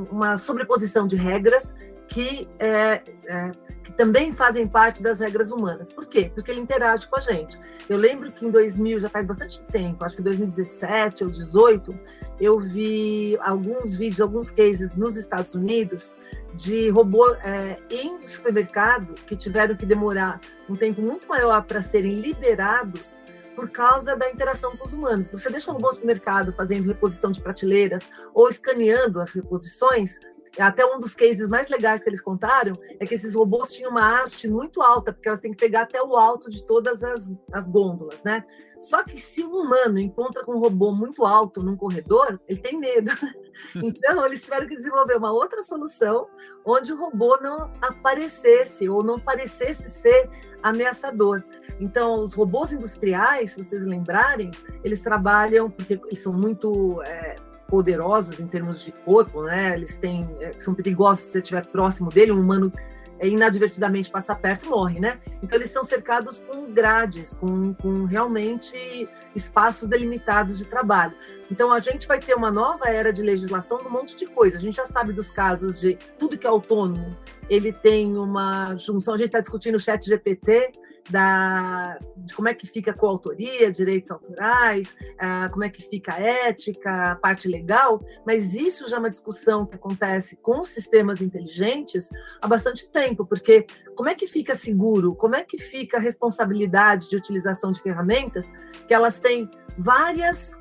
uma 0.09 0.37
sobreposição 0.37 1.07
de 1.07 1.15
regras 1.15 1.73
que, 2.07 2.47
é, 2.59 3.01
é, 3.25 3.51
que 3.83 3.91
também 3.91 4.31
fazem 4.31 4.67
parte 4.67 5.03
das 5.03 5.19
regras 5.19 5.51
humanas. 5.51 5.91
Por 5.91 6.05
quê? 6.05 6.31
Porque 6.33 6.51
ele 6.51 6.61
interage 6.61 7.07
com 7.07 7.17
a 7.17 7.19
gente. 7.19 7.59
Eu 7.89 7.97
lembro 7.97 8.31
que 8.31 8.45
em 8.45 8.51
2000, 8.51 8.99
já 8.99 9.09
faz 9.09 9.25
bastante 9.25 9.61
tempo, 9.63 10.03
acho 10.03 10.15
que 10.15 10.21
2017 10.21 11.23
ou 11.23 11.29
2018, 11.29 11.99
eu 12.39 12.59
vi 12.59 13.37
alguns 13.41 13.97
vídeos, 13.97 14.21
alguns 14.21 14.49
cases 14.51 14.95
nos 14.95 15.17
Estados 15.17 15.53
Unidos 15.53 16.11
de 16.53 16.89
robô 16.89 17.29
é, 17.43 17.77
em 17.89 18.25
supermercado 18.27 19.13
que 19.25 19.35
tiveram 19.35 19.75
que 19.75 19.85
demorar 19.85 20.39
um 20.69 20.75
tempo 20.75 21.01
muito 21.01 21.27
maior 21.27 21.63
para 21.63 21.81
serem 21.81 22.19
liberados 22.19 23.17
por 23.57 23.71
causa 23.71 24.15
da 24.15 24.29
interação 24.29 24.77
com 24.77 24.85
os 24.85 24.93
humanos. 24.93 25.27
Você 25.31 25.49
deixa 25.49 25.71
um 25.71 25.73
robô 25.73 25.87
no 25.87 25.93
supermercado 25.95 26.53
fazendo 26.53 26.85
reposição 26.85 27.31
de 27.31 27.41
prateleiras 27.41 28.07
ou 28.31 28.47
escaneando 28.47 29.19
as 29.19 29.33
reposições, 29.33 30.19
até 30.59 30.85
um 30.85 30.99
dos 30.99 31.13
cases 31.13 31.47
mais 31.47 31.69
legais 31.69 32.03
que 32.03 32.09
eles 32.09 32.21
contaram 32.21 32.73
é 32.99 33.05
que 33.05 33.13
esses 33.13 33.35
robôs 33.35 33.71
tinham 33.71 33.91
uma 33.91 34.21
haste 34.21 34.47
muito 34.47 34.81
alta, 34.81 35.13
porque 35.13 35.27
elas 35.27 35.39
têm 35.39 35.51
que 35.51 35.57
pegar 35.57 35.81
até 35.81 36.01
o 36.01 36.15
alto 36.15 36.49
de 36.49 36.65
todas 36.65 37.03
as, 37.03 37.29
as 37.51 37.69
gôndolas, 37.69 38.21
né? 38.23 38.43
Só 38.79 39.03
que 39.03 39.19
se 39.19 39.43
um 39.43 39.55
humano 39.55 39.99
encontra 39.99 40.43
com 40.43 40.53
um 40.53 40.59
robô 40.59 40.91
muito 40.91 41.25
alto 41.25 41.63
num 41.63 41.75
corredor, 41.75 42.39
ele 42.47 42.59
tem 42.59 42.77
medo. 42.79 43.11
Então, 43.75 44.23
eles 44.23 44.43
tiveram 44.43 44.67
que 44.67 44.75
desenvolver 44.75 45.17
uma 45.17 45.31
outra 45.31 45.63
solução 45.63 46.27
onde 46.63 46.93
o 46.93 46.95
robô 46.95 47.39
não 47.41 47.71
aparecesse 47.81 48.87
ou 48.87 49.01
não 49.01 49.19
parecesse 49.19 49.89
ser 49.89 50.29
ameaçador. 50.61 51.43
Então, 51.79 52.21
os 52.21 52.35
robôs 52.35 52.71
industriais, 52.71 53.53
se 53.53 53.63
vocês 53.63 53.83
lembrarem, 53.83 54.51
eles 54.83 55.01
trabalham, 55.01 55.71
porque 55.71 55.99
eles 56.05 56.19
são 56.19 56.33
muito 56.33 57.01
é, 57.01 57.35
poderosos 57.67 58.39
em 58.39 58.47
termos 58.47 58.81
de 58.81 58.91
corpo, 58.91 59.43
né? 59.43 59.75
Eles 59.75 59.97
têm, 59.97 60.27
é, 60.39 60.53
são 60.57 60.73
perigosos 60.73 61.25
se 61.25 61.31
você 61.31 61.39
estiver 61.39 61.65
próximo 61.65 62.09
dele, 62.09 62.31
um 62.31 62.39
humano 62.39 62.71
é, 63.19 63.27
inadvertidamente 63.27 64.09
passar 64.09 64.35
perto 64.35 64.69
morre, 64.69 64.99
né? 64.99 65.19
Então 65.41 65.57
eles 65.57 65.69
são 65.69 65.83
cercados 65.83 66.39
com 66.39 66.71
grades, 66.71 67.33
com, 67.33 67.73
com 67.73 68.05
realmente 68.05 69.07
espaços 69.35 69.87
delimitados 69.87 70.57
de 70.57 70.65
trabalho. 70.65 71.13
Então 71.49 71.71
a 71.71 71.79
gente 71.79 72.07
vai 72.07 72.19
ter 72.19 72.35
uma 72.35 72.51
nova 72.51 72.89
era 72.89 73.11
de 73.11 73.21
legislação 73.21 73.77
de 73.77 73.87
um 73.87 73.89
monte 73.89 74.15
de 74.15 74.25
coisa. 74.25 74.57
A 74.57 74.59
gente 74.59 74.75
já 74.75 74.85
sabe 74.85 75.13
dos 75.13 75.29
casos 75.31 75.79
de 75.79 75.97
tudo 76.19 76.37
que 76.37 76.45
é 76.45 76.49
autônomo, 76.49 77.15
ele 77.49 77.71
tem 77.71 78.17
uma 78.17 78.75
junção. 78.75 79.13
A 79.13 79.17
gente 79.17 79.27
está 79.27 79.39
discutindo 79.39 79.75
o 79.75 79.79
Chat 79.79 80.05
GPT 80.05 80.71
da, 81.09 81.97
de 82.17 82.33
como 82.33 82.47
é 82.47 82.53
que 82.53 82.67
fica 82.67 82.91
a 82.91 82.93
coautoria, 82.93 83.71
direitos 83.71 84.11
autorais, 84.11 84.89
uh, 84.89 85.49
como 85.51 85.63
é 85.63 85.69
que 85.69 85.81
fica 85.81 86.13
a 86.13 86.19
ética, 86.19 87.11
a 87.11 87.15
parte 87.15 87.47
legal, 87.47 88.03
mas 88.25 88.53
isso 88.53 88.89
já 88.89 88.97
é 88.97 88.99
uma 88.99 89.09
discussão 89.09 89.65
que 89.65 89.75
acontece 89.75 90.35
com 90.37 90.63
sistemas 90.63 91.21
inteligentes 91.21 92.09
há 92.41 92.47
bastante 92.47 92.89
tempo, 92.89 93.25
porque 93.25 93.65
como 93.95 94.09
é 94.09 94.15
que 94.15 94.27
fica 94.27 94.53
seguro, 94.53 95.15
como 95.15 95.35
é 95.35 95.43
que 95.43 95.57
fica 95.57 95.97
a 95.97 95.99
responsabilidade 95.99 97.09
de 97.09 97.15
utilização 97.15 97.71
de 97.71 97.81
ferramentas 97.81 98.45
que 98.87 98.93
elas 98.93 99.19
têm 99.19 99.49
várias 99.77 100.59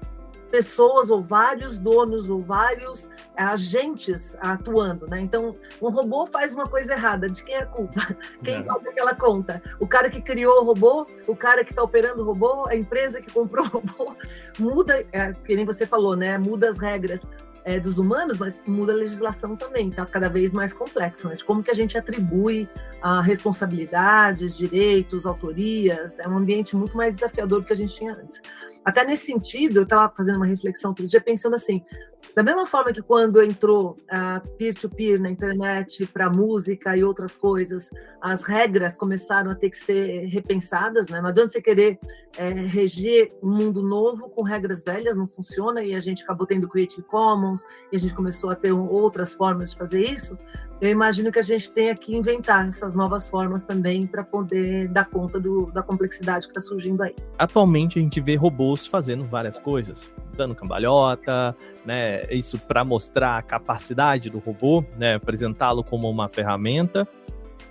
pessoas 0.51 1.11
ou 1.11 1.21
vários 1.21 1.79
donos 1.79 2.31
ou 2.31 2.41
vários 2.41 3.09
é, 3.37 3.43
agentes 3.43 4.37
atuando, 4.41 5.07
né? 5.07 5.21
Então, 5.21 5.57
um 5.81 5.91
robô 5.91 6.27
faz 6.27 6.55
uma 6.55 6.67
coisa 6.67 6.93
errada, 6.93 7.29
de 7.29 7.43
quem 7.45 7.55
é 7.55 7.63
a 7.63 7.67
culpa? 7.67 8.17
Quem 8.43 8.57
é. 8.57 8.63
paga 8.63 8.91
aquela 8.91 9.15
conta? 9.15 9.63
O 9.81 9.87
cara 9.87 10.09
que 10.09 10.21
criou 10.21 10.61
o 10.61 10.65
robô, 10.65 11.07
o 11.27 11.35
cara 11.35 11.65
que 11.65 11.73
está 11.73 11.83
operando 11.83 12.23
o 12.23 12.25
robô, 12.25 12.67
a 12.69 12.77
empresa 12.77 13.21
que 13.21 13.31
comprou 13.31 13.65
o 13.67 13.69
robô, 13.69 14.15
muda, 14.59 15.05
é, 15.13 15.33
que 15.33 15.57
nem 15.57 15.65
você 15.65 15.87
falou, 15.87 16.17
né? 16.17 16.39
Muda 16.39 16.71
as 16.71 16.79
regras 16.79 17.23
é, 17.65 17.81
dos 17.81 17.99
humanos, 17.99 18.39
mas 18.39 18.61
muda 18.67 18.93
a 18.93 18.97
legislação 18.97 19.57
também, 19.57 19.91
tá 19.91 20.07
cada 20.07 20.29
vez 20.29 20.53
mais 20.53 20.73
complexo, 20.73 21.29
né? 21.29 21.35
De 21.35 21.45
como 21.45 21.63
que 21.63 21.71
a 21.71 21.75
gente 21.75 21.99
atribui 21.99 22.69
responsabilidades, 23.25 24.57
direitos, 24.57 25.27
autorias, 25.27 26.19
é 26.19 26.29
um 26.29 26.37
ambiente 26.37 26.75
muito 26.75 26.97
mais 26.97 27.15
desafiador 27.15 27.61
do 27.61 27.67
que 27.67 27.73
a 27.73 27.77
gente 27.77 27.95
tinha 27.95 28.13
antes. 28.13 28.41
Até 28.87 29.05
nesse 29.05 29.27
sentido, 29.27 29.79
eu 29.79 29.83
estava 29.83 30.15
fazendo 30.17 30.37
uma 30.37 30.47
reflexão 30.47 30.91
outro 30.91 31.09
dia, 31.09 31.21
pensando 31.21 31.57
assim: 31.57 31.83
da 32.37 32.43
mesma 32.43 32.65
forma 32.65 32.93
que 32.93 33.03
quando 33.03 33.43
entrou 33.43 33.97
a 34.09 34.41
peer-to-peer 34.57 35.21
na 35.21 35.29
internet 35.29 36.07
para 36.07 36.31
música 36.31 36.97
e 36.97 37.03
outras 37.03 37.37
coisas, 37.37 37.91
as 38.21 38.45
regras 38.45 38.97
começaram 38.97 39.51
a 39.51 39.57
ter 39.57 39.71
que 39.71 39.79
ser 39.79 40.27
repensadas, 40.27 41.09
né? 41.09 41.21
Não 41.21 41.31
adianta 41.31 41.53
você 41.53 41.61
querer 41.61 41.99
é, 42.39 42.49
reger 42.49 43.33
um 43.43 43.51
mundo 43.51 43.83
novo 43.83 44.31
com 44.31 44.43
regras 44.43 44.85
velhas, 44.85 45.17
não 45.17 45.27
funciona, 45.27 45.83
e 45.83 45.93
a 45.93 46.01
gente 46.01 46.23
acabou 46.23 46.47
tendo 46.47 46.69
Creative 46.69 47.03
Commons, 47.09 47.65
e 47.91 47.97
a 47.97 47.99
gente 47.99 48.15
começou 48.15 48.51
a 48.51 48.55
ter 48.55 48.71
outras 48.71 49.35
formas 49.35 49.73
de 49.73 49.79
fazer 49.79 50.05
isso 50.05 50.39
eu 50.81 50.91
imagino 50.91 51.33
que 51.33 51.39
a 51.39 51.43
gente 51.43 51.71
tenha 51.71 51.95
que 51.95 52.15
inventar 52.15 52.69
essas 52.69 52.95
novas 52.95 53.29
formas 53.29 53.63
também 53.63 54.07
para 54.07 54.23
poder 54.23 54.89
dar 54.89 55.07
conta 55.07 55.41
do, 55.41 55.71
da 55.73 55.83
complexidade 55.83 56.47
que 56.47 56.51
está 56.51 56.61
surgindo 56.61 57.03
aí. 57.03 57.15
Atualmente 57.39 57.99
a 57.99 58.03
gente 58.03 58.21
vê 58.21 58.37
robôs 58.37 58.87
fazendo 58.87 59.25
várias 59.25 59.59
coisas, 59.59 60.11
dando 60.37 60.55
cambalhota, 60.55 61.57
né? 61.85 62.27
Isso 62.31 62.59
para 62.59 62.85
mostrar 62.85 63.39
a 63.39 63.43
capacidade 63.43 64.29
do 64.29 64.39
robô, 64.39 64.85
né? 64.99 65.15
Apresentá-lo 65.15 65.83
como 65.83 66.11
uma 66.11 66.29
ferramenta. 66.29 67.09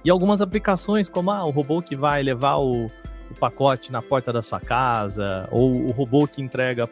E 0.03 0.09
algumas 0.09 0.41
aplicações, 0.41 1.09
como 1.09 1.31
ah, 1.31 1.45
o 1.45 1.51
robô 1.51 1.81
que 1.81 1.95
vai 1.95 2.23
levar 2.23 2.57
o, 2.57 2.85
o 2.85 3.35
pacote 3.39 3.91
na 3.91 4.01
porta 4.01 4.33
da 4.33 4.41
sua 4.41 4.59
casa, 4.59 5.47
ou 5.51 5.85
o 5.85 5.91
robô 5.91 6.27
que 6.27 6.41
entrega 6.41 6.89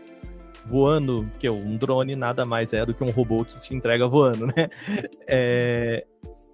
voando, 0.66 1.30
que 1.40 1.50
um 1.50 1.76
drone 1.76 2.16
nada 2.16 2.46
mais 2.46 2.74
é 2.74 2.86
do 2.86 2.94
que 2.94 3.04
um 3.04 3.12
robô 3.12 3.44
que 3.44 3.60
te 3.62 3.74
entrega 3.74 4.08
voando, 4.08 4.48
né? 4.48 4.70
É, 5.28 6.06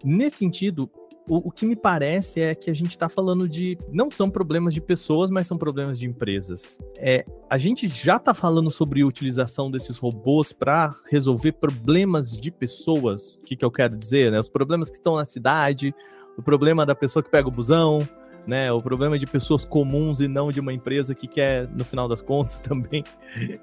nesse 0.03 0.37
sentido, 0.37 0.89
o, 1.29 1.49
o, 1.49 1.51
que 1.51 1.65
me 1.65 1.75
parece 1.75 2.41
é 2.41 2.55
que 2.55 2.71
a 2.71 2.73
gente 2.73 2.89
está 2.89 3.07
falando 3.07 3.47
de. 3.47 3.77
Não 3.91 4.09
são 4.09 4.31
problemas 4.31 4.73
de 4.73 4.81
pessoas, 4.81 5.29
mas 5.29 5.45
são 5.45 5.57
problemas 5.59 5.99
de 5.99 6.07
empresas. 6.07 6.79
É, 6.97 7.23
a 7.47 7.57
gente 7.57 7.87
já 7.87 8.15
está 8.15 8.33
falando 8.33 8.71
sobre 8.71 9.01
a 9.01 9.05
utilização 9.05 9.69
desses 9.69 9.99
robôs 9.99 10.51
para 10.51 10.91
resolver 11.09 11.51
problemas 11.53 12.31
de 12.31 12.49
pessoas. 12.49 13.35
O 13.35 13.41
que, 13.41 13.55
que 13.55 13.63
eu 13.63 13.69
quero 13.69 13.95
dizer? 13.95 14.31
Né? 14.31 14.39
Os 14.39 14.49
problemas 14.49 14.89
que 14.89 14.97
estão 14.97 15.17
na 15.17 15.25
cidade, 15.25 15.93
o 16.35 16.41
problema 16.41 16.83
da 16.83 16.95
pessoa 16.95 17.21
que 17.21 17.29
pega 17.29 17.47
o 17.47 17.51
busão, 17.51 17.99
né? 18.45 18.71
O 18.71 18.81
problema 18.81 19.15
é 19.15 19.19
de 19.19 19.27
pessoas 19.27 19.63
comuns 19.63 20.19
e 20.19 20.27
não 20.27 20.51
de 20.51 20.59
uma 20.59 20.73
empresa 20.73 21.13
que 21.13 21.27
quer, 21.27 21.67
no 21.69 21.85
final 21.85 22.07
das 22.07 22.21
contas, 22.21 22.59
também 22.61 23.03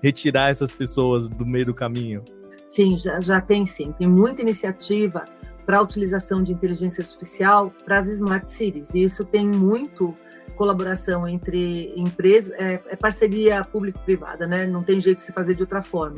retirar 0.02 0.50
essas 0.50 0.72
pessoas 0.72 1.28
do 1.28 1.44
meio 1.44 1.66
do 1.66 1.74
caminho. 1.74 2.24
Sim, 2.64 2.96
já, 2.96 3.20
já 3.20 3.40
tem 3.40 3.64
sim. 3.66 3.92
Tem 3.92 4.08
muita 4.08 4.42
iniciativa 4.42 5.24
para 5.64 5.78
a 5.78 5.82
utilização 5.82 6.42
de 6.42 6.52
inteligência 6.52 7.02
artificial 7.02 7.72
para 7.84 7.98
as 7.98 8.06
smart 8.08 8.50
cities. 8.50 8.94
E 8.94 9.02
isso 9.02 9.24
tem 9.24 9.46
muito 9.46 10.16
colaboração 10.56 11.28
entre 11.28 11.92
empresas, 11.96 12.52
é, 12.52 12.80
é 12.86 12.96
parceria 12.96 13.62
público-privada, 13.64 14.46
né? 14.46 14.66
Não 14.66 14.82
tem 14.82 15.00
jeito 15.00 15.18
de 15.18 15.24
se 15.24 15.32
fazer 15.32 15.54
de 15.54 15.62
outra 15.62 15.82
forma. 15.82 16.16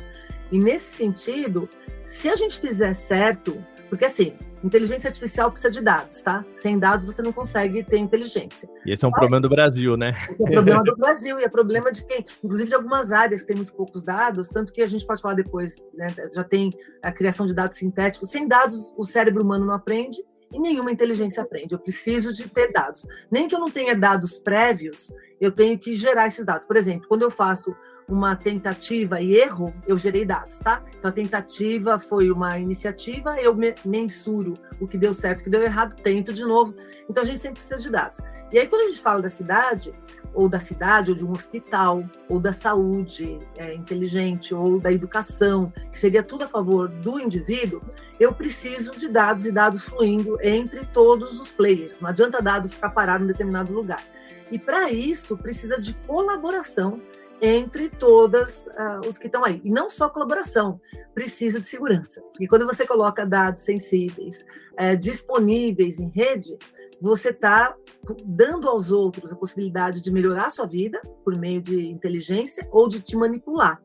E 0.51 0.59
nesse 0.59 0.97
sentido, 0.97 1.69
se 2.05 2.29
a 2.29 2.37
gente 2.37 2.61
fizer 2.61 2.95
certo, 2.95 3.63
porque 3.89 4.05
assim, 4.05 4.35
inteligência 4.63 5.09
artificial 5.09 5.51
precisa 5.51 5.73
de 5.73 5.81
dados, 5.81 6.23
tá? 6.23 6.45
Sem 6.55 6.79
dados 6.79 7.07
você 7.07 7.23
não 7.23 7.33
consegue 7.33 7.83
ter 7.83 7.99
inteligência. 7.99 8.69
E 8.85 8.93
esse 8.93 9.05
é 9.05 9.09
um 9.09 9.11
Mas, 9.11 9.19
problema 9.19 9.41
do 9.41 9.49
Brasil, 9.49 9.97
né? 9.97 10.15
Esse 10.31 10.43
é 10.43 10.47
um 10.47 10.53
problema 10.53 10.85
do 10.85 10.97
Brasil 10.97 11.41
e 11.41 11.45
é 11.45 11.49
problema 11.49 11.91
de 11.91 12.05
quem, 12.05 12.25
inclusive 12.43 12.69
de 12.69 12.75
algumas 12.75 13.13
áreas 13.13 13.41
que 13.41 13.49
tem 13.49 13.57
muito 13.57 13.73
poucos 13.73 14.03
dados, 14.03 14.49
tanto 14.49 14.73
que 14.73 14.83
a 14.83 14.87
gente 14.87 15.07
pode 15.07 15.23
falar 15.23 15.35
depois, 15.35 15.77
né? 15.95 16.07
Já 16.33 16.45
tem 16.45 16.73
a 17.03 17.13
criação 17.13 17.47
de 17.47 17.55
dados 17.55 17.79
sintéticos. 17.79 18.31
Sem 18.31 18.47
dados, 18.47 18.93
o 18.97 19.05
cérebro 19.05 19.43
humano 19.43 19.65
não 19.65 19.75
aprende 19.75 20.23
e 20.53 20.59
nenhuma 20.59 20.91
inteligência 20.91 21.43
aprende. 21.43 21.75
Eu 21.75 21.79
preciso 21.79 22.33
de 22.33 22.49
ter 22.49 22.73
dados. 22.73 23.07
Nem 23.31 23.49
que 23.49 23.55
eu 23.55 23.61
não 23.61 23.71
tenha 23.71 23.95
dados 23.95 24.39
prévios, 24.39 25.13
eu 25.41 25.53
tenho 25.53 25.79
que 25.79 25.95
gerar 25.95 26.27
esses 26.27 26.45
dados. 26.45 26.67
Por 26.67 26.77
exemplo, 26.77 27.07
quando 27.09 27.23
eu 27.23 27.31
faço 27.31 27.75
uma 28.09 28.35
tentativa 28.35 29.21
e 29.21 29.37
erro, 29.37 29.75
eu 29.87 29.97
gerei 29.97 30.25
dados, 30.25 30.59
tá? 30.59 30.83
Então 30.99 31.11
a 31.11 31.13
tentativa 31.13 31.99
foi 31.99 32.31
uma 32.31 32.59
iniciativa, 32.59 33.39
eu 33.39 33.55
mensuro 33.85 34.55
o 34.81 34.89
que 34.89 34.97
deu 34.97 35.13
certo, 35.13 35.41
o 35.41 35.45
que 35.45 35.51
deu 35.51 35.63
errado, 35.63 35.95
tento 36.03 36.33
de 36.33 36.43
novo. 36.43 36.75
Então 37.09 37.23
a 37.23 37.27
gente 37.27 37.39
sempre 37.39 37.61
precisa 37.61 37.77
de 37.77 37.91
dados. 37.91 38.21
E 38.51 38.59
aí 38.59 38.67
quando 38.67 38.83
a 38.83 38.91
gente 38.91 39.03
fala 39.03 39.21
da 39.21 39.29
cidade, 39.29 39.95
ou 40.33 40.49
da 40.49 40.59
cidade, 40.59 41.11
ou 41.11 41.17
de 41.17 41.25
um 41.25 41.33
hospital, 41.33 42.03
ou 42.31 42.41
da 42.41 42.53
saúde 42.53 43.39
é, 43.57 43.75
inteligente, 43.75 44.55
ou 44.55 44.81
da 44.81 44.91
educação, 44.91 45.71
que 45.93 45.99
seria 45.99 46.23
tudo 46.23 46.45
a 46.45 46.49
favor 46.49 46.89
do 46.89 47.21
indivíduo, 47.21 47.83
eu 48.19 48.33
preciso 48.33 48.97
de 48.97 49.07
dados 49.07 49.45
e 49.45 49.53
dados 49.53 49.85
fluindo 49.85 50.39
entre 50.43 50.85
todos 50.87 51.39
os 51.39 51.51
players. 51.51 52.01
Não 52.01 52.09
adianta 52.09 52.41
dado 52.41 52.71
ficar 52.71 52.91
parado 52.91 53.25
em 53.25 53.27
determinado 53.27 53.73
lugar. 53.73 54.03
E 54.51 54.59
para 54.59 54.91
isso 54.91 55.37
precisa 55.37 55.79
de 55.79 55.93
colaboração 56.07 57.03
entre 57.41 57.89
todas 57.89 58.67
uh, 58.67 59.07
os 59.09 59.19
que 59.19 59.27
estão 59.27 59.45
aí. 59.45 59.61
E 59.65 59.71
não 59.71 59.89
só 59.89 60.09
colaboração, 60.09 60.81
precisa 61.15 61.61
de 61.61 61.69
segurança. 61.69 62.21
Porque 62.21 62.47
quando 62.47 62.67
você 62.67 62.87
coloca 62.87 63.25
dados 63.25 63.63
sensíveis 63.63 64.45
uh, 64.73 64.97
disponíveis 64.97 65.99
em 65.99 66.09
rede, 66.09 66.57
você 67.01 67.31
está 67.31 67.75
dando 68.25 68.69
aos 68.69 68.91
outros 68.91 69.33
a 69.33 69.37
possibilidade 69.37 70.01
de 70.01 70.11
melhorar 70.11 70.47
a 70.47 70.51
sua 70.51 70.67
vida 70.67 71.01
por 71.25 71.37
meio 71.37 71.63
de 71.63 71.87
inteligência 71.89 72.67
ou 72.71 72.89
de 72.89 73.01
te 73.01 73.17
manipular. 73.17 73.81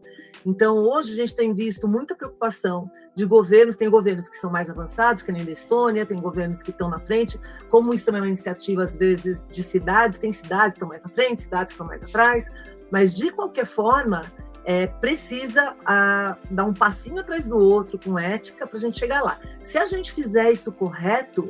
Então, 0.45 0.77
hoje 0.77 1.13
a 1.13 1.15
gente 1.15 1.35
tem 1.35 1.53
visto 1.53 1.87
muita 1.87 2.15
preocupação 2.15 2.89
de 3.15 3.25
governos, 3.25 3.75
tem 3.75 3.89
governos 3.89 4.27
que 4.27 4.35
são 4.35 4.51
mais 4.51 4.69
avançados, 4.69 5.23
que 5.23 5.31
nem 5.31 5.45
da 5.45 5.51
Estônia, 5.51 6.05
tem 6.05 6.19
governos 6.19 6.61
que 6.61 6.71
estão 6.71 6.89
na 6.89 6.99
frente, 6.99 7.39
como 7.69 7.93
isso 7.93 8.05
também 8.05 8.19
é 8.19 8.23
uma 8.23 8.27
iniciativa, 8.27 8.83
às 8.83 8.97
vezes, 8.97 9.45
de 9.47 9.63
cidades, 9.63 10.19
tem 10.19 10.31
cidades 10.31 10.71
que 10.71 10.75
estão 10.75 10.89
mais 10.89 11.01
na 11.01 11.09
frente, 11.09 11.43
cidades 11.43 11.67
que 11.67 11.73
estão 11.75 11.87
mais 11.87 12.03
atrás, 12.03 12.51
mas, 12.93 13.15
de 13.15 13.31
qualquer 13.31 13.65
forma, 13.65 14.31
é, 14.63 14.85
precisa 14.85 15.75
a, 15.83 16.37
dar 16.51 16.65
um 16.65 16.73
passinho 16.75 17.21
atrás 17.21 17.47
do 17.47 17.57
outro 17.57 17.97
com 17.97 18.19
ética 18.19 18.67
para 18.67 18.77
a 18.77 18.79
gente 18.79 18.99
chegar 18.99 19.23
lá. 19.23 19.39
Se 19.63 19.79
a 19.79 19.85
gente 19.85 20.11
fizer 20.11 20.51
isso 20.51 20.71
correto, 20.71 21.49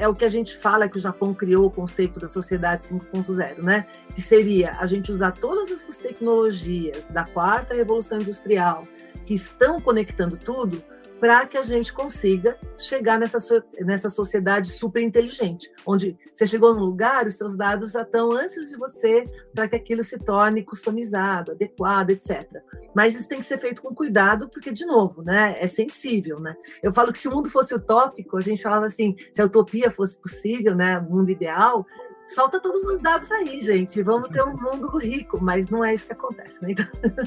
é 0.00 0.08
o 0.08 0.14
que 0.14 0.24
a 0.24 0.28
gente 0.30 0.56
fala 0.56 0.88
que 0.88 0.96
o 0.96 1.00
Japão 1.00 1.34
criou 1.34 1.66
o 1.66 1.70
conceito 1.70 2.18
da 2.18 2.30
sociedade 2.30 2.84
5.0, 2.84 3.58
né? 3.58 3.86
Que 4.14 4.22
seria 4.22 4.72
a 4.80 4.86
gente 4.86 5.12
usar 5.12 5.32
todas 5.32 5.70
essas 5.70 5.98
tecnologias 5.98 7.06
da 7.08 7.26
quarta 7.26 7.74
revolução 7.74 8.18
industrial 8.18 8.88
que 9.26 9.34
estão 9.34 9.78
conectando 9.78 10.38
tudo 10.38 10.82
para 11.20 11.46
que 11.46 11.56
a 11.56 11.62
gente 11.62 11.92
consiga 11.92 12.56
chegar 12.76 13.18
nessa, 13.18 13.64
nessa 13.80 14.08
sociedade 14.08 14.70
super 14.70 15.02
inteligente, 15.02 15.70
onde 15.86 16.16
você 16.32 16.46
chegou 16.46 16.74
no 16.74 16.84
lugar, 16.84 17.26
os 17.26 17.34
seus 17.34 17.56
dados 17.56 17.92
já 17.92 18.02
estão 18.02 18.32
antes 18.32 18.70
de 18.70 18.76
você, 18.76 19.28
para 19.54 19.68
que 19.68 19.76
aquilo 19.76 20.04
se 20.04 20.18
torne 20.18 20.62
customizado, 20.62 21.52
adequado, 21.52 22.10
etc. 22.10 22.46
Mas 22.94 23.16
isso 23.16 23.28
tem 23.28 23.40
que 23.40 23.46
ser 23.46 23.58
feito 23.58 23.82
com 23.82 23.94
cuidado, 23.94 24.48
porque, 24.48 24.70
de 24.70 24.86
novo, 24.86 25.22
né, 25.22 25.56
é 25.58 25.66
sensível. 25.66 26.38
Né? 26.40 26.56
Eu 26.82 26.92
falo 26.92 27.12
que 27.12 27.18
se 27.18 27.28
o 27.28 27.32
mundo 27.32 27.50
fosse 27.50 27.74
utópico, 27.74 28.36
a 28.36 28.40
gente 28.40 28.62
falava 28.62 28.86
assim, 28.86 29.16
se 29.30 29.42
a 29.42 29.44
utopia 29.44 29.90
fosse 29.90 30.20
possível, 30.20 30.74
né, 30.74 31.00
mundo 31.00 31.30
ideal, 31.30 31.84
solta 32.28 32.60
todos 32.60 32.82
os 32.84 33.00
dados 33.00 33.30
aí, 33.30 33.60
gente. 33.60 34.02
Vamos 34.02 34.28
ter 34.30 34.42
um 34.42 34.56
mundo 34.56 34.96
rico, 34.98 35.38
mas 35.42 35.68
não 35.68 35.84
é 35.84 35.94
isso 35.94 36.06
que 36.06 36.12
acontece, 36.12 36.62
né? 36.62 36.72
Então... 36.72 36.86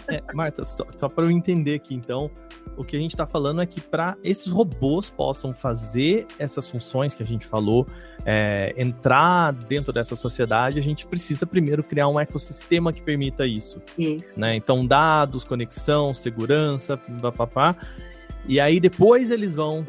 É, 0.10 0.22
Marta, 0.34 0.64
só, 0.64 0.86
só 0.96 1.10
para 1.10 1.26
eu 1.26 1.32
entender 1.32 1.76
aqui, 1.76 1.96
então, 1.96 2.30
o 2.78 2.84
que 2.84 2.96
a 2.96 3.00
gente 3.00 3.12
está 3.12 3.26
falando 3.26 3.62
é 3.62 3.66
que 3.66 3.82
para 3.82 4.18
esses 4.24 4.52
robôs 4.52 5.10
possam 5.10 5.54
fazer 5.54 6.26
essas 6.38 6.70
funções 6.70 7.14
que 7.14 7.24
a 7.24 7.26
gente 7.26 7.46
falou, 7.46 7.88
é, 8.26 8.74
entrar 8.78 9.52
dentro 9.52 9.92
dessa 9.92 10.16
sociedade, 10.16 10.80
a 10.80 10.84
gente 10.84 11.06
precisa 11.06 11.46
primeiro 11.46 11.84
criar 11.84 12.08
um 12.08 12.20
ecossistema 12.20 12.94
que 12.94 13.02
permita 13.02 13.46
isso. 13.46 13.82
Isso. 13.98 14.40
Né? 14.40 14.56
Então, 14.56 14.86
dados, 14.86 15.44
conexão, 15.44 16.14
segurança, 16.14 16.98
papapá. 17.22 17.76
E 18.48 18.60
aí 18.60 18.80
depois 18.80 19.30
eles 19.32 19.56
vão. 19.56 19.86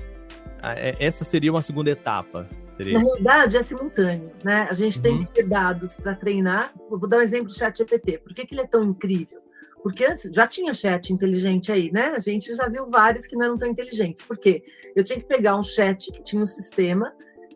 É, 0.63 0.95
essa 1.01 1.25
seria 1.25 1.51
uma 1.51 1.63
segunda 1.63 1.91
etapa. 1.91 2.47
Seria 2.75 2.95
Na 2.95 3.01
realidade, 3.01 3.57
é 3.57 3.63
simultâneo, 3.63 4.33
né? 4.43 4.67
A 4.71 4.75
gente 4.75 4.97
uhum. 4.97 5.03
tem 5.03 5.19
que 5.19 5.33
ter 5.33 5.49
dados 5.49 5.97
para 5.97 6.15
treinar. 6.15 6.73
vou 6.89 7.09
dar 7.09 7.19
um 7.19 7.23
exemplo 7.23 7.49
do 7.49 7.55
chat 7.55 7.77
GPT. 7.77 8.19
Por 8.19 8.35
que, 8.35 8.47
que 8.47 8.55
ele 8.55 8.63
é 8.63 8.67
tão 8.67 8.83
incrível? 8.83 9.41
Porque 9.83 10.05
antes 10.05 10.31
já 10.33 10.47
tinha 10.47 10.73
chat 10.73 11.13
inteligente 11.13 11.73
aí, 11.73 11.91
né? 11.91 12.13
A 12.17 12.21
gente 12.21 12.55
já 12.55 12.69
viu 12.69 12.89
vários 12.89 13.27
que 13.27 13.35
não 13.35 13.45
eram 13.45 13.59
tão 13.59 13.69
inteligentes. 13.69 14.23
Por 14.23 14.39
quê? 14.39 14.63
Eu 14.95 15.03
tinha 15.03 15.19
que 15.19 15.27
pegar 15.27 15.57
um 15.57 15.63
chat 15.63 16.11
que 16.13 16.23
tinha 16.23 16.41
um 16.41 16.47
sistema 16.47 17.13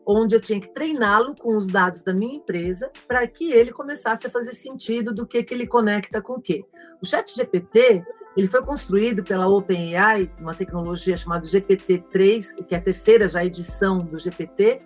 onde 0.06 0.36
eu 0.36 0.40
tinha 0.40 0.60
que 0.60 0.68
treiná-lo 0.68 1.34
com 1.34 1.56
os 1.56 1.66
dados 1.66 2.02
da 2.02 2.14
minha 2.14 2.36
empresa 2.36 2.90
para 3.08 3.26
que 3.26 3.50
ele 3.50 3.72
começasse 3.72 4.26
a 4.26 4.30
fazer 4.30 4.52
sentido 4.52 5.12
do 5.12 5.26
que, 5.26 5.42
que 5.42 5.52
ele 5.52 5.66
conecta 5.66 6.22
com 6.22 6.34
o 6.34 6.40
quê. 6.40 6.64
O 7.02 7.06
chat 7.06 7.34
GPT, 7.34 8.04
ele 8.36 8.46
foi 8.46 8.62
construído 8.62 9.24
pela 9.24 9.48
OpenAI, 9.48 10.30
uma 10.38 10.54
tecnologia 10.54 11.16
chamada 11.16 11.46
GPT-3, 11.46 12.64
que 12.64 12.74
é 12.74 12.78
a 12.78 12.80
terceira 12.80 13.28
já 13.28 13.44
edição 13.44 13.98
do 13.98 14.16
GPT, 14.16 14.80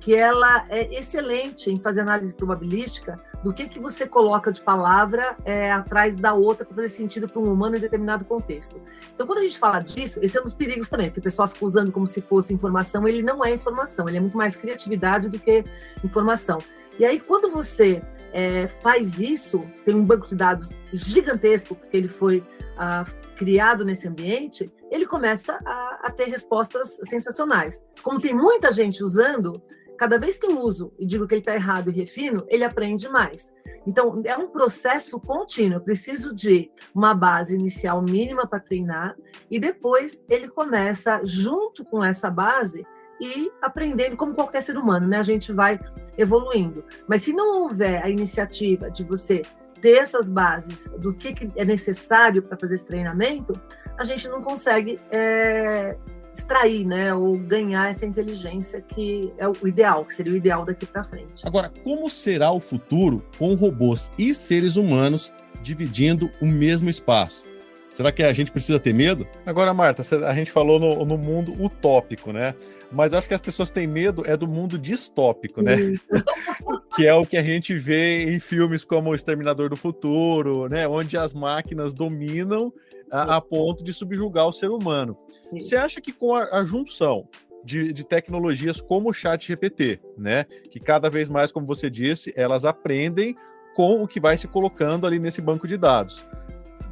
que 0.00 0.14
ela 0.14 0.66
é 0.68 0.94
excelente 0.94 1.70
em 1.70 1.78
fazer 1.78 2.02
análise 2.02 2.34
probabilística 2.34 3.20
do 3.42 3.52
que, 3.52 3.68
que 3.68 3.78
você 3.78 4.06
coloca 4.06 4.50
de 4.50 4.60
palavra 4.60 5.36
é, 5.44 5.70
atrás 5.70 6.16
da 6.16 6.34
outra 6.34 6.64
para 6.64 6.74
fazer 6.74 6.88
sentido 6.88 7.28
para 7.28 7.40
um 7.40 7.52
humano 7.52 7.76
em 7.76 7.80
determinado 7.80 8.24
contexto. 8.24 8.80
Então, 9.14 9.26
quando 9.26 9.38
a 9.38 9.42
gente 9.42 9.58
fala 9.58 9.80
disso, 9.80 10.18
esse 10.22 10.36
é 10.36 10.40
um 10.40 10.44
dos 10.44 10.54
perigos 10.54 10.88
também, 10.88 11.06
porque 11.06 11.20
o 11.20 11.22
pessoal 11.22 11.48
fica 11.48 11.64
usando 11.64 11.92
como 11.92 12.06
se 12.06 12.20
fosse 12.20 12.52
informação, 12.52 13.06
ele 13.06 13.22
não 13.22 13.44
é 13.44 13.52
informação, 13.52 14.08
ele 14.08 14.16
é 14.16 14.20
muito 14.20 14.36
mais 14.36 14.56
criatividade 14.56 15.28
do 15.28 15.38
que 15.38 15.64
informação. 16.04 16.58
E 16.98 17.04
aí, 17.04 17.20
quando 17.20 17.50
você 17.50 18.02
é, 18.32 18.66
faz 18.66 19.20
isso, 19.20 19.64
tem 19.84 19.94
um 19.94 20.04
banco 20.04 20.26
de 20.26 20.34
dados 20.34 20.70
gigantesco, 20.92 21.74
porque 21.74 21.96
ele 21.96 22.08
foi 22.08 22.44
ah, 22.76 23.04
criado 23.36 23.84
nesse 23.84 24.08
ambiente, 24.08 24.70
ele 24.90 25.06
começa 25.06 25.58
a, 25.64 26.00
a 26.04 26.10
ter 26.10 26.26
respostas 26.28 26.98
sensacionais. 27.08 27.82
Como 28.02 28.20
tem 28.20 28.34
muita 28.34 28.70
gente 28.70 29.02
usando, 29.02 29.62
Cada 29.96 30.18
vez 30.18 30.38
que 30.38 30.46
eu 30.46 30.60
uso 30.60 30.92
e 30.98 31.06
digo 31.06 31.26
que 31.26 31.34
ele 31.34 31.40
está 31.40 31.54
errado 31.54 31.90
e 31.90 31.92
refino, 31.92 32.44
ele 32.48 32.64
aprende 32.64 33.08
mais. 33.08 33.50
Então, 33.86 34.20
é 34.24 34.36
um 34.36 34.48
processo 34.48 35.18
contínuo. 35.18 35.78
Eu 35.78 35.80
preciso 35.80 36.34
de 36.34 36.70
uma 36.94 37.14
base 37.14 37.54
inicial 37.54 38.02
mínima 38.02 38.46
para 38.46 38.60
treinar 38.60 39.16
e 39.50 39.58
depois 39.58 40.24
ele 40.28 40.48
começa, 40.48 41.20
junto 41.24 41.84
com 41.84 42.04
essa 42.04 42.28
base, 42.28 42.84
e 43.18 43.50
aprendendo 43.62 44.16
como 44.16 44.34
qualquer 44.34 44.60
ser 44.60 44.76
humano, 44.76 45.06
né? 45.06 45.18
A 45.18 45.22
gente 45.22 45.50
vai 45.50 45.80
evoluindo. 46.18 46.84
Mas 47.08 47.22
se 47.22 47.32
não 47.32 47.62
houver 47.62 48.04
a 48.04 48.10
iniciativa 48.10 48.90
de 48.90 49.04
você 49.04 49.40
ter 49.80 49.98
essas 49.98 50.28
bases 50.28 50.90
do 50.98 51.12
que, 51.12 51.32
que 51.32 51.50
é 51.56 51.64
necessário 51.64 52.42
para 52.42 52.56
fazer 52.56 52.76
esse 52.76 52.84
treinamento, 52.84 53.58
a 53.98 54.04
gente 54.04 54.28
não 54.28 54.40
consegue 54.40 54.98
é, 55.10 55.96
extrair, 56.34 56.84
né, 56.84 57.14
ou 57.14 57.38
ganhar 57.38 57.90
essa 57.90 58.04
inteligência 58.04 58.80
que 58.80 59.32
é 59.38 59.48
o 59.48 59.54
ideal, 59.66 60.04
que 60.04 60.14
seria 60.14 60.32
o 60.32 60.36
ideal 60.36 60.64
daqui 60.64 60.84
para 60.84 61.02
frente. 61.02 61.46
Agora, 61.46 61.72
como 61.82 62.08
será 62.10 62.50
o 62.52 62.60
futuro 62.60 63.24
com 63.38 63.54
robôs 63.54 64.12
e 64.18 64.34
seres 64.34 64.76
humanos 64.76 65.32
dividindo 65.62 66.30
o 66.40 66.46
mesmo 66.46 66.90
espaço? 66.90 67.44
Será 67.90 68.12
que 68.12 68.22
a 68.22 68.32
gente 68.34 68.52
precisa 68.52 68.78
ter 68.78 68.92
medo? 68.92 69.26
Agora, 69.46 69.72
Marta, 69.72 70.02
a 70.26 70.34
gente 70.34 70.52
falou 70.52 70.78
no, 70.78 71.02
no 71.06 71.16
mundo 71.16 71.52
utópico, 71.58 72.30
né? 72.30 72.54
Mas 72.90 73.12
acho 73.12 73.28
que 73.28 73.34
as 73.34 73.40
pessoas 73.40 73.70
têm 73.70 73.86
medo 73.86 74.22
é 74.26 74.36
do 74.36 74.46
mundo 74.46 74.78
distópico, 74.78 75.62
né? 75.62 75.76
que 76.94 77.06
é 77.06 77.14
o 77.14 77.26
que 77.26 77.36
a 77.36 77.42
gente 77.42 77.74
vê 77.74 78.30
em 78.30 78.38
filmes 78.38 78.84
como 78.84 79.10
O 79.10 79.14
Exterminador 79.14 79.68
do 79.68 79.76
Futuro, 79.76 80.68
né? 80.68 80.86
Onde 80.86 81.16
as 81.16 81.34
máquinas 81.34 81.92
dominam 81.92 82.72
a, 83.10 83.36
a 83.36 83.40
ponto 83.40 83.84
de 83.84 83.92
subjugar 83.92 84.46
o 84.46 84.52
ser 84.52 84.70
humano. 84.70 85.16
Você 85.52 85.76
acha 85.76 86.00
que 86.00 86.12
com 86.12 86.34
a, 86.34 86.44
a 86.58 86.64
junção 86.64 87.28
de, 87.64 87.92
de, 87.92 88.04
tecnologias 88.04 88.80
como 88.80 89.10
o 89.10 89.12
Chat 89.12 89.46
GPT, 89.46 90.00
né? 90.16 90.44
Que 90.70 90.78
cada 90.78 91.10
vez 91.10 91.28
mais, 91.28 91.50
como 91.50 91.66
você 91.66 91.90
disse, 91.90 92.32
elas 92.36 92.64
aprendem 92.64 93.36
com 93.74 94.02
o 94.02 94.08
que 94.08 94.20
vai 94.20 94.36
se 94.38 94.48
colocando 94.48 95.06
ali 95.06 95.18
nesse 95.18 95.42
banco 95.42 95.66
de 95.66 95.76
dados. 95.76 96.24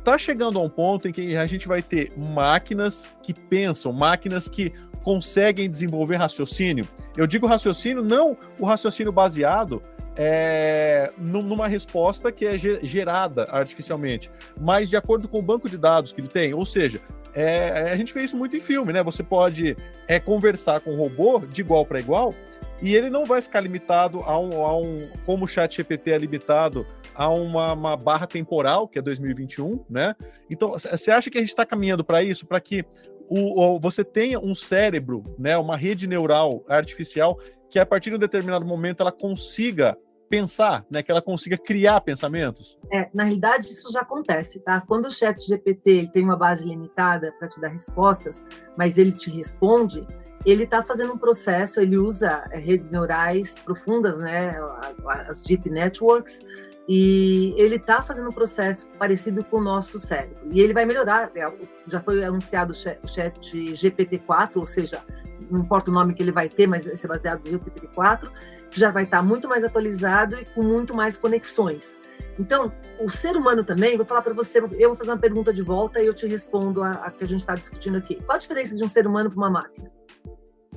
Tá 0.05 0.19
chegando 0.19 0.59
a 0.59 0.63
um 0.63 0.69
ponto 0.69 1.09
em 1.09 1.13
que 1.13 1.35
a 1.37 1.47
gente 1.47 1.67
vai 1.67 1.81
ter 1.81 2.13
máquinas 2.15 3.09
que 3.23 3.33
pensam, 3.33 3.91
máquinas 3.91 4.49
que 4.49 4.73
conseguem 5.05 5.69
desenvolver 5.69 6.17
raciocínio. 6.17 6.89
Eu 7.15 7.27
digo 7.27 7.47
raciocínio, 7.47 8.03
não 8.03 8.37
o 8.59 8.65
raciocínio 8.65 9.13
baseado 9.13 9.83
é, 10.17 11.13
numa 11.19 11.69
resposta 11.69 12.33
que 12.33 12.47
é 12.47 12.57
gerada 12.57 13.45
artificialmente, 13.51 14.31
mas 14.59 14.89
de 14.89 14.97
acordo 14.97 15.29
com 15.29 15.39
o 15.39 15.43
banco 15.43 15.69
de 15.69 15.77
dados 15.77 16.11
que 16.11 16.21
ele 16.21 16.29
tem. 16.29 16.55
Ou 16.55 16.65
seja, 16.65 17.01
é, 17.35 17.91
a 17.93 17.97
gente 17.97 18.15
vê 18.15 18.23
isso 18.23 18.37
muito 18.37 18.57
em 18.57 18.61
filme, 18.61 18.93
né? 18.93 19.03
Você 19.03 19.23
pode 19.23 19.77
é, 20.09 20.19
conversar 20.19 20.81
com 20.81 20.93
o 20.93 20.97
robô 20.97 21.41
de 21.41 21.61
igual 21.61 21.85
para 21.85 22.01
igual 22.01 22.35
e 22.81 22.95
ele 22.95 23.11
não 23.11 23.25
vai 23.25 23.43
ficar 23.43 23.61
limitado 23.61 24.21
a 24.21 24.39
um, 24.39 24.65
a 24.65 24.77
um 24.79 25.09
como 25.27 25.45
o 25.45 25.49
chat 25.49 25.77
GPT 25.77 26.13
é 26.13 26.19
limitado 26.19 26.87
a 27.15 27.29
uma, 27.29 27.73
uma 27.73 27.97
barra 27.97 28.27
temporal, 28.27 28.89
que 28.89 28.99
é 28.99 29.03
2021, 29.03 29.85
né? 29.89 30.17
Então, 30.51 30.73
você 30.73 31.11
acha 31.11 31.31
que 31.31 31.39
a 31.39 31.41
gente 31.41 31.51
está 31.51 31.65
caminhando 31.65 32.05
para 32.05 32.23
isso, 32.23 32.45
para 32.47 32.61
que 32.61 32.85
o, 33.29 33.77
o, 33.77 33.81
você 33.81 34.05
tenha 34.05 34.39
um 34.39 34.55
cérebro, 34.55 35.25
né, 35.39 35.57
uma 35.57 35.77
rede 35.77 36.07
neural 36.07 36.65
artificial 36.69 37.39
que 37.71 37.79
a 37.79 37.87
partir 37.87 38.11
de 38.11 38.17
um 38.17 38.19
determinado 38.19 38.65
momento 38.65 39.01
ela 39.01 39.13
consiga 39.13 39.97
pensar, 40.29 40.85
né, 40.91 41.03
que 41.03 41.11
ela 41.11 41.23
consiga 41.23 41.57
criar 41.57 42.01
pensamentos? 42.01 42.79
É, 42.93 43.09
na 43.15 43.25
realidade 43.25 43.69
isso 43.69 43.91
já 43.93 44.01
acontece, 44.01 44.61
tá? 44.61 44.81
Quando 44.81 45.07
o 45.07 45.11
chat 45.11 45.41
GPT 45.47 46.11
tem 46.13 46.25
uma 46.25 46.37
base 46.37 46.67
limitada 46.67 47.33
para 47.39 47.49
te 47.49 47.61
dar 47.61 47.69
respostas, 47.69 48.43
mas 48.77 48.99
ele 48.99 49.13
te 49.13 49.31
responde, 49.31 50.07
ele 50.45 50.65
está 50.65 50.83
fazendo 50.83 51.13
um 51.13 51.19
processo, 51.19 51.81
ele 51.81 51.97
usa 51.97 52.49
é, 52.51 52.59
redes 52.59 52.91
neurais 52.91 53.55
profundas, 53.65 54.19
né, 54.19 54.57
as 55.29 55.43
deep 55.43 55.69
networks, 55.71 56.41
e 56.87 57.55
ele 57.57 57.77
está 57.77 58.03
fazendo 58.03 58.29
um 58.29 58.33
processo 58.33 58.87
parecido 58.99 59.43
com 59.45 59.57
o 59.57 59.63
nosso 59.63 59.99
cérebro. 59.99 60.49
E 60.51 60.61
ele 60.61 60.75
vai 60.75 60.85
melhorar. 60.85 61.31
É, 61.35 61.51
já 61.87 62.01
foi 62.01 62.23
anunciado 62.23 62.73
o 62.73 63.09
chat 63.09 63.41
GPT-4, 63.73 64.57
ou 64.57 64.67
seja, 64.67 65.03
não 65.51 65.61
importa 65.61 65.91
o 65.91 65.95
nome 65.95 66.15
que 66.15 66.23
ele 66.23 66.33
vai 66.33 66.49
ter, 66.49 66.67
mas 66.67 66.85
vai 66.85 66.97
ser 66.97 67.09
baseado 67.09 67.45
no 67.45 67.59
GPT-4, 67.59 68.31
que 68.71 68.79
já 68.79 68.91
vai 68.91 69.05
estar 69.05 69.23
muito 69.23 69.49
mais 69.49 69.65
atualizado 69.65 70.39
e 70.39 70.45
com 70.45 70.63
muito 70.63 70.95
mais 70.95 71.17
conexões. 71.17 71.97
Então, 72.39 72.73
o 73.01 73.09
ser 73.09 73.37
humano 73.37 73.65
também, 73.65 73.97
vou 73.97 74.05
falar 74.05 74.23
para 74.23 74.35
você, 74.35 74.59
eu 74.59 74.89
vou 74.89 74.97
fazer 74.97 75.11
uma 75.11 75.19
pergunta 75.19 75.53
de 75.53 75.63
volta 75.63 76.03
e 76.03 76.07
eu 76.07 76.15
te 76.15 76.27
respondo 76.27 76.83
a, 76.83 76.93
a 76.93 77.11
que 77.11 77.25
a 77.25 77.27
gente 77.27 77.41
está 77.41 77.55
discutindo 77.55 77.97
aqui. 77.97 78.17
Qual 78.17 78.37
a 78.37 78.39
diferença 78.39 78.75
de 78.75 78.85
um 78.85 78.89
ser 78.89 79.07
humano 79.07 79.31
para 79.31 79.39
uma 79.39 79.51
máquina? 79.51 79.91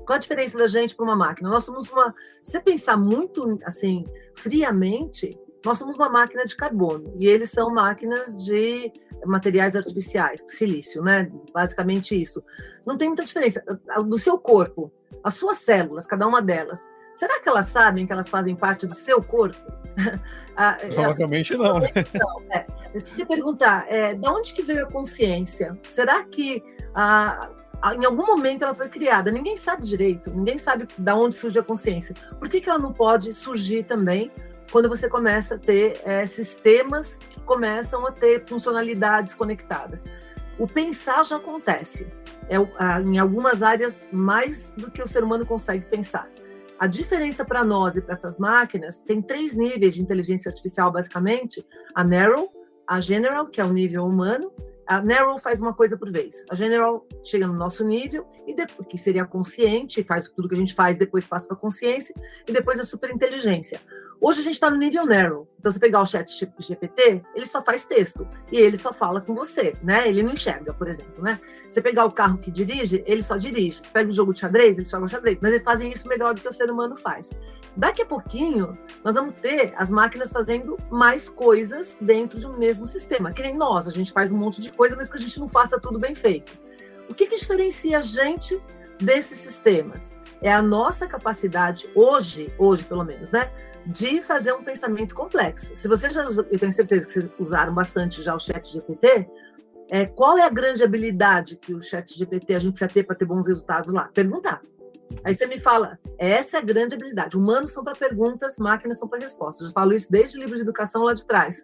Qual 0.06 0.16
a 0.16 0.20
diferença 0.20 0.58
da 0.58 0.68
gente 0.68 0.96
para 0.96 1.04
uma 1.04 1.16
máquina? 1.16 1.50
Nós 1.50 1.66
somos 1.66 1.90
uma. 1.90 2.16
Se 2.42 2.52
você 2.52 2.60
pensar 2.62 2.96
muito 2.96 3.60
assim, 3.66 4.06
friamente, 4.36 5.38
nós 5.66 5.78
somos 5.78 5.96
uma 5.96 6.10
máquina 6.10 6.44
de 6.44 6.56
carbono 6.56 7.14
e 7.20 7.28
eles 7.28 7.50
são 7.50 7.74
máquinas 7.74 8.44
de 8.46 8.92
materiais 9.26 9.76
artificiais, 9.76 10.44
silício, 10.48 11.02
né? 11.02 11.32
Basicamente 11.54 12.20
isso. 12.20 12.44
Não 12.86 12.98
tem 12.98 13.08
muita 13.08 13.26
diferença. 13.26 13.64
Do 14.06 14.18
seu 14.18 14.38
corpo, 14.38 14.92
as 15.24 15.34
suas 15.34 15.58
células, 15.58 16.06
cada 16.06 16.28
uma 16.28 16.42
delas, 16.42 16.88
será 17.14 17.40
que 17.40 17.50
elas 17.50 17.68
sabem 17.68 18.06
que 18.06 18.14
elas 18.14 18.30
fazem 18.30 18.56
parte 18.56 18.86
do 18.86 18.96
seu 18.96 19.22
corpo? 19.22 19.58
Ah, 20.60 20.76
é, 20.82 20.88
Provavelmente 20.88 21.56
não, 21.56 21.80
né? 21.80 21.90
Não, 22.16 22.42
é. 22.52 22.66
Se 22.98 23.12
você 23.12 23.26
perguntar, 23.28 23.86
é, 23.88 24.16
de 24.16 24.28
onde 24.28 24.54
que 24.56 24.64
veio 24.64 24.86
a 24.86 24.92
consciência? 24.92 25.78
Será 25.94 26.24
que 26.24 26.64
em 27.96 28.06
algum 28.06 28.26
momento 28.26 28.64
ela 28.64 28.74
foi 28.74 28.90
criada? 28.90 29.32
Ninguém 29.32 29.56
sabe 29.56 29.84
direito, 29.84 30.32
ninguém 30.32 30.58
sabe 30.58 30.88
de 30.98 31.12
onde 31.12 31.36
surge 31.36 31.60
a 31.60 31.64
consciência. 31.64 32.16
Por 32.40 32.50
que, 32.50 32.60
que 32.60 32.68
ela 32.68 32.80
não 32.80 32.92
pode 32.92 33.32
surgir 33.34 33.84
também 33.84 34.32
quando 34.72 34.90
você 34.90 35.10
começa 35.10 35.56
a 35.56 35.58
ter 35.58 36.00
é, 36.04 36.26
sistemas 36.26 37.20
que 37.30 37.40
começam 37.42 38.06
a 38.06 38.12
ter 38.12 38.46
funcionalidades 38.46 39.34
conectadas. 39.34 40.06
O 40.58 40.68
pensar 40.68 41.24
já 41.24 41.38
acontece. 41.38 42.08
é 42.50 42.58
em 43.02 43.20
algumas 43.20 43.62
áreas 43.62 43.96
mais 44.12 44.74
do 44.76 44.90
que 44.90 45.02
o 45.02 45.08
ser 45.08 45.24
humano 45.24 45.46
consegue 45.46 45.86
pensar. 45.86 46.30
A 46.80 46.86
diferença 46.86 47.44
para 47.44 47.64
nós 47.64 47.96
e 47.96 48.02
para 48.02 48.14
essas 48.14 48.38
máquinas 48.38 49.02
tem 49.02 49.22
três 49.22 49.56
níveis 49.56 49.96
de 49.96 50.02
inteligência 50.02 50.50
artificial, 50.50 50.92
basicamente: 50.92 51.66
a 51.94 52.04
Narrow, 52.04 52.52
a 52.88 53.00
General, 53.00 53.48
que 53.48 53.60
é 53.60 53.66
o 53.66 53.74
nível 53.74 54.06
humano, 54.06 54.52
a 54.88 55.02
Narrow 55.02 55.38
faz 55.38 55.60
uma 55.60 55.74
coisa 55.74 55.98
por 55.98 56.12
vez. 56.12 56.46
A 56.50 56.56
General 56.56 57.06
chega 57.24 57.46
no 57.46 57.54
nosso 57.54 57.84
nível, 57.84 58.26
e 58.46 58.56
depois, 58.56 58.88
que 58.88 58.98
seria 58.98 59.26
consciente, 59.26 60.04
faz 60.04 60.30
tudo 60.30 60.48
que 60.48 60.56
a 60.56 60.58
gente 60.58 60.74
faz, 60.74 60.98
depois 60.98 61.26
passa 61.26 61.48
para 61.48 61.58
consciência, 61.58 62.16
e 62.48 62.54
depois 62.54 62.80
a 62.80 62.84
superinteligência. 62.84 63.82
Hoje 64.20 64.40
a 64.40 64.44
gente 64.44 64.56
está 64.56 64.70
no 64.70 64.78
nível 64.78 65.06
Narrow. 65.06 65.48
Então, 65.60 65.72
você 65.72 65.80
pegar 65.80 66.02
o 66.02 66.06
chat 66.06 66.28
GPT, 66.60 67.22
ele 67.36 67.46
só 67.46 67.62
faz 67.62 67.86
texto. 67.86 68.28
E 68.52 68.58
ele 68.58 68.76
só 68.76 68.92
fala 68.92 69.22
com 69.22 69.36
você, 69.36 69.76
né? 69.84 70.08
Ele 70.08 70.24
não 70.24 70.34
enxerga, 70.34 70.74
por 70.74 70.88
exemplo, 70.88 71.24
né? 71.24 71.40
Você 71.68 71.82
pegar 71.82 72.06
o 72.06 72.12
carro 72.12 72.38
que 72.38 72.50
dirige, 72.50 73.04
ele 73.06 73.22
só 73.22 73.38
dirige. 73.38 73.78
Você 73.78 73.90
pega 73.90 74.10
o 74.10 74.14
jogo 74.14 74.34
de 74.34 74.40
xadrez, 74.40 74.78
ele 74.78 74.88
joga 74.88 75.08
xadrez. 75.08 75.38
Mas 75.40 75.52
eles 75.52 75.64
fazem 75.64 75.92
isso 75.92 76.08
melhor 76.08 76.34
do 76.34 76.42
que 76.42 76.48
o 76.48 76.52
ser 76.52 76.72
humano 76.72 76.96
faz. 76.96 77.32
Daqui 77.76 78.02
a 78.02 78.06
pouquinho, 78.06 78.78
nós 79.04 79.14
vamos 79.14 79.36
ter 79.36 79.74
as 79.78 79.90
máquinas 79.90 80.32
fazendo 80.32 80.80
mais 80.90 81.30
coisas 81.30 81.96
dentro 82.02 82.40
de 82.40 82.48
um 82.48 82.58
mesmo 82.58 82.88
sistema. 82.88 83.32
Que 83.32 83.44
nem 83.44 83.56
nós, 83.56 83.88
a 83.88 83.92
gente 83.92 84.12
faz 84.12 84.32
um 84.32 84.38
monte 84.38 84.62
de 84.62 84.72
coisa, 84.72 84.96
mas 84.96 85.10
que 85.10 85.18
a 85.18 85.22
gente 85.22 85.40
não 85.40 85.48
faça 85.48 85.80
tudo 85.80 86.00
bem 86.00 86.16
feito. 86.16 86.58
O 87.08 87.14
que, 87.14 87.28
que 87.28 87.38
diferencia 87.38 88.00
a 88.00 88.02
gente 88.02 88.60
desses 89.00 89.38
sistemas? 89.38 90.12
É 90.42 90.52
a 90.52 90.62
nossa 90.62 91.08
capacidade, 91.08 91.90
hoje, 91.96 92.54
hoje 92.58 92.84
pelo 92.84 93.04
menos, 93.04 93.32
né? 93.32 93.50
De 93.88 94.22
fazer 94.22 94.54
um 94.54 94.64
pensamento 94.64 95.16
complexo. 95.16 95.76
Se 95.76 95.88
você 95.88 96.10
já, 96.10 96.24
eu 96.24 96.60
tenho 96.60 96.72
certeza 96.72 97.08
que 97.08 97.14
vocês 97.14 97.30
usaram 97.40 97.74
bastante 97.74 98.22
já 98.22 98.36
o 98.36 98.40
Chat 98.40 98.72
GPT, 98.72 99.28
é, 99.90 100.06
qual 100.06 100.38
é 100.38 100.44
a 100.44 100.50
grande 100.50 100.84
habilidade 100.84 101.56
que 101.56 101.74
o 101.74 101.82
Chat 101.82 102.18
GPT 102.18 102.56
a 102.56 102.60
gente 102.60 102.74
precisa 102.74 102.94
ter 102.94 103.04
para 103.04 103.16
ter 103.16 103.26
bons 103.26 103.48
resultados 103.48 103.92
lá? 103.94 104.10
Perguntar. 104.14 104.62
Aí 105.24 105.34
você 105.34 105.46
me 105.46 105.58
fala, 105.58 105.98
essa 106.18 106.58
é 106.58 106.60
a 106.60 106.64
grande 106.64 106.96
habilidade. 106.96 107.38
Humanos 107.38 107.72
são 107.72 107.84
para 107.84 107.96
perguntas, 107.96 108.58
máquinas 108.58 108.98
são 108.98 109.08
para 109.08 109.20
respostas. 109.20 109.68
Eu 109.68 109.74
falo 109.74 109.94
isso 109.94 110.12
desde 110.12 110.38
o 110.38 110.42
livro 110.42 110.56
de 110.56 110.62
educação 110.62 111.04
lá 111.04 111.14
de 111.14 111.26
trás. 111.26 111.64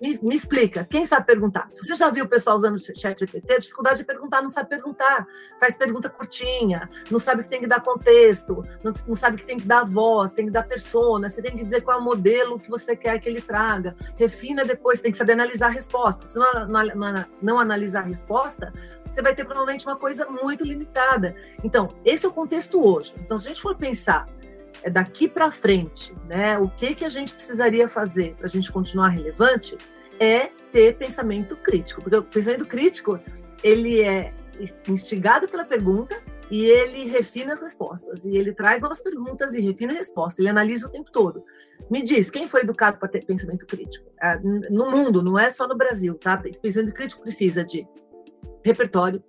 Me, 0.00 0.18
me, 0.22 0.34
explica, 0.34 0.84
quem 0.84 1.04
sabe 1.04 1.26
perguntar? 1.26 1.68
Se 1.70 1.86
você 1.86 1.94
já 1.94 2.10
viu 2.10 2.24
o 2.24 2.28
pessoal 2.28 2.56
usando 2.56 2.76
o 2.76 2.78
chat 2.78 3.18
GPT, 3.18 3.52
a 3.52 3.58
dificuldade 3.58 3.98
de 3.98 4.04
perguntar, 4.04 4.42
não 4.42 4.48
sabe 4.48 4.68
perguntar. 4.68 5.26
Faz 5.60 5.74
pergunta 5.74 6.08
curtinha, 6.08 6.88
não 7.10 7.18
sabe 7.18 7.42
que 7.42 7.48
tem 7.48 7.60
que 7.60 7.66
dar 7.66 7.82
contexto, 7.82 8.64
não, 8.82 8.92
não 9.06 9.14
sabe 9.14 9.36
que 9.36 9.44
tem 9.44 9.58
que 9.58 9.66
dar 9.66 9.84
voz, 9.84 10.32
tem 10.32 10.46
que 10.46 10.50
dar 10.50 10.64
persona, 10.64 11.28
você 11.28 11.40
tem 11.40 11.52
que 11.52 11.62
dizer 11.62 11.82
qual 11.82 11.98
é 11.98 12.00
o 12.00 12.04
modelo 12.04 12.58
que 12.58 12.70
você 12.70 12.96
quer 12.96 13.18
que 13.18 13.28
ele 13.28 13.40
traga. 13.40 13.94
Refina 14.16 14.64
depois, 14.64 15.00
tem 15.00 15.12
que 15.12 15.18
saber 15.18 15.32
analisar 15.32 15.66
a 15.66 15.70
resposta. 15.70 16.26
Se 16.26 16.38
não, 16.38 16.66
não, 16.66 16.84
não, 16.84 17.24
não 17.40 17.58
analisar 17.60 18.00
a 18.00 18.06
resposta, 18.06 18.72
você 19.12 19.20
vai 19.20 19.34
ter 19.34 19.44
provavelmente 19.44 19.86
uma 19.86 19.96
coisa 19.96 20.26
muito 20.26 20.64
limitada. 20.64 21.36
Então, 21.62 21.94
esse 22.04 22.24
é 22.24 22.28
o 22.28 22.32
contexto 22.32 22.82
hoje. 22.82 23.14
Então, 23.18 23.36
se 23.36 23.46
a 23.46 23.50
gente 23.50 23.60
for 23.60 23.76
pensar 23.82 24.28
é 24.84 24.90
daqui 24.90 25.28
para 25.28 25.50
frente, 25.50 26.14
né, 26.28 26.58
o 26.58 26.68
que, 26.68 26.94
que 26.94 27.04
a 27.04 27.08
gente 27.08 27.34
precisaria 27.34 27.88
fazer 27.88 28.34
para 28.36 28.46
a 28.46 28.48
gente 28.48 28.70
continuar 28.70 29.08
relevante 29.08 29.76
é 30.20 30.50
ter 30.72 30.96
pensamento 30.96 31.56
crítico. 31.56 32.00
Porque 32.00 32.16
o 32.16 32.22
pensamento 32.22 32.66
crítico, 32.66 33.18
ele 33.62 34.00
é 34.02 34.32
instigado 34.88 35.48
pela 35.48 35.64
pergunta 35.64 36.16
e 36.50 36.64
ele 36.64 37.08
refina 37.08 37.52
as 37.52 37.62
respostas. 37.62 38.24
E 38.24 38.36
ele 38.36 38.52
traz 38.52 38.80
novas 38.80 39.00
perguntas 39.00 39.54
e 39.54 39.60
refina 39.60 39.92
a 39.92 39.96
resposta. 39.96 40.40
Ele 40.40 40.48
analisa 40.48 40.86
o 40.86 40.90
tempo 40.90 41.10
todo. 41.10 41.44
Me 41.90 42.02
diz, 42.02 42.30
quem 42.30 42.48
foi 42.48 42.62
educado 42.62 42.98
para 42.98 43.08
ter 43.08 43.24
pensamento 43.24 43.66
crítico? 43.66 44.10
Ah, 44.20 44.38
no 44.42 44.90
mundo, 44.90 45.22
não 45.22 45.38
é 45.38 45.50
só 45.50 45.66
no 45.66 45.76
Brasil, 45.76 46.14
tá? 46.14 46.36
Pensamento 46.36 46.92
crítico 46.92 47.22
precisa 47.22 47.64
de 47.64 47.86
repertório, 48.64 49.22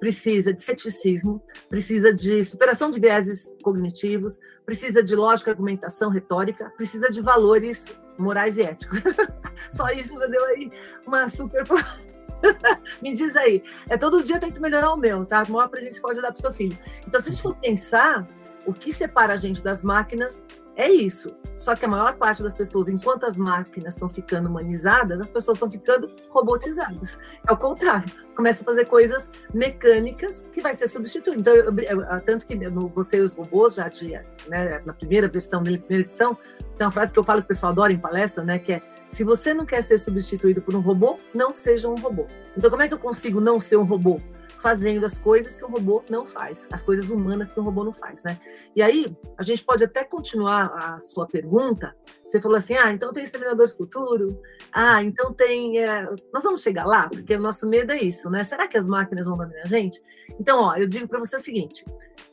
precisa 0.00 0.52
de 0.52 0.62
ceticismo, 0.62 1.42
precisa 1.68 2.12
de 2.12 2.42
superação 2.42 2.90
de 2.90 2.98
vieses 2.98 3.52
cognitivos, 3.62 4.38
precisa 4.64 5.02
de 5.02 5.14
lógica, 5.14 5.50
argumentação, 5.50 6.10
retórica, 6.10 6.70
precisa 6.70 7.10
de 7.10 7.20
valores 7.20 7.84
morais 8.18 8.56
e 8.56 8.62
éticos. 8.62 8.98
Só 9.70 9.88
isso 9.90 10.16
já 10.16 10.26
deu 10.26 10.44
aí 10.46 10.72
uma 11.06 11.28
super. 11.28 11.64
Me 13.02 13.14
diz 13.14 13.36
aí. 13.36 13.62
É 13.88 13.98
todo 13.98 14.22
dia 14.22 14.36
eu 14.36 14.40
tento 14.40 14.60
melhorar 14.60 14.92
o 14.92 14.96
meu, 14.96 15.26
tá? 15.26 15.42
O 15.42 15.52
maior 15.52 15.68
presente 15.68 15.96
que 15.96 16.00
pode 16.00 16.20
dar 16.20 16.32
para 16.32 16.38
o 16.38 16.40
seu 16.40 16.52
filho. 16.52 16.78
Então, 17.06 17.20
se 17.20 17.28
a 17.28 17.32
gente 17.32 17.42
for 17.42 17.54
pensar, 17.56 18.26
o 18.66 18.72
que 18.72 18.92
separa 18.92 19.34
a 19.34 19.36
gente 19.36 19.62
das 19.62 19.82
máquinas 19.82 20.46
é 20.80 20.90
isso. 20.90 21.34
Só 21.58 21.76
que 21.76 21.84
a 21.84 21.88
maior 21.88 22.16
parte 22.16 22.42
das 22.42 22.54
pessoas, 22.54 22.88
enquanto 22.88 23.24
as 23.24 23.36
máquinas 23.36 23.92
estão 23.92 24.08
ficando 24.08 24.48
humanizadas, 24.48 25.20
as 25.20 25.28
pessoas 25.28 25.56
estão 25.56 25.70
ficando 25.70 26.10
robotizadas. 26.30 27.18
É 27.46 27.52
o 27.52 27.56
contrário. 27.56 28.10
Começa 28.34 28.62
a 28.62 28.64
fazer 28.64 28.86
coisas 28.86 29.30
mecânicas 29.52 30.48
que 30.52 30.62
vai 30.62 30.72
ser 30.72 30.88
substituído. 30.88 31.40
Então, 31.40 31.54
eu, 31.54 31.74
eu, 31.80 32.20
tanto 32.22 32.46
que 32.46 32.54
no 32.54 32.88
Você 32.88 33.18
e 33.18 33.20
os 33.20 33.34
Robôs, 33.34 33.74
já 33.74 33.88
de, 33.88 34.12
né, 34.48 34.80
na 34.86 34.94
primeira 34.94 35.28
versão, 35.28 35.60
na 35.60 35.64
primeira 35.70 36.02
edição, 36.02 36.36
tem 36.78 36.86
uma 36.86 36.90
frase 36.90 37.12
que 37.12 37.18
eu 37.18 37.24
falo 37.24 37.42
que 37.42 37.46
o 37.46 37.48
pessoal 37.48 37.72
adora 37.72 37.92
em 37.92 37.98
palestra, 37.98 38.42
né, 38.42 38.58
que 38.58 38.72
é 38.72 38.82
se 39.10 39.22
você 39.22 39.52
não 39.52 39.66
quer 39.66 39.82
ser 39.82 39.98
substituído 39.98 40.62
por 40.62 40.74
um 40.74 40.80
robô, 40.80 41.18
não 41.34 41.50
seja 41.50 41.88
um 41.88 41.96
robô. 41.96 42.26
Então, 42.56 42.70
como 42.70 42.82
é 42.82 42.88
que 42.88 42.94
eu 42.94 42.98
consigo 42.98 43.40
não 43.40 43.60
ser 43.60 43.76
um 43.76 43.84
robô? 43.84 44.20
Fazendo 44.60 45.06
as 45.06 45.16
coisas 45.16 45.56
que 45.56 45.64
o 45.64 45.68
robô 45.68 46.02
não 46.08 46.26
faz, 46.26 46.66
as 46.70 46.82
coisas 46.82 47.08
humanas 47.08 47.52
que 47.52 47.58
o 47.58 47.62
robô 47.62 47.82
não 47.82 47.92
faz, 47.92 48.22
né? 48.22 48.38
E 48.76 48.82
aí, 48.82 49.16
a 49.38 49.42
gente 49.42 49.64
pode 49.64 49.82
até 49.82 50.04
continuar 50.04 50.66
a 50.66 51.02
sua 51.02 51.26
pergunta. 51.26 51.96
Você 52.24 52.40
falou 52.40 52.58
assim: 52.58 52.74
ah, 52.74 52.92
então 52.92 53.12
tem 53.12 53.22
Exterminador 53.22 53.66
do 53.66 53.72
Futuro, 53.72 54.40
ah, 54.72 55.02
então 55.02 55.32
tem. 55.32 55.78
É... 55.78 56.08
Nós 56.32 56.42
vamos 56.42 56.62
chegar 56.62 56.84
lá, 56.84 57.08
porque 57.08 57.34
o 57.34 57.40
nosso 57.40 57.66
medo 57.66 57.92
é 57.92 58.00
isso, 58.00 58.28
né? 58.30 58.44
Será 58.44 58.68
que 58.68 58.76
as 58.76 58.86
máquinas 58.86 59.26
vão 59.26 59.36
dominar 59.36 59.62
a 59.62 59.68
gente? 59.68 60.02
Então, 60.38 60.60
ó, 60.60 60.76
eu 60.76 60.86
digo 60.86 61.08
para 61.08 61.18
você 61.18 61.36
o 61.36 61.40
seguinte: 61.40 61.84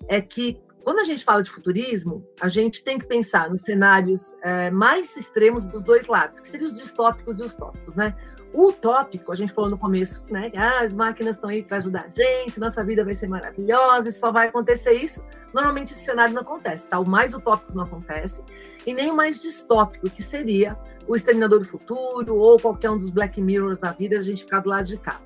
é 0.07 0.21
que 0.21 0.61
quando 0.83 0.99
a 0.99 1.03
gente 1.03 1.25
fala 1.25 1.41
de 1.41 1.49
futurismo, 1.49 2.25
a 2.39 2.47
gente 2.47 2.81
tem 2.81 2.97
que 2.97 3.05
pensar 3.05 3.49
nos 3.49 3.61
cenários 3.61 4.33
é, 4.41 4.69
mais 4.69 5.17
extremos 5.17 5.65
dos 5.65 5.83
dois 5.83 6.07
lados, 6.07 6.39
que 6.39 6.47
seriam 6.47 6.67
os 6.67 6.73
distópicos 6.73 7.41
e 7.41 7.43
os 7.43 7.53
tópicos, 7.53 7.93
né? 7.93 8.15
Utópico, 8.53 9.31
a 9.31 9.35
gente 9.35 9.53
falou 9.53 9.69
no 9.69 9.77
começo, 9.77 10.23
né? 10.29 10.51
Ah, 10.55 10.79
as 10.81 10.95
máquinas 10.95 11.35
estão 11.35 11.49
aí 11.49 11.61
para 11.61 11.77
ajudar 11.77 12.05
a 12.05 12.07
gente, 12.07 12.59
nossa 12.59 12.83
vida 12.83 13.03
vai 13.03 13.13
ser 13.13 13.27
maravilhosa, 13.27 14.09
e 14.09 14.11
só 14.11 14.31
vai 14.31 14.47
acontecer 14.47 14.93
isso. 14.93 15.23
Normalmente 15.53 15.93
esse 15.93 16.03
cenário 16.03 16.33
não 16.33 16.41
acontece, 16.41 16.87
tá? 16.87 16.99
O 16.99 17.07
mais 17.07 17.33
utópico 17.33 17.75
não 17.75 17.83
acontece, 17.83 18.41
e 18.85 18.93
nem 18.93 19.11
o 19.11 19.15
mais 19.15 19.41
distópico, 19.41 20.09
que 20.09 20.23
seria 20.23 20.77
o 21.07 21.15
Exterminador 21.15 21.59
do 21.59 21.65
Futuro 21.65 22.35
ou 22.35 22.59
qualquer 22.59 22.89
um 22.89 22.97
dos 22.97 23.09
Black 23.09 23.41
Mirrors 23.41 23.79
da 23.79 23.91
vida, 23.91 24.17
a 24.17 24.21
gente 24.21 24.43
ficar 24.43 24.59
do 24.59 24.69
lado 24.69 24.85
de 24.85 24.97
cá. 24.97 25.21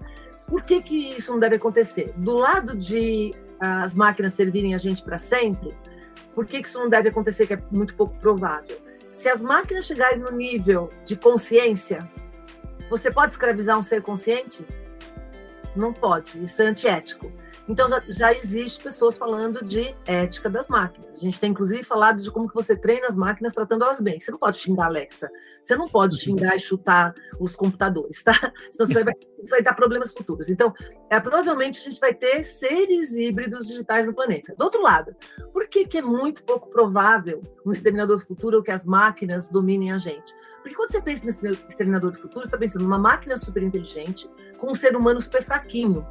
Por 0.48 0.64
que, 0.64 0.82
que 0.82 1.16
isso 1.18 1.32
não 1.32 1.40
deve 1.40 1.56
acontecer? 1.56 2.14
Do 2.18 2.34
lado 2.34 2.76
de 2.76 3.34
uh, 3.62 3.84
as 3.84 3.96
máquinas 3.96 4.34
servirem 4.34 4.76
a 4.76 4.78
gente 4.78 5.02
para 5.02 5.18
sempre, 5.18 5.76
por 6.36 6.46
que, 6.46 6.62
que 6.62 6.68
isso 6.68 6.80
não 6.80 6.90
deve 6.90 7.10
acontecer, 7.10 7.48
que 7.48 7.54
é 7.54 7.62
muito 7.72 7.96
pouco 7.96 8.16
provável? 8.18 8.78
Se 9.10 9.30
as 9.30 9.44
máquinas 9.44 9.86
chegarem 9.86 10.20
no 10.20 10.32
nível 10.32 10.90
de 11.06 11.16
consciência, 11.16 12.10
você 12.92 13.10
pode 13.10 13.32
escravizar 13.32 13.80
um 13.80 13.84
ser 13.84 14.02
consciente? 14.02 14.66
Não 15.78 15.94
pode, 15.94 16.44
isso 16.44 16.62
é 16.62 16.66
antiético. 16.66 17.32
Então 17.70 17.88
já, 17.88 18.02
já 18.06 18.34
existe 18.34 18.84
pessoas 18.84 19.18
falando 19.18 19.64
de 19.64 19.96
ética 20.06 20.50
das 20.50 20.68
máquinas. 20.68 21.16
A 21.16 21.20
gente 21.20 21.40
tem 21.40 21.52
inclusive 21.52 21.84
falado 21.84 22.22
de 22.22 22.30
como 22.30 22.50
que 22.50 22.54
você 22.54 22.76
treina 22.76 23.08
as 23.08 23.16
máquinas 23.16 23.54
tratando 23.54 23.86
elas 23.86 24.02
bem. 24.02 24.20
Você 24.20 24.30
não 24.30 24.38
pode 24.38 24.58
xingar 24.58 24.84
a 24.84 24.88
Alexa, 24.88 25.32
você 25.62 25.74
não 25.78 25.88
pode 25.88 26.20
xingar 26.20 26.58
e 26.58 26.60
chutar 26.60 27.16
os 27.40 27.56
computadores, 27.56 28.22
tá? 28.22 28.34
Senão 28.72 28.88
você 28.88 29.06
vai, 29.06 29.14
vai 29.50 29.62
dar 29.62 29.74
problemas 29.74 30.12
futuros. 30.12 30.50
Então, 30.50 30.74
é, 31.10 31.18
provavelmente 31.18 31.80
a 31.80 31.84
gente 31.84 32.00
vai 32.00 32.14
ter 32.14 32.44
seres 32.44 33.14
híbridos 33.14 33.68
digitais 33.68 34.06
no 34.06 34.14
planeta. 34.14 34.54
Do 34.58 34.66
outro 34.66 34.82
lado, 34.82 35.16
por 35.54 35.66
que, 35.70 35.86
que 35.86 36.00
é 36.00 36.02
muito 36.02 36.44
pouco 36.44 36.70
provável 36.70 37.42
um 37.66 37.72
exterminador 37.72 38.20
futuro 38.20 38.62
que 38.62 38.72
as 38.72 38.86
máquinas 38.86 39.48
dominem 39.48 39.94
a 39.94 39.98
gente? 39.98 40.36
Porque 40.62 40.76
quando 40.76 40.92
você 40.92 41.02
pensa 41.02 41.24
no 41.26 41.54
exterminador 41.68 42.12
do 42.12 42.18
futuro, 42.18 42.42
você 42.42 42.48
está 42.48 42.58
pensando 42.58 42.84
numa 42.84 43.00
máquina 43.00 43.36
super 43.36 43.64
inteligente 43.64 44.30
com 44.58 44.72
um 44.72 44.76
ser 44.76 44.96
humano 44.96 45.20
super 45.20 45.44
fraquinho. 45.44 46.06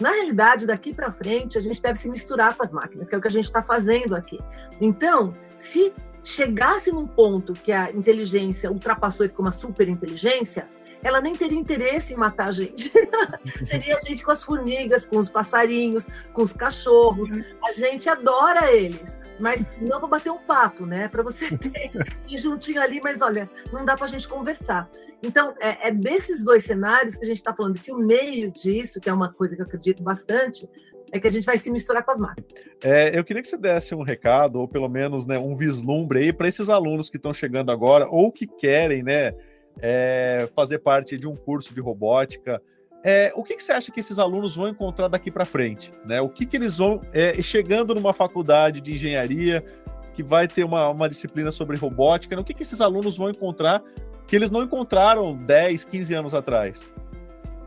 Na 0.00 0.10
realidade, 0.10 0.66
daqui 0.66 0.94
para 0.94 1.10
frente, 1.10 1.58
a 1.58 1.60
gente 1.60 1.82
deve 1.82 1.98
se 1.98 2.08
misturar 2.08 2.56
com 2.56 2.62
as 2.62 2.72
máquinas, 2.72 3.08
que 3.08 3.14
é 3.14 3.18
o 3.18 3.20
que 3.20 3.28
a 3.28 3.30
gente 3.30 3.44
está 3.44 3.60
fazendo 3.60 4.16
aqui. 4.16 4.40
Então, 4.80 5.34
se 5.56 5.92
chegasse 6.24 6.90
num 6.90 7.06
ponto 7.06 7.52
que 7.52 7.70
a 7.70 7.90
inteligência 7.90 8.70
ultrapassou 8.70 9.26
e 9.26 9.28
ficou 9.28 9.44
uma 9.44 9.52
super 9.52 9.88
inteligência, 9.88 10.66
ela 11.02 11.20
nem 11.20 11.34
teria 11.34 11.58
interesse 11.58 12.14
em 12.14 12.16
matar 12.16 12.48
a 12.48 12.52
gente. 12.52 12.90
Seria 13.64 13.96
a 13.96 14.00
gente 14.00 14.24
com 14.24 14.30
as 14.30 14.42
formigas, 14.42 15.04
com 15.04 15.18
os 15.18 15.28
passarinhos, 15.28 16.06
com 16.32 16.42
os 16.42 16.52
cachorros. 16.52 17.30
A 17.64 17.72
gente 17.72 18.08
adora 18.08 18.72
eles 18.72 19.19
mas 19.40 19.66
não 19.80 19.98
para 19.98 20.08
bater 20.08 20.30
um 20.30 20.38
papo, 20.38 20.86
né? 20.86 21.08
Para 21.08 21.22
você 21.22 21.46
ter 21.56 21.90
ir 22.28 22.38
juntinho 22.38 22.80
ali, 22.80 23.00
mas 23.00 23.20
olha, 23.20 23.50
não 23.72 23.84
dá 23.84 23.96
para 23.96 24.04
a 24.04 24.08
gente 24.08 24.28
conversar. 24.28 24.88
Então, 25.22 25.54
é, 25.60 25.88
é, 25.88 25.90
desses 25.90 26.42
dois 26.44 26.64
cenários 26.64 27.14
que 27.14 27.24
a 27.24 27.28
gente 27.28 27.38
está 27.38 27.52
falando 27.54 27.78
que 27.78 27.92
o 27.92 27.98
meio 27.98 28.50
disso, 28.50 29.00
que 29.00 29.08
é 29.08 29.12
uma 29.12 29.32
coisa 29.32 29.54
que 29.54 29.62
eu 29.62 29.66
acredito 29.66 30.02
bastante, 30.02 30.68
é 31.12 31.18
que 31.18 31.26
a 31.26 31.30
gente 31.30 31.44
vai 31.44 31.58
se 31.58 31.70
misturar 31.70 32.04
com 32.04 32.12
as 32.12 32.18
máquinas. 32.18 32.50
É, 32.82 33.18
eu 33.18 33.24
queria 33.24 33.42
que 33.42 33.48
você 33.48 33.56
desse 33.56 33.94
um 33.94 34.02
recado, 34.02 34.60
ou 34.60 34.68
pelo 34.68 34.88
menos 34.88 35.26
né, 35.26 35.38
um 35.38 35.56
vislumbre 35.56 36.20
aí 36.20 36.32
para 36.32 36.48
esses 36.48 36.68
alunos 36.68 37.10
que 37.10 37.16
estão 37.16 37.34
chegando 37.34 37.72
agora, 37.72 38.06
ou 38.08 38.30
que 38.30 38.46
querem 38.46 39.02
né, 39.02 39.34
é, 39.80 40.48
fazer 40.54 40.78
parte 40.78 41.18
de 41.18 41.26
um 41.26 41.36
curso 41.36 41.74
de 41.74 41.80
robótica. 41.80 42.62
É, 43.02 43.32
o 43.34 43.42
que, 43.42 43.54
que, 43.54 43.62
você 43.62 43.72
acha 43.72 43.90
que 43.90 44.00
esses 44.00 44.18
alunos 44.18 44.56
vão 44.56 44.68
encontrar 44.68 45.08
daqui 45.08 45.30
para 45.30 45.44
frente? 45.44 45.92
Né? 46.04 46.20
O 46.20 46.28
que, 46.28 46.44
que 46.44 46.56
eles 46.56 46.76
vão, 46.76 47.00
é, 47.12 47.40
chegando 47.42 47.94
numa 47.94 48.12
faculdade 48.12 48.80
de 48.80 48.92
engenharia, 48.92 49.64
que 50.12 50.22
vai 50.22 50.46
ter 50.46 50.64
uma, 50.64 50.88
uma 50.88 51.08
disciplina 51.08 51.50
sobre 51.50 51.76
robótica, 51.76 52.36
né? 52.36 52.42
o 52.42 52.44
que, 52.44 52.52
que 52.52 52.62
esses 52.62 52.80
alunos 52.80 53.16
vão 53.16 53.30
encontrar 53.30 53.82
que 54.26 54.36
eles 54.36 54.50
não 54.50 54.62
encontraram 54.62 55.34
10, 55.34 55.84
15 55.84 56.14
anos 56.14 56.34
atrás? 56.34 56.92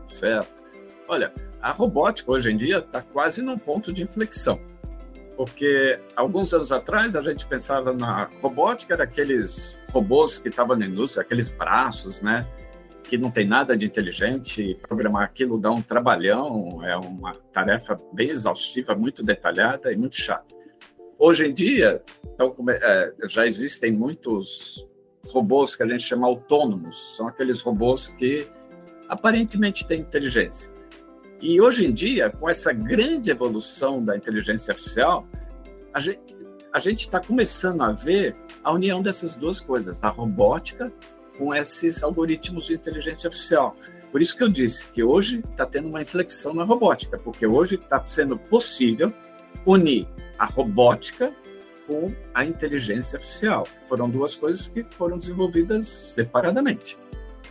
Certo. 0.06 0.62
Olha, 1.08 1.32
a 1.60 1.72
robótica 1.72 2.30
hoje 2.30 2.50
em 2.50 2.56
dia 2.56 2.78
está 2.78 3.02
quase 3.02 3.42
num 3.42 3.58
ponto 3.58 3.92
de 3.92 4.02
inflexão. 4.02 4.60
Porque 5.36 5.98
alguns 6.14 6.54
anos 6.54 6.70
atrás 6.70 7.16
a 7.16 7.22
gente 7.22 7.44
pensava 7.44 7.92
na 7.92 8.30
robótica, 8.40 8.94
era 8.94 9.02
aqueles 9.02 9.76
robôs 9.90 10.38
que 10.38 10.48
estavam 10.48 10.76
na 10.76 10.86
indústria, 10.86 11.22
aqueles 11.22 11.50
braços, 11.50 12.20
né? 12.20 12.46
Que 13.14 13.18
não 13.18 13.30
tem 13.30 13.46
nada 13.46 13.76
de 13.76 13.86
inteligente, 13.86 14.76
programar 14.88 15.22
aquilo 15.22 15.56
dá 15.56 15.70
um 15.70 15.80
trabalhão, 15.80 16.84
é 16.84 16.96
uma 16.96 17.32
tarefa 17.52 18.00
bem 18.12 18.28
exaustiva, 18.28 18.92
muito 18.96 19.22
detalhada 19.22 19.92
e 19.92 19.96
muito 19.96 20.16
chata. 20.16 20.52
Hoje 21.16 21.46
em 21.46 21.54
dia, 21.54 22.02
então, 22.34 22.56
é, 22.68 23.14
já 23.28 23.46
existem 23.46 23.92
muitos 23.92 24.84
robôs 25.28 25.76
que 25.76 25.84
a 25.84 25.86
gente 25.86 26.02
chama 26.02 26.26
autônomos, 26.26 27.16
são 27.16 27.28
aqueles 27.28 27.60
robôs 27.60 28.08
que 28.08 28.48
aparentemente 29.08 29.86
têm 29.86 30.00
inteligência. 30.00 30.72
E 31.40 31.60
hoje 31.60 31.86
em 31.86 31.92
dia, 31.92 32.30
com 32.30 32.50
essa 32.50 32.72
grande 32.72 33.30
evolução 33.30 34.04
da 34.04 34.16
inteligência 34.16 34.72
artificial, 34.72 35.24
a 35.92 36.00
gente 36.00 36.34
a 36.72 36.80
gente 36.80 37.02
está 37.02 37.20
começando 37.20 37.82
a 37.82 37.92
ver 37.92 38.34
a 38.64 38.72
união 38.72 39.00
dessas 39.00 39.36
duas 39.36 39.60
coisas, 39.60 40.02
a 40.02 40.08
robótica 40.08 40.92
com 41.38 41.54
esses 41.54 42.02
algoritmos 42.02 42.66
de 42.66 42.74
inteligência 42.74 43.28
artificial. 43.28 43.76
Por 44.10 44.20
isso 44.20 44.36
que 44.36 44.44
eu 44.44 44.48
disse 44.48 44.86
que 44.88 45.02
hoje 45.02 45.42
está 45.50 45.66
tendo 45.66 45.88
uma 45.88 46.00
inflexão 46.00 46.54
na 46.54 46.64
robótica, 46.64 47.18
porque 47.18 47.46
hoje 47.46 47.74
está 47.76 48.04
sendo 48.06 48.38
possível 48.38 49.12
unir 49.66 50.06
a 50.38 50.46
robótica 50.46 51.32
com 51.86 52.12
a 52.32 52.44
inteligência 52.44 53.16
artificial. 53.16 53.66
Foram 53.86 54.08
duas 54.08 54.36
coisas 54.36 54.68
que 54.68 54.84
foram 54.84 55.18
desenvolvidas 55.18 55.86
separadamente. 55.86 56.98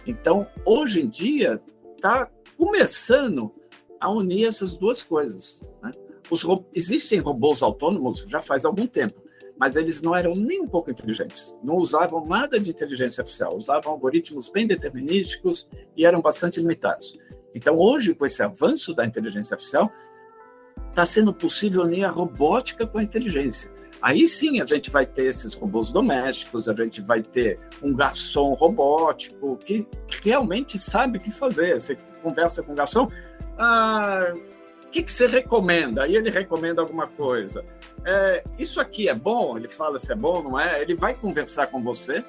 Então, 0.05 0.47
hoje 0.65 1.01
em 1.01 1.07
dia, 1.07 1.61
está 1.95 2.29
começando 2.57 3.53
a 3.99 4.11
unir 4.11 4.47
essas 4.47 4.75
duas 4.75 5.01
coisas. 5.01 5.67
Né? 5.81 5.91
Os, 6.29 6.45
existem 6.73 7.19
robôs 7.19 7.61
autônomos 7.61 8.25
já 8.27 8.41
faz 8.41 8.65
algum 8.65 8.85
tempo, 8.87 9.22
mas 9.57 9.75
eles 9.75 10.01
não 10.01 10.15
eram 10.15 10.35
nem 10.35 10.61
um 10.61 10.67
pouco 10.67 10.91
inteligentes. 10.91 11.55
Não 11.63 11.75
usavam 11.75 12.25
nada 12.25 12.59
de 12.59 12.69
inteligência 12.69 13.21
artificial, 13.21 13.55
usavam 13.55 13.91
algoritmos 13.91 14.49
bem 14.49 14.67
determinísticos 14.67 15.67
e 15.95 16.05
eram 16.05 16.21
bastante 16.21 16.59
limitados. 16.59 17.17
Então, 17.53 17.77
hoje, 17.77 18.15
com 18.15 18.25
esse 18.25 18.41
avanço 18.41 18.93
da 18.93 19.05
inteligência 19.05 19.53
artificial, 19.53 19.91
está 20.89 21.05
sendo 21.05 21.33
possível 21.33 21.83
unir 21.83 22.03
a 22.03 22.09
robótica 22.09 22.85
com 22.85 22.97
a 22.97 23.03
inteligência. 23.03 23.71
Aí 24.01 24.27
sim 24.27 24.59
a 24.59 24.65
gente 24.65 24.89
vai 24.89 25.05
ter 25.05 25.25
esses 25.25 25.53
robôs 25.53 25.89
domésticos, 25.89 26.67
a 26.67 26.73
gente 26.73 27.01
vai 27.01 27.23
ter 27.23 27.57
um 27.81 27.93
garçom 27.93 28.53
robótico 28.53 29.57
que 29.57 29.87
realmente 30.21 30.77
sabe 30.77 31.17
o 31.17 31.21
que 31.21 31.31
fazer. 31.31 31.79
Você 31.79 31.95
conversa 32.21 32.61
com 32.61 32.73
o 32.73 32.75
garçom, 32.75 33.09
ah, 33.57 34.33
que, 34.93 35.01
que 35.01 35.11
você 35.11 35.25
recomenda? 35.25 36.03
Aí 36.03 36.15
ele 36.15 36.29
recomenda 36.29 36.79
alguma 36.79 37.07
coisa. 37.07 37.65
É, 38.05 38.43
isso 38.59 38.79
aqui 38.79 39.09
é 39.09 39.15
bom? 39.15 39.57
Ele 39.57 39.67
fala 39.67 39.97
se 39.97 40.11
é 40.11 40.15
bom, 40.15 40.43
não 40.43 40.59
é? 40.59 40.79
Ele 40.83 40.93
vai 40.93 41.15
conversar 41.15 41.65
com 41.67 41.81
você 41.81 42.23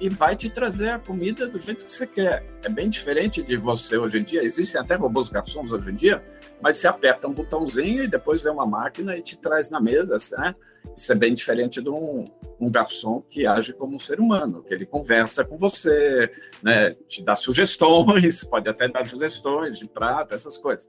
e 0.00 0.08
vai 0.08 0.34
te 0.34 0.48
trazer 0.48 0.88
a 0.88 0.98
comida 0.98 1.46
do 1.46 1.58
jeito 1.58 1.84
que 1.84 1.92
você 1.92 2.06
quer. 2.06 2.42
É 2.64 2.70
bem 2.70 2.88
diferente 2.88 3.42
de 3.42 3.58
você 3.58 3.98
hoje 3.98 4.18
em 4.18 4.22
dia. 4.22 4.42
Existem 4.42 4.80
até 4.80 4.94
robôs 4.94 5.28
garçons 5.28 5.70
hoje 5.72 5.90
em 5.90 5.94
dia, 5.94 6.24
mas 6.60 6.78
você 6.78 6.88
aperta 6.88 7.28
um 7.28 7.34
botãozinho 7.34 8.04
e 8.04 8.08
depois 8.08 8.42
vem 8.42 8.52
uma 8.52 8.66
máquina 8.66 9.14
e 9.14 9.22
te 9.22 9.36
traz 9.36 9.68
na 9.68 9.78
mesa. 9.78 10.16
Né? 10.38 10.54
Isso 10.96 11.12
é 11.12 11.14
bem 11.14 11.34
diferente 11.34 11.82
de 11.82 11.90
um, 11.90 12.24
um, 12.58 12.70
garçom 12.70 13.20
que 13.28 13.46
age 13.46 13.74
como 13.74 13.94
um 13.94 13.98
ser 13.98 14.20
humano, 14.20 14.62
que 14.62 14.72
ele 14.72 14.86
conversa 14.86 15.44
com 15.44 15.58
você, 15.58 16.32
né? 16.62 16.94
te 17.06 17.22
dá 17.22 17.36
sugestões, 17.36 18.42
pode 18.48 18.70
até 18.70 18.88
dar 18.88 19.06
sugestões 19.06 19.78
de 19.78 19.86
prato, 19.86 20.34
essas 20.34 20.56
coisas. 20.56 20.88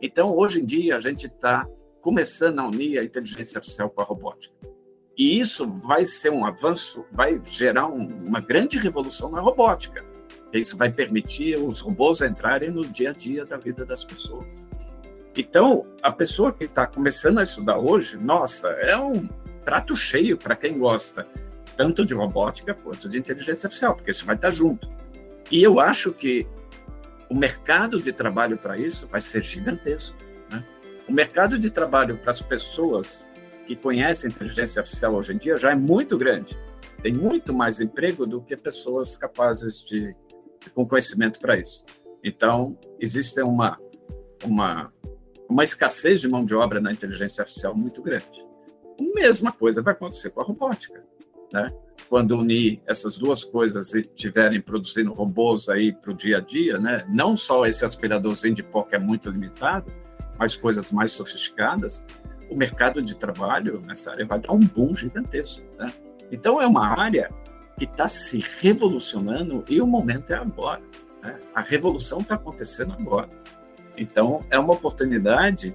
Então, 0.00 0.36
hoje 0.36 0.60
em 0.60 0.64
dia, 0.64 0.96
a 0.96 1.00
gente 1.00 1.26
está 1.26 1.66
começando 2.00 2.60
a 2.60 2.66
unir 2.66 2.98
a 2.98 3.04
inteligência 3.04 3.58
artificial 3.58 3.90
com 3.90 4.00
a 4.00 4.04
robótica. 4.04 4.54
E 5.16 5.38
isso 5.38 5.66
vai 5.66 6.04
ser 6.04 6.30
um 6.30 6.44
avanço, 6.44 7.04
vai 7.10 7.40
gerar 7.44 7.88
um, 7.88 8.06
uma 8.24 8.40
grande 8.40 8.78
revolução 8.78 9.30
na 9.30 9.40
robótica. 9.40 10.04
Isso 10.52 10.76
vai 10.76 10.90
permitir 10.90 11.58
os 11.58 11.80
robôs 11.80 12.20
entrarem 12.20 12.70
no 12.70 12.86
dia 12.86 13.10
a 13.10 13.12
dia 13.12 13.44
da 13.44 13.56
vida 13.56 13.84
das 13.84 14.04
pessoas. 14.04 14.66
Então, 15.36 15.86
a 16.02 16.10
pessoa 16.10 16.52
que 16.52 16.64
está 16.64 16.86
começando 16.86 17.38
a 17.38 17.42
estudar 17.42 17.78
hoje, 17.78 18.16
nossa, 18.16 18.68
é 18.68 18.96
um 18.96 19.26
prato 19.64 19.96
cheio 19.96 20.38
para 20.38 20.56
quem 20.56 20.78
gosta 20.78 21.26
tanto 21.76 22.04
de 22.04 22.14
robótica 22.14 22.74
quanto 22.74 23.08
de 23.08 23.18
inteligência 23.18 23.66
artificial, 23.66 23.94
porque 23.94 24.10
isso 24.10 24.24
vai 24.24 24.34
estar 24.34 24.50
junto. 24.50 24.88
E 25.50 25.62
eu 25.62 25.78
acho 25.78 26.12
que 26.12 26.46
o 27.30 27.34
mercado 27.34 28.00
de 28.00 28.12
trabalho 28.12 28.56
para 28.56 28.78
isso 28.78 29.06
vai 29.06 29.20
ser 29.20 29.42
gigantesco. 29.42 30.16
Né? 30.50 30.64
O 31.08 31.12
mercado 31.12 31.58
de 31.58 31.70
trabalho 31.70 32.16
para 32.16 32.30
as 32.30 32.40
pessoas 32.40 33.28
que 33.66 33.76
conhecem 33.76 34.30
inteligência 34.30 34.80
artificial 34.80 35.14
hoje 35.14 35.34
em 35.34 35.36
dia 35.36 35.56
já 35.56 35.72
é 35.72 35.74
muito 35.74 36.16
grande. 36.16 36.56
Tem 37.02 37.12
muito 37.12 37.52
mais 37.52 37.80
emprego 37.80 38.26
do 38.26 38.40
que 38.40 38.56
pessoas 38.56 39.16
capazes 39.16 39.84
de, 39.84 40.16
com 40.74 40.86
conhecimento 40.86 41.38
para 41.38 41.56
isso. 41.56 41.84
Então, 42.24 42.76
existe 42.98 43.40
uma, 43.42 43.78
uma, 44.42 44.92
uma 45.48 45.62
escassez 45.62 46.20
de 46.20 46.28
mão 46.28 46.44
de 46.44 46.54
obra 46.54 46.80
na 46.80 46.92
inteligência 46.92 47.42
artificial 47.42 47.76
muito 47.76 48.02
grande. 48.02 48.46
A 48.98 49.14
mesma 49.14 49.52
coisa 49.52 49.82
vai 49.82 49.92
acontecer 49.92 50.30
com 50.30 50.40
a 50.40 50.44
robótica. 50.44 51.04
Né? 51.52 51.72
Quando 52.08 52.38
unir 52.38 52.80
essas 52.86 53.18
duas 53.18 53.44
coisas 53.44 53.94
e 53.94 54.02
tiverem 54.02 54.60
produzindo 54.60 55.12
robôs 55.12 55.68
aí 55.68 55.92
para 55.92 56.10
o 56.10 56.14
dia 56.14 56.38
a 56.38 56.40
dia, 56.40 56.78
né? 56.78 57.04
Não 57.08 57.36
só 57.36 57.66
esse 57.66 57.84
aspiradorzinho 57.84 58.54
de 58.54 58.62
pó 58.62 58.82
que 58.82 58.96
é 58.96 58.98
muito 58.98 59.30
limitado, 59.30 59.92
mas 60.38 60.56
coisas 60.56 60.90
mais 60.90 61.12
sofisticadas, 61.12 62.04
o 62.48 62.56
mercado 62.56 63.02
de 63.02 63.16
trabalho 63.16 63.80
nessa 63.80 64.12
área 64.12 64.24
vai 64.24 64.40
dar 64.40 64.52
um 64.52 64.60
boom 64.60 64.94
gigantesco, 64.94 65.64
né? 65.78 65.92
Então 66.30 66.60
é 66.60 66.66
uma 66.66 66.86
área 66.86 67.30
que 67.78 67.84
está 67.84 68.08
se 68.08 68.44
revolucionando 68.60 69.64
e 69.68 69.80
o 69.80 69.86
momento 69.86 70.32
é 70.32 70.36
agora. 70.36 70.82
Né? 71.22 71.38
A 71.54 71.60
revolução 71.60 72.18
está 72.18 72.34
acontecendo 72.34 72.92
agora. 72.92 73.30
Então 73.96 74.44
é 74.50 74.58
uma 74.58 74.74
oportunidade 74.74 75.74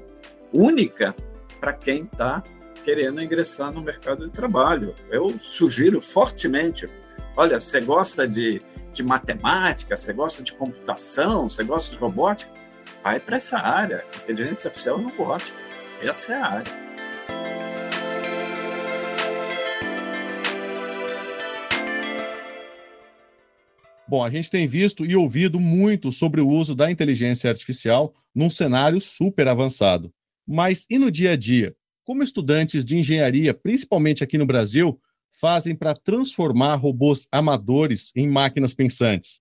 única 0.51 1.15
para 1.59 1.73
quem 1.73 2.03
está 2.03 2.43
querendo 2.83 3.21
ingressar 3.21 3.71
no 3.71 3.81
mercado 3.81 4.25
de 4.25 4.31
trabalho. 4.31 4.93
Eu 5.09 5.37
sugiro 5.39 6.01
fortemente: 6.01 6.87
olha, 7.35 7.59
você 7.59 7.81
gosta 7.81 8.27
de, 8.27 8.61
de 8.93 9.03
matemática, 9.03 9.95
você 9.95 10.13
gosta 10.13 10.43
de 10.43 10.53
computação, 10.53 11.49
você 11.49 11.63
gosta 11.63 11.91
de 11.91 11.97
robótica? 11.97 12.51
Vai 13.03 13.19
para 13.19 13.37
essa 13.37 13.57
área. 13.57 14.05
Inteligência 14.23 14.67
artificial 14.67 14.99
e 14.99 15.03
robótica. 15.03 15.57
Essa 16.01 16.33
é 16.33 16.35
a 16.37 16.45
área. 16.45 16.83
Bom, 24.07 24.23
a 24.23 24.29
gente 24.29 24.51
tem 24.51 24.67
visto 24.67 25.05
e 25.05 25.15
ouvido 25.15 25.59
muito 25.59 26.11
sobre 26.11 26.39
o 26.39 26.47
uso 26.47 26.75
da 26.75 26.91
inteligência 26.91 27.49
artificial 27.49 28.13
num 28.35 28.49
cenário 28.49 29.01
super 29.01 29.47
avançado. 29.47 30.13
Mas 30.47 30.85
e 30.89 30.99
no 30.99 31.09
dia 31.09 31.31
a 31.31 31.35
dia? 31.35 31.75
Como 32.05 32.21
estudantes 32.21 32.83
de 32.83 32.97
engenharia, 32.97 33.53
principalmente 33.53 34.25
aqui 34.25 34.37
no 34.37 34.45
Brasil, 34.45 34.99
fazem 35.31 35.73
para 35.73 35.93
transformar 35.93 36.75
robôs 36.75 37.29
amadores 37.31 38.11
em 38.13 38.27
máquinas 38.27 38.73
pensantes? 38.73 39.39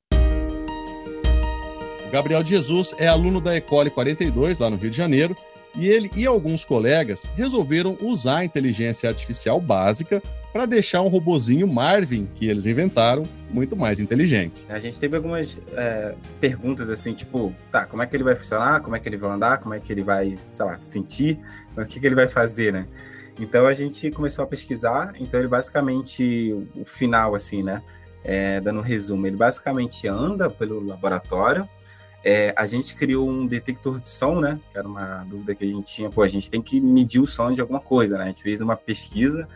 O 2.07 2.11
Gabriel 2.13 2.45
Jesus 2.45 2.95
é 2.99 3.09
aluno 3.09 3.41
da 3.41 3.57
Ecole 3.57 3.91
42, 3.91 4.61
lá 4.61 4.71
no 4.71 4.77
Rio 4.77 4.91
de 4.91 4.97
Janeiro, 4.97 5.35
e 5.75 5.89
ele 5.89 6.09
e 6.15 6.25
alguns 6.25 6.65
colegas 6.65 7.25
resolveram 7.35 7.99
usar 8.01 8.39
a 8.39 8.45
inteligência 8.45 9.09
artificial 9.09 9.61
básica 9.61 10.23
para 10.53 10.67
deixar 10.67 11.01
um 11.01 11.09
robozinho 11.09 11.67
Marvin 11.67 12.29
que 12.35 12.47
eles 12.47 12.67
inventaram 12.67 13.23
muito 13.51 13.75
mais 13.77 13.99
inteligente. 13.99 14.65
A 14.69 14.79
gente 14.79 15.01
teve 15.01 15.17
algumas 15.17 15.61
é, 15.73 16.15
perguntas 16.41 16.91
assim, 16.91 17.15
tipo, 17.15 17.55
tá, 17.71 17.87
como 17.87 18.03
é 18.03 18.07
que 18.07 18.15
ele 18.15 18.25
vai 18.25 18.37
funcionar, 18.37 18.81
como 18.81 18.95
é 18.95 19.01
que 19.01 19.09
ele 19.09 19.17
vai 19.17 19.31
andar, 19.31 19.59
como 19.59 19.75
é 19.75 19.81
que 19.81 19.91
ele 19.93 20.03
vai, 20.03 20.37
sei 20.53 20.65
lá, 20.65 20.79
sentir, 20.81 21.39
o 21.77 21.85
que, 21.85 21.99
que 21.99 22.07
ele 22.07 22.15
vai 22.15 22.29
fazer, 22.29 22.73
né? 22.73 22.87
Então 23.41 23.67
a 23.67 23.73
gente 23.73 24.11
começou 24.11 24.45
a 24.45 24.47
pesquisar, 24.47 25.15
então 25.19 25.41
ele 25.41 25.49
basicamente, 25.49 26.53
o 26.77 26.85
final 26.85 27.35
assim, 27.35 27.63
né, 27.63 27.83
é, 28.23 28.61
dando 28.61 28.81
um 28.81 28.83
resumo, 28.83 29.27
ele 29.27 29.37
basicamente 29.37 30.07
anda 30.07 30.51
pelo 30.51 30.85
laboratório, 30.85 31.67
é, 32.25 32.55
a 32.57 32.67
gente 32.67 32.95
criou 32.95 33.29
um 33.29 33.47
detector 33.47 33.99
de 33.99 34.09
som, 34.09 34.39
né? 34.39 34.61
Que 34.71 34.79
era 34.79 34.87
uma 34.87 35.25
dúvida 35.25 35.55
que 35.55 35.65
a 35.65 35.67
gente 35.67 35.93
tinha. 35.93 36.09
Pô, 36.09 36.23
a 36.23 36.29
gente 36.29 36.49
tem 36.49 36.63
que 36.63 36.81
medir 36.81 37.21
o 37.21 37.27
som 37.27 37.53
de 37.53 37.61
alguma 37.61 37.81
coisa, 37.81 38.17
né? 38.17 38.25
A 38.25 38.27
gente 38.29 38.43
fez 38.43 38.61
uma 38.61 38.77
pesquisa. 38.77 39.49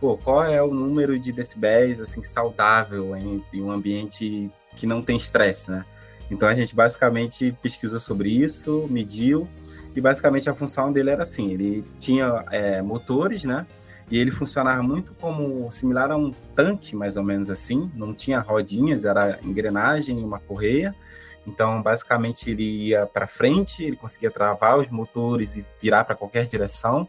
Pô, 0.00 0.16
qual 0.16 0.44
é 0.44 0.62
o 0.62 0.72
número 0.72 1.18
de 1.18 1.32
decibéis, 1.32 2.00
assim, 2.00 2.22
saudável 2.22 3.16
em, 3.16 3.44
em 3.52 3.62
um 3.62 3.70
ambiente 3.70 4.50
que 4.76 4.86
não 4.86 5.02
tem 5.02 5.16
estresse, 5.16 5.70
né? 5.70 5.84
Então 6.30 6.48
a 6.48 6.54
gente 6.54 6.74
basicamente 6.74 7.56
pesquisou 7.62 7.98
sobre 7.98 8.30
isso, 8.30 8.86
mediu, 8.88 9.48
e 9.96 10.00
basicamente 10.00 10.48
a 10.48 10.54
função 10.54 10.92
dele 10.92 11.10
era 11.10 11.22
assim: 11.22 11.50
ele 11.52 11.84
tinha 11.98 12.44
é, 12.50 12.80
motores, 12.82 13.44
né? 13.44 13.66
E 14.10 14.18
ele 14.18 14.30
funcionava 14.30 14.82
muito 14.82 15.12
como 15.20 15.70
similar 15.70 16.10
a 16.10 16.16
um 16.16 16.30
tanque, 16.54 16.96
mais 16.96 17.16
ou 17.16 17.24
menos 17.24 17.50
assim. 17.50 17.90
Não 17.94 18.14
tinha 18.14 18.40
rodinhas, 18.40 19.04
era 19.04 19.38
engrenagem 19.42 20.20
e 20.20 20.24
uma 20.24 20.38
correia. 20.38 20.94
Então, 21.46 21.82
basicamente, 21.82 22.50
ele 22.50 22.88
ia 22.88 23.06
para 23.06 23.26
frente, 23.26 23.82
ele 23.82 23.96
conseguia 23.96 24.30
travar 24.30 24.78
os 24.78 24.88
motores 24.88 25.56
e 25.56 25.64
virar 25.80 26.04
para 26.04 26.14
qualquer 26.14 26.46
direção. 26.46 27.08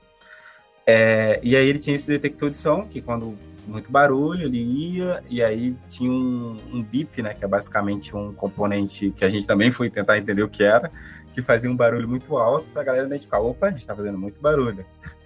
É, 0.92 1.40
e 1.44 1.56
aí 1.56 1.68
ele 1.68 1.78
tinha 1.78 1.96
esse 1.96 2.08
detector 2.08 2.50
de 2.50 2.58
som, 2.58 2.84
que 2.84 3.00
quando 3.00 3.38
muito 3.68 3.92
barulho, 3.92 4.46
ele 4.48 4.58
ia, 4.58 5.24
e 5.30 5.44
aí 5.44 5.76
tinha 5.88 6.12
um, 6.12 6.58
um 6.74 6.82
bip, 6.82 7.22
né, 7.22 7.36
que 7.36 7.46
é 7.46 7.48
basicamente 7.48 8.16
um 8.16 8.34
componente 8.34 9.12
que 9.12 9.24
a 9.24 9.30
gente 9.30 9.46
também 9.46 9.70
foi 9.70 9.92
tentar 9.92 10.18
entender 10.18 10.42
o 10.42 10.50
que 10.50 10.64
era, 10.64 10.92
que 11.32 11.44
fazia 11.44 11.70
um 11.70 11.76
barulho 11.76 12.10
muito 12.10 12.36
alto 12.36 12.66
para 12.74 12.82
a 12.82 12.86
galera 12.86 13.06
identificar, 13.06 13.40
opa, 13.40 13.68
a 13.68 13.70
gente 13.70 13.82
está 13.82 13.96
fazendo 13.96 14.18
muito 14.18 14.42
barulho. 14.42 14.84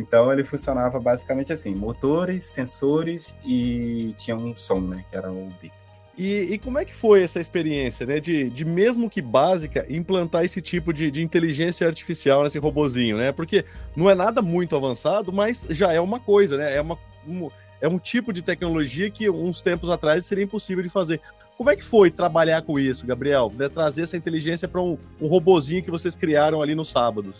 Então 0.00 0.32
ele 0.32 0.44
funcionava 0.44 1.00
basicamente 1.00 1.52
assim, 1.52 1.74
motores, 1.74 2.44
sensores 2.44 3.34
e 3.44 4.14
tinha 4.16 4.36
um 4.36 4.54
som, 4.56 4.78
né, 4.78 5.04
que 5.10 5.16
era 5.16 5.28
o 5.28 5.48
bip. 5.60 5.72
E, 6.18 6.54
e, 6.54 6.58
como 6.58 6.80
é 6.80 6.84
que 6.84 6.92
foi 6.92 7.22
essa 7.22 7.38
experiência, 7.38 8.04
né? 8.04 8.18
De, 8.18 8.50
de 8.50 8.64
mesmo 8.64 9.08
que 9.08 9.22
básica, 9.22 9.86
implantar 9.88 10.44
esse 10.44 10.60
tipo 10.60 10.92
de, 10.92 11.12
de 11.12 11.22
inteligência 11.22 11.86
artificial 11.86 12.42
nesse 12.42 12.58
robozinho, 12.58 13.16
né? 13.16 13.30
Porque 13.30 13.64
não 13.94 14.10
é 14.10 14.16
nada 14.16 14.42
muito 14.42 14.74
avançado, 14.74 15.32
mas 15.32 15.64
já 15.70 15.92
é 15.92 16.00
uma 16.00 16.18
coisa, 16.18 16.56
né? 16.56 16.74
É, 16.74 16.80
uma, 16.80 16.98
um, 17.26 17.48
é 17.80 17.86
um 17.86 18.00
tipo 18.00 18.32
de 18.32 18.42
tecnologia 18.42 19.08
que 19.08 19.30
uns 19.30 19.62
tempos 19.62 19.88
atrás 19.88 20.26
seria 20.26 20.42
impossível 20.42 20.82
de 20.82 20.88
fazer. 20.88 21.20
Como 21.56 21.70
é 21.70 21.76
que 21.76 21.84
foi 21.84 22.10
trabalhar 22.10 22.62
com 22.62 22.80
isso, 22.80 23.06
Gabriel? 23.06 23.52
Né? 23.56 23.68
Trazer 23.68 24.02
essa 24.02 24.16
inteligência 24.16 24.66
para 24.66 24.82
um, 24.82 24.98
um 25.20 25.28
robozinho 25.28 25.84
que 25.84 25.90
vocês 25.90 26.16
criaram 26.16 26.60
ali 26.60 26.74
nos 26.74 26.90
sábados? 26.90 27.36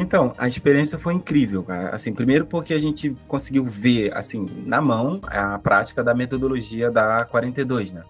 Então, 0.00 0.32
a 0.38 0.46
experiência 0.46 0.96
foi 0.96 1.12
incrível, 1.14 1.64
cara. 1.64 1.88
Assim, 1.88 2.14
primeiro 2.14 2.46
porque 2.46 2.72
a 2.72 2.78
gente 2.78 3.16
conseguiu 3.26 3.64
ver, 3.64 4.16
assim, 4.16 4.46
na 4.64 4.80
mão, 4.80 5.20
a 5.26 5.58
prática 5.58 6.04
da 6.04 6.14
metodologia 6.14 6.88
da 6.88 7.24
42, 7.24 7.90
né? 7.90 8.02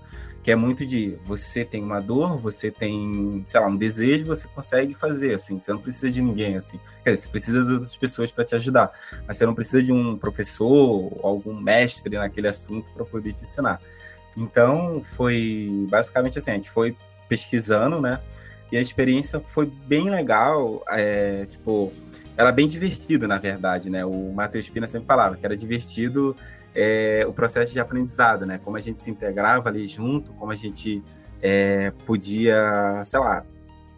Que 0.42 0.50
é 0.50 0.56
muito 0.56 0.84
de 0.84 1.18
você 1.24 1.64
tem 1.64 1.82
uma 1.82 1.98
dor, 1.98 2.36
você 2.36 2.70
tem, 2.70 3.42
sei 3.46 3.58
lá, 3.58 3.68
um 3.68 3.76
desejo, 3.76 4.26
você 4.26 4.46
consegue 4.48 4.92
fazer, 4.92 5.32
assim. 5.32 5.58
Você 5.58 5.72
não 5.72 5.80
precisa 5.80 6.10
de 6.10 6.20
ninguém, 6.20 6.58
assim. 6.58 6.78
Quer 7.02 7.14
dizer, 7.14 7.22
você 7.22 7.28
precisa 7.30 7.64
das 7.64 7.72
outras 7.72 7.96
pessoas 7.96 8.30
para 8.30 8.44
te 8.44 8.54
ajudar, 8.54 8.92
mas 9.26 9.38
você 9.38 9.46
não 9.46 9.54
precisa 9.54 9.82
de 9.82 9.90
um 9.90 10.14
professor 10.14 11.10
algum 11.22 11.58
mestre 11.58 12.18
naquele 12.18 12.48
assunto 12.48 12.90
para 12.92 13.04
poder 13.06 13.32
te 13.32 13.44
ensinar. 13.44 13.80
Então, 14.36 15.02
foi 15.16 15.86
basicamente 15.88 16.38
assim, 16.38 16.50
a 16.50 16.54
gente 16.54 16.70
foi 16.70 16.94
pesquisando, 17.30 17.98
né? 17.98 18.20
E 18.70 18.76
a 18.76 18.80
experiência 18.80 19.40
foi 19.40 19.66
bem 19.66 20.10
legal, 20.10 20.84
é, 20.88 21.46
tipo, 21.46 21.92
era 22.36 22.52
bem 22.52 22.68
divertido, 22.68 23.26
na 23.26 23.38
verdade, 23.38 23.88
né? 23.90 24.04
O 24.04 24.32
Matheus 24.32 24.68
Pina 24.68 24.86
sempre 24.86 25.06
falava 25.06 25.36
que 25.36 25.44
era 25.44 25.56
divertido 25.56 26.36
é, 26.74 27.24
o 27.26 27.32
processo 27.32 27.72
de 27.72 27.80
aprendizado, 27.80 28.46
né? 28.46 28.60
Como 28.62 28.76
a 28.76 28.80
gente 28.80 29.02
se 29.02 29.10
integrava 29.10 29.68
ali 29.68 29.86
junto, 29.86 30.32
como 30.34 30.52
a 30.52 30.54
gente 30.54 31.02
é, 31.42 31.92
podia, 32.06 33.02
sei 33.04 33.18
lá, 33.18 33.44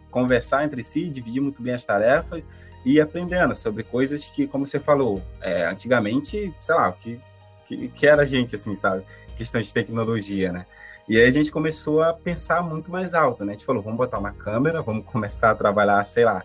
conversar 0.09 0.63
entre 0.65 0.83
si, 0.83 1.07
dividir 1.09 1.41
muito 1.41 1.61
bem 1.61 1.73
as 1.73 1.85
tarefas 1.85 2.47
e 2.85 2.99
aprendendo 2.99 3.55
sobre 3.55 3.83
coisas 3.83 4.27
que, 4.27 4.47
como 4.47 4.65
você 4.65 4.79
falou, 4.79 5.21
é, 5.41 5.65
antigamente, 5.65 6.53
sei 6.59 6.75
lá, 6.75 6.91
que, 6.91 7.19
que, 7.67 7.87
que 7.89 8.07
era 8.07 8.23
a 8.23 8.25
gente, 8.25 8.55
assim, 8.55 8.75
sabe? 8.75 9.03
Questão 9.37 9.61
de 9.61 9.73
tecnologia, 9.73 10.51
né? 10.51 10.65
E 11.07 11.17
aí 11.17 11.27
a 11.27 11.31
gente 11.31 11.51
começou 11.51 12.01
a 12.01 12.13
pensar 12.13 12.61
muito 12.61 12.91
mais 12.91 13.13
alto, 13.13 13.43
né? 13.43 13.53
A 13.53 13.55
gente 13.55 13.65
falou, 13.65 13.81
vamos 13.81 13.97
botar 13.97 14.19
uma 14.19 14.31
câmera, 14.31 14.81
vamos 14.81 15.05
começar 15.05 15.51
a 15.51 15.55
trabalhar, 15.55 16.05
sei 16.05 16.25
lá, 16.25 16.43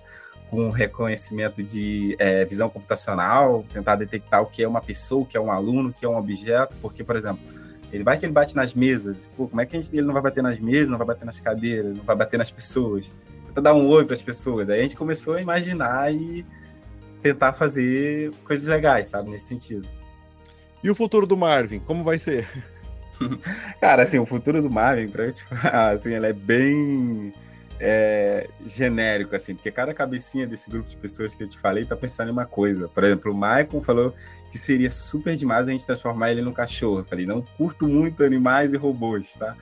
com 0.50 0.70
reconhecimento 0.70 1.62
de 1.62 2.16
é, 2.18 2.44
visão 2.44 2.68
computacional, 2.68 3.64
tentar 3.72 3.96
detectar 3.96 4.42
o 4.42 4.46
que 4.46 4.62
é 4.62 4.68
uma 4.68 4.80
pessoa, 4.80 5.22
o 5.22 5.26
que 5.26 5.36
é 5.36 5.40
um 5.40 5.50
aluno, 5.50 5.90
o 5.90 5.92
que 5.92 6.04
é 6.04 6.08
um 6.08 6.16
objeto, 6.16 6.74
porque, 6.80 7.04
por 7.04 7.16
exemplo, 7.16 7.40
ele 7.92 8.02
vai 8.02 8.18
que 8.18 8.26
ele 8.26 8.32
bate 8.32 8.54
nas 8.54 8.74
mesas, 8.74 9.28
pô, 9.36 9.48
como 9.48 9.60
é 9.60 9.66
que 9.66 9.80
gente, 9.80 9.96
ele 9.96 10.06
não 10.06 10.12
vai 10.12 10.22
bater 10.22 10.42
nas 10.42 10.58
mesas, 10.58 10.88
não 10.88 10.98
vai 10.98 11.06
bater 11.06 11.24
nas 11.24 11.40
cadeiras, 11.40 11.96
não 11.96 12.04
vai 12.04 12.16
bater 12.16 12.36
nas 12.36 12.50
pessoas? 12.50 13.10
Tenta 13.48 13.62
dar 13.62 13.74
um 13.74 13.88
oi 13.88 14.04
para 14.04 14.14
as 14.14 14.22
pessoas. 14.22 14.68
Aí 14.68 14.80
a 14.80 14.82
gente 14.82 14.96
começou 14.96 15.34
a 15.34 15.40
imaginar 15.40 16.12
e 16.12 16.44
tentar 17.22 17.52
fazer 17.52 18.32
coisas 18.44 18.66
legais, 18.66 19.08
sabe, 19.08 19.30
nesse 19.30 19.46
sentido. 19.46 19.88
E 20.82 20.90
o 20.90 20.94
futuro 20.94 21.26
do 21.26 21.36
Marvin, 21.36 21.78
como 21.80 22.04
vai 22.04 22.18
ser? 22.18 22.46
Cara, 23.80 24.02
assim, 24.02 24.18
o 24.18 24.26
futuro 24.26 24.62
do 24.62 24.70
Marvin, 24.70 25.08
pra 25.08 25.26
eu 25.26 25.32
te 25.32 25.44
falar, 25.44 25.90
assim, 25.92 26.14
ele 26.14 26.26
é 26.26 26.32
bem 26.32 27.32
é, 27.80 28.48
genérico, 28.66 29.34
assim, 29.34 29.54
porque 29.54 29.70
cada 29.70 29.92
cabecinha 29.92 30.46
desse 30.46 30.70
grupo 30.70 30.88
de 30.88 30.96
pessoas 30.96 31.34
que 31.34 31.42
eu 31.42 31.48
te 31.48 31.58
falei 31.58 31.84
tá 31.84 31.96
pensando 31.96 32.28
em 32.28 32.32
uma 32.32 32.46
coisa. 32.46 32.88
Por 32.88 33.04
exemplo, 33.04 33.32
o 33.32 33.34
Michael 33.34 33.82
falou 33.84 34.14
que 34.50 34.58
seria 34.58 34.90
super 34.90 35.36
demais 35.36 35.68
a 35.68 35.70
gente 35.70 35.86
transformar 35.86 36.30
ele 36.30 36.42
num 36.42 36.52
cachorro. 36.52 37.00
Eu 37.00 37.04
falei, 37.04 37.26
não 37.26 37.42
curto 37.56 37.86
muito 37.86 38.24
animais 38.24 38.72
e 38.72 38.76
robôs, 38.76 39.32
tá? 39.34 39.56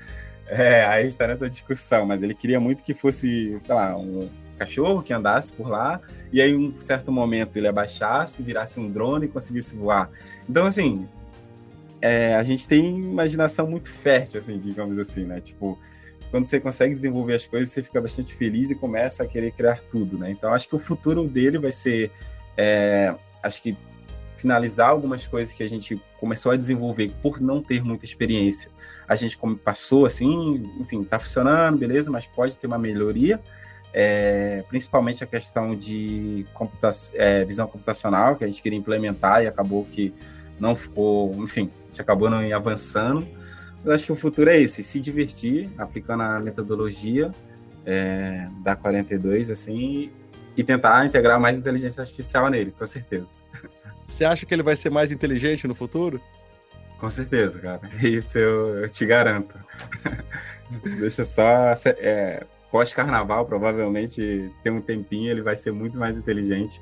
É, 0.47 0.85
aí 0.85 1.03
a 1.03 1.05
gente 1.05 1.17
tá 1.17 1.27
nessa 1.27 1.49
discussão, 1.49 2.05
mas 2.05 2.23
ele 2.23 2.35
queria 2.35 2.61
muito 2.61 2.83
que 2.83 2.93
fosse, 2.93 3.57
sei 3.59 3.75
lá, 3.75 3.97
um 3.97 4.29
cachorro 4.59 5.03
que 5.03 5.13
andasse 5.13 5.53
por 5.53 5.69
lá, 5.69 6.01
e 6.33 6.41
aí, 6.41 6.51
em 6.51 6.69
um 6.69 6.81
certo 6.81 7.11
momento, 7.11 7.57
ele 7.57 7.67
abaixasse, 7.67 8.43
virasse 8.43 8.79
um 8.79 8.91
drone 8.91 9.27
e 9.27 9.29
conseguisse 9.29 9.75
voar. 9.75 10.11
Então, 10.49 10.67
assim, 10.67 11.09
é, 12.05 12.35
a 12.35 12.43
gente 12.43 12.69
tem 12.69 12.99
imaginação 12.99 13.67
muito 13.67 13.89
fértil, 13.89 14.39
assim, 14.39 14.59
digamos 14.59 14.99
assim, 14.99 15.25
né? 15.25 15.41
Tipo, 15.41 15.79
quando 16.31 16.45
você 16.45 16.61
consegue 16.61 16.95
desenvolver 16.95 17.33
as 17.33 17.47
coisas, 17.47 17.71
você 17.71 17.83
fica 17.83 17.99
bastante 17.99 18.35
feliz 18.35 18.71
e 18.71 18.75
começa 18.75 19.23
a 19.23 19.27
querer 19.27 19.53
criar 19.53 19.81
tudo, 19.91 20.19
né? 20.19 20.31
Então, 20.31 20.53
acho 20.53 20.69
que 20.69 20.77
o 20.77 20.79
futuro 20.79 21.27
dele 21.27 21.57
vai 21.57 21.73
ser, 21.73 22.11
é, 22.59 23.15
acho 23.43 23.63
que 23.63 23.75
finalizar 24.37 24.91
algumas 24.91 25.27
coisas 25.27 25.55
que 25.55 25.63
a 25.63 25.67
gente 25.67 25.99
começou 26.21 26.53
a 26.53 26.57
desenvolver 26.57 27.11
por 27.23 27.41
não 27.41 27.63
ter 27.63 27.83
muita 27.83 28.05
experiência. 28.05 28.71
A 29.09 29.17
gente 29.17 29.39
como 29.39 29.57
passou 29.57 30.05
assim, 30.05 30.63
enfim, 30.79 31.05
tá 31.05 31.19
funcionando, 31.19 31.79
beleza, 31.79 32.11
mas 32.11 32.27
pode 32.27 32.59
ter 32.59 32.67
uma 32.67 32.79
melhoria. 32.79 33.41
É, 33.95 34.63
principalmente 34.69 35.25
a 35.25 35.27
questão 35.27 35.75
de 35.75 36.45
computa 36.53 36.91
é, 37.15 37.47
visão 37.47 37.67
computacional 37.67 38.37
que 38.37 38.45
a 38.45 38.47
gente 38.47 38.61
queria 38.61 38.79
implementar 38.79 39.43
e 39.43 39.47
acabou 39.47 39.87
que 39.87 40.13
não 40.65 40.75
ficou, 40.75 41.35
enfim, 41.45 41.71
se 41.91 42.01
acabou 42.01 42.31
não 42.31 42.39
avançando. 42.57 43.29
Eu 43.85 43.93
acho 43.93 44.07
que 44.07 44.13
o 44.13 44.17
futuro 44.17 44.49
é 44.49 44.59
esse, 44.59 44.83
se 44.83 44.99
divertir 44.99 45.71
aplicando 45.77 46.23
a 46.23 46.41
metodologia 46.41 47.31
é, 47.85 48.49
da 48.63 48.75
42, 48.75 49.51
assim, 49.51 50.11
e 50.57 50.65
tentar 50.65 51.05
integrar 51.05 51.39
mais 51.39 51.59
inteligência 51.59 52.01
artificial 52.01 52.49
nele, 52.49 52.73
com 52.77 52.87
certeza. 52.87 53.29
Você 54.09 54.25
acha 54.25 54.47
que 54.47 54.55
ele 54.55 54.63
vai 54.63 54.75
ser 54.75 54.91
mais 54.91 55.13
inteligente 55.13 55.69
no 55.69 55.75
futuro? 55.75 56.19
Com 56.99 57.11
certeza, 57.11 57.59
cara. 57.59 57.83
Isso 58.03 58.39
eu, 58.39 58.79
eu 58.79 58.89
te 58.89 59.05
garanto. 59.05 59.55
Deixa 60.99 61.25
só. 61.25 61.75
É, 61.99 62.47
Pós-carnaval, 62.71 63.45
provavelmente, 63.45 64.51
tem 64.63 64.73
um 64.73 64.81
tempinho, 64.81 65.31
ele 65.31 65.43
vai 65.43 65.57
ser 65.57 65.73
muito 65.73 65.99
mais 65.99 66.17
inteligente 66.17 66.81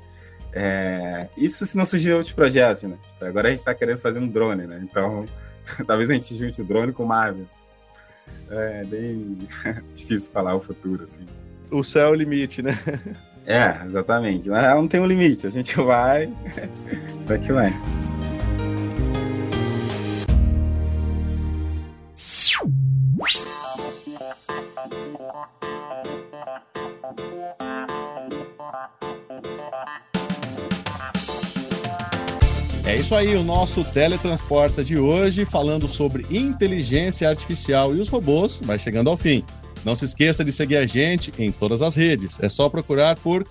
é, 0.55 1.27
isso 1.35 1.65
se 1.65 1.75
não 1.75 1.85
surgir 1.85 2.13
outros 2.13 2.31
projetos, 2.31 2.83
né? 2.83 2.97
Tipo, 3.01 3.25
agora 3.25 3.47
a 3.47 3.51
gente 3.51 3.59
está 3.59 3.73
querendo 3.73 3.99
fazer 3.99 4.19
um 4.19 4.27
drone, 4.27 4.67
né? 4.67 4.79
Então, 4.83 5.25
talvez 5.85 6.09
a 6.09 6.13
gente 6.13 6.37
junte 6.37 6.61
o 6.61 6.65
drone 6.65 6.93
com 6.93 7.03
o 7.03 7.07
Marvel. 7.07 7.45
É 8.49 8.83
bem 8.85 9.37
difícil 9.93 10.31
falar 10.31 10.55
o 10.55 10.61
futuro, 10.61 11.03
assim. 11.03 11.25
O 11.71 11.83
céu 11.83 12.07
é 12.07 12.11
o 12.11 12.15
limite, 12.15 12.61
né? 12.61 12.77
É, 13.45 13.83
exatamente. 13.85 14.47
Não 14.47 14.87
tem 14.87 14.99
um 14.99 15.07
limite. 15.07 15.47
A 15.47 15.49
gente 15.49 15.75
vai, 15.75 16.31
vai 17.25 17.39
que 17.39 17.51
vai. 17.51 17.73
É 32.93 32.95
isso 32.95 33.15
aí, 33.15 33.35
o 33.35 33.41
nosso 33.41 33.83
Teletransporta 33.83 34.83
de 34.83 34.99
hoje, 34.99 35.45
falando 35.45 35.89
sobre 35.89 36.27
inteligência 36.29 37.27
artificial 37.27 37.95
e 37.95 37.99
os 37.99 38.07
robôs, 38.07 38.61
vai 38.63 38.77
chegando 38.77 39.09
ao 39.09 39.17
fim. 39.17 39.43
Não 39.83 39.95
se 39.95 40.05
esqueça 40.05 40.45
de 40.45 40.51
seguir 40.51 40.77
a 40.77 40.85
gente 40.85 41.33
em 41.39 41.51
todas 41.51 41.81
as 41.81 41.95
redes. 41.95 42.39
É 42.39 42.47
só 42.47 42.69
procurar 42.69 43.17
por 43.17 43.47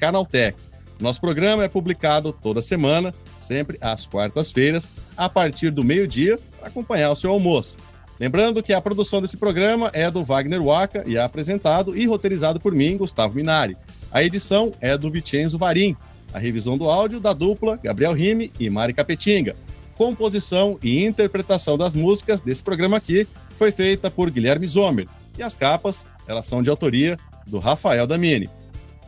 Canaltech. 0.00 0.58
Nosso 1.00 1.20
programa 1.20 1.62
é 1.62 1.68
publicado 1.68 2.32
toda 2.32 2.60
semana, 2.60 3.14
sempre 3.38 3.78
às 3.80 4.04
quartas-feiras, 4.04 4.90
a 5.16 5.28
partir 5.28 5.70
do 5.70 5.84
meio-dia, 5.84 6.36
para 6.58 6.66
acompanhar 6.66 7.12
o 7.12 7.16
seu 7.16 7.30
almoço. 7.30 7.76
Lembrando 8.18 8.64
que 8.64 8.72
a 8.72 8.80
produção 8.80 9.22
desse 9.22 9.36
programa 9.36 9.90
é 9.92 10.10
do 10.10 10.24
Wagner 10.24 10.60
Waka 10.60 11.04
e 11.06 11.16
é 11.16 11.22
apresentado 11.22 11.96
e 11.96 12.04
roteirizado 12.04 12.58
por 12.58 12.74
mim, 12.74 12.96
Gustavo 12.96 13.36
Minari. 13.36 13.76
A 14.10 14.24
edição 14.24 14.72
é 14.80 14.98
do 14.98 15.08
Vicenzo 15.08 15.56
Varim. 15.56 15.96
A 16.32 16.38
revisão 16.38 16.78
do 16.78 16.88
áudio 16.88 17.20
da 17.20 17.32
dupla 17.32 17.78
Gabriel 17.82 18.12
Rime 18.12 18.52
e 18.58 18.70
Mari 18.70 18.92
Capetinga. 18.92 19.56
Composição 19.96 20.78
e 20.82 21.04
interpretação 21.04 21.76
das 21.76 21.94
músicas 21.94 22.40
desse 22.40 22.62
programa 22.62 22.96
aqui 22.96 23.26
foi 23.56 23.70
feita 23.70 24.10
por 24.10 24.30
Guilherme 24.30 24.66
Zomer. 24.66 25.06
E 25.36 25.42
as 25.42 25.54
capas, 25.54 26.06
elas 26.26 26.46
são 26.46 26.62
de 26.62 26.70
autoria 26.70 27.18
do 27.46 27.58
Rafael 27.58 28.06
Damini. 28.06 28.48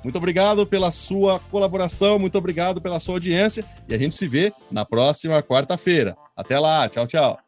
Muito 0.02 0.16
obrigado 0.18 0.66
pela 0.66 0.90
sua 0.90 1.38
colaboração, 1.38 2.18
muito 2.18 2.36
obrigado 2.36 2.80
pela 2.80 2.98
sua 2.98 3.14
audiência 3.14 3.64
e 3.88 3.94
a 3.94 3.98
gente 3.98 4.16
se 4.16 4.26
vê 4.26 4.52
na 4.70 4.84
próxima 4.84 5.42
quarta-feira. 5.42 6.16
Até 6.36 6.58
lá, 6.58 6.88
tchau, 6.88 7.06
tchau. 7.06 7.41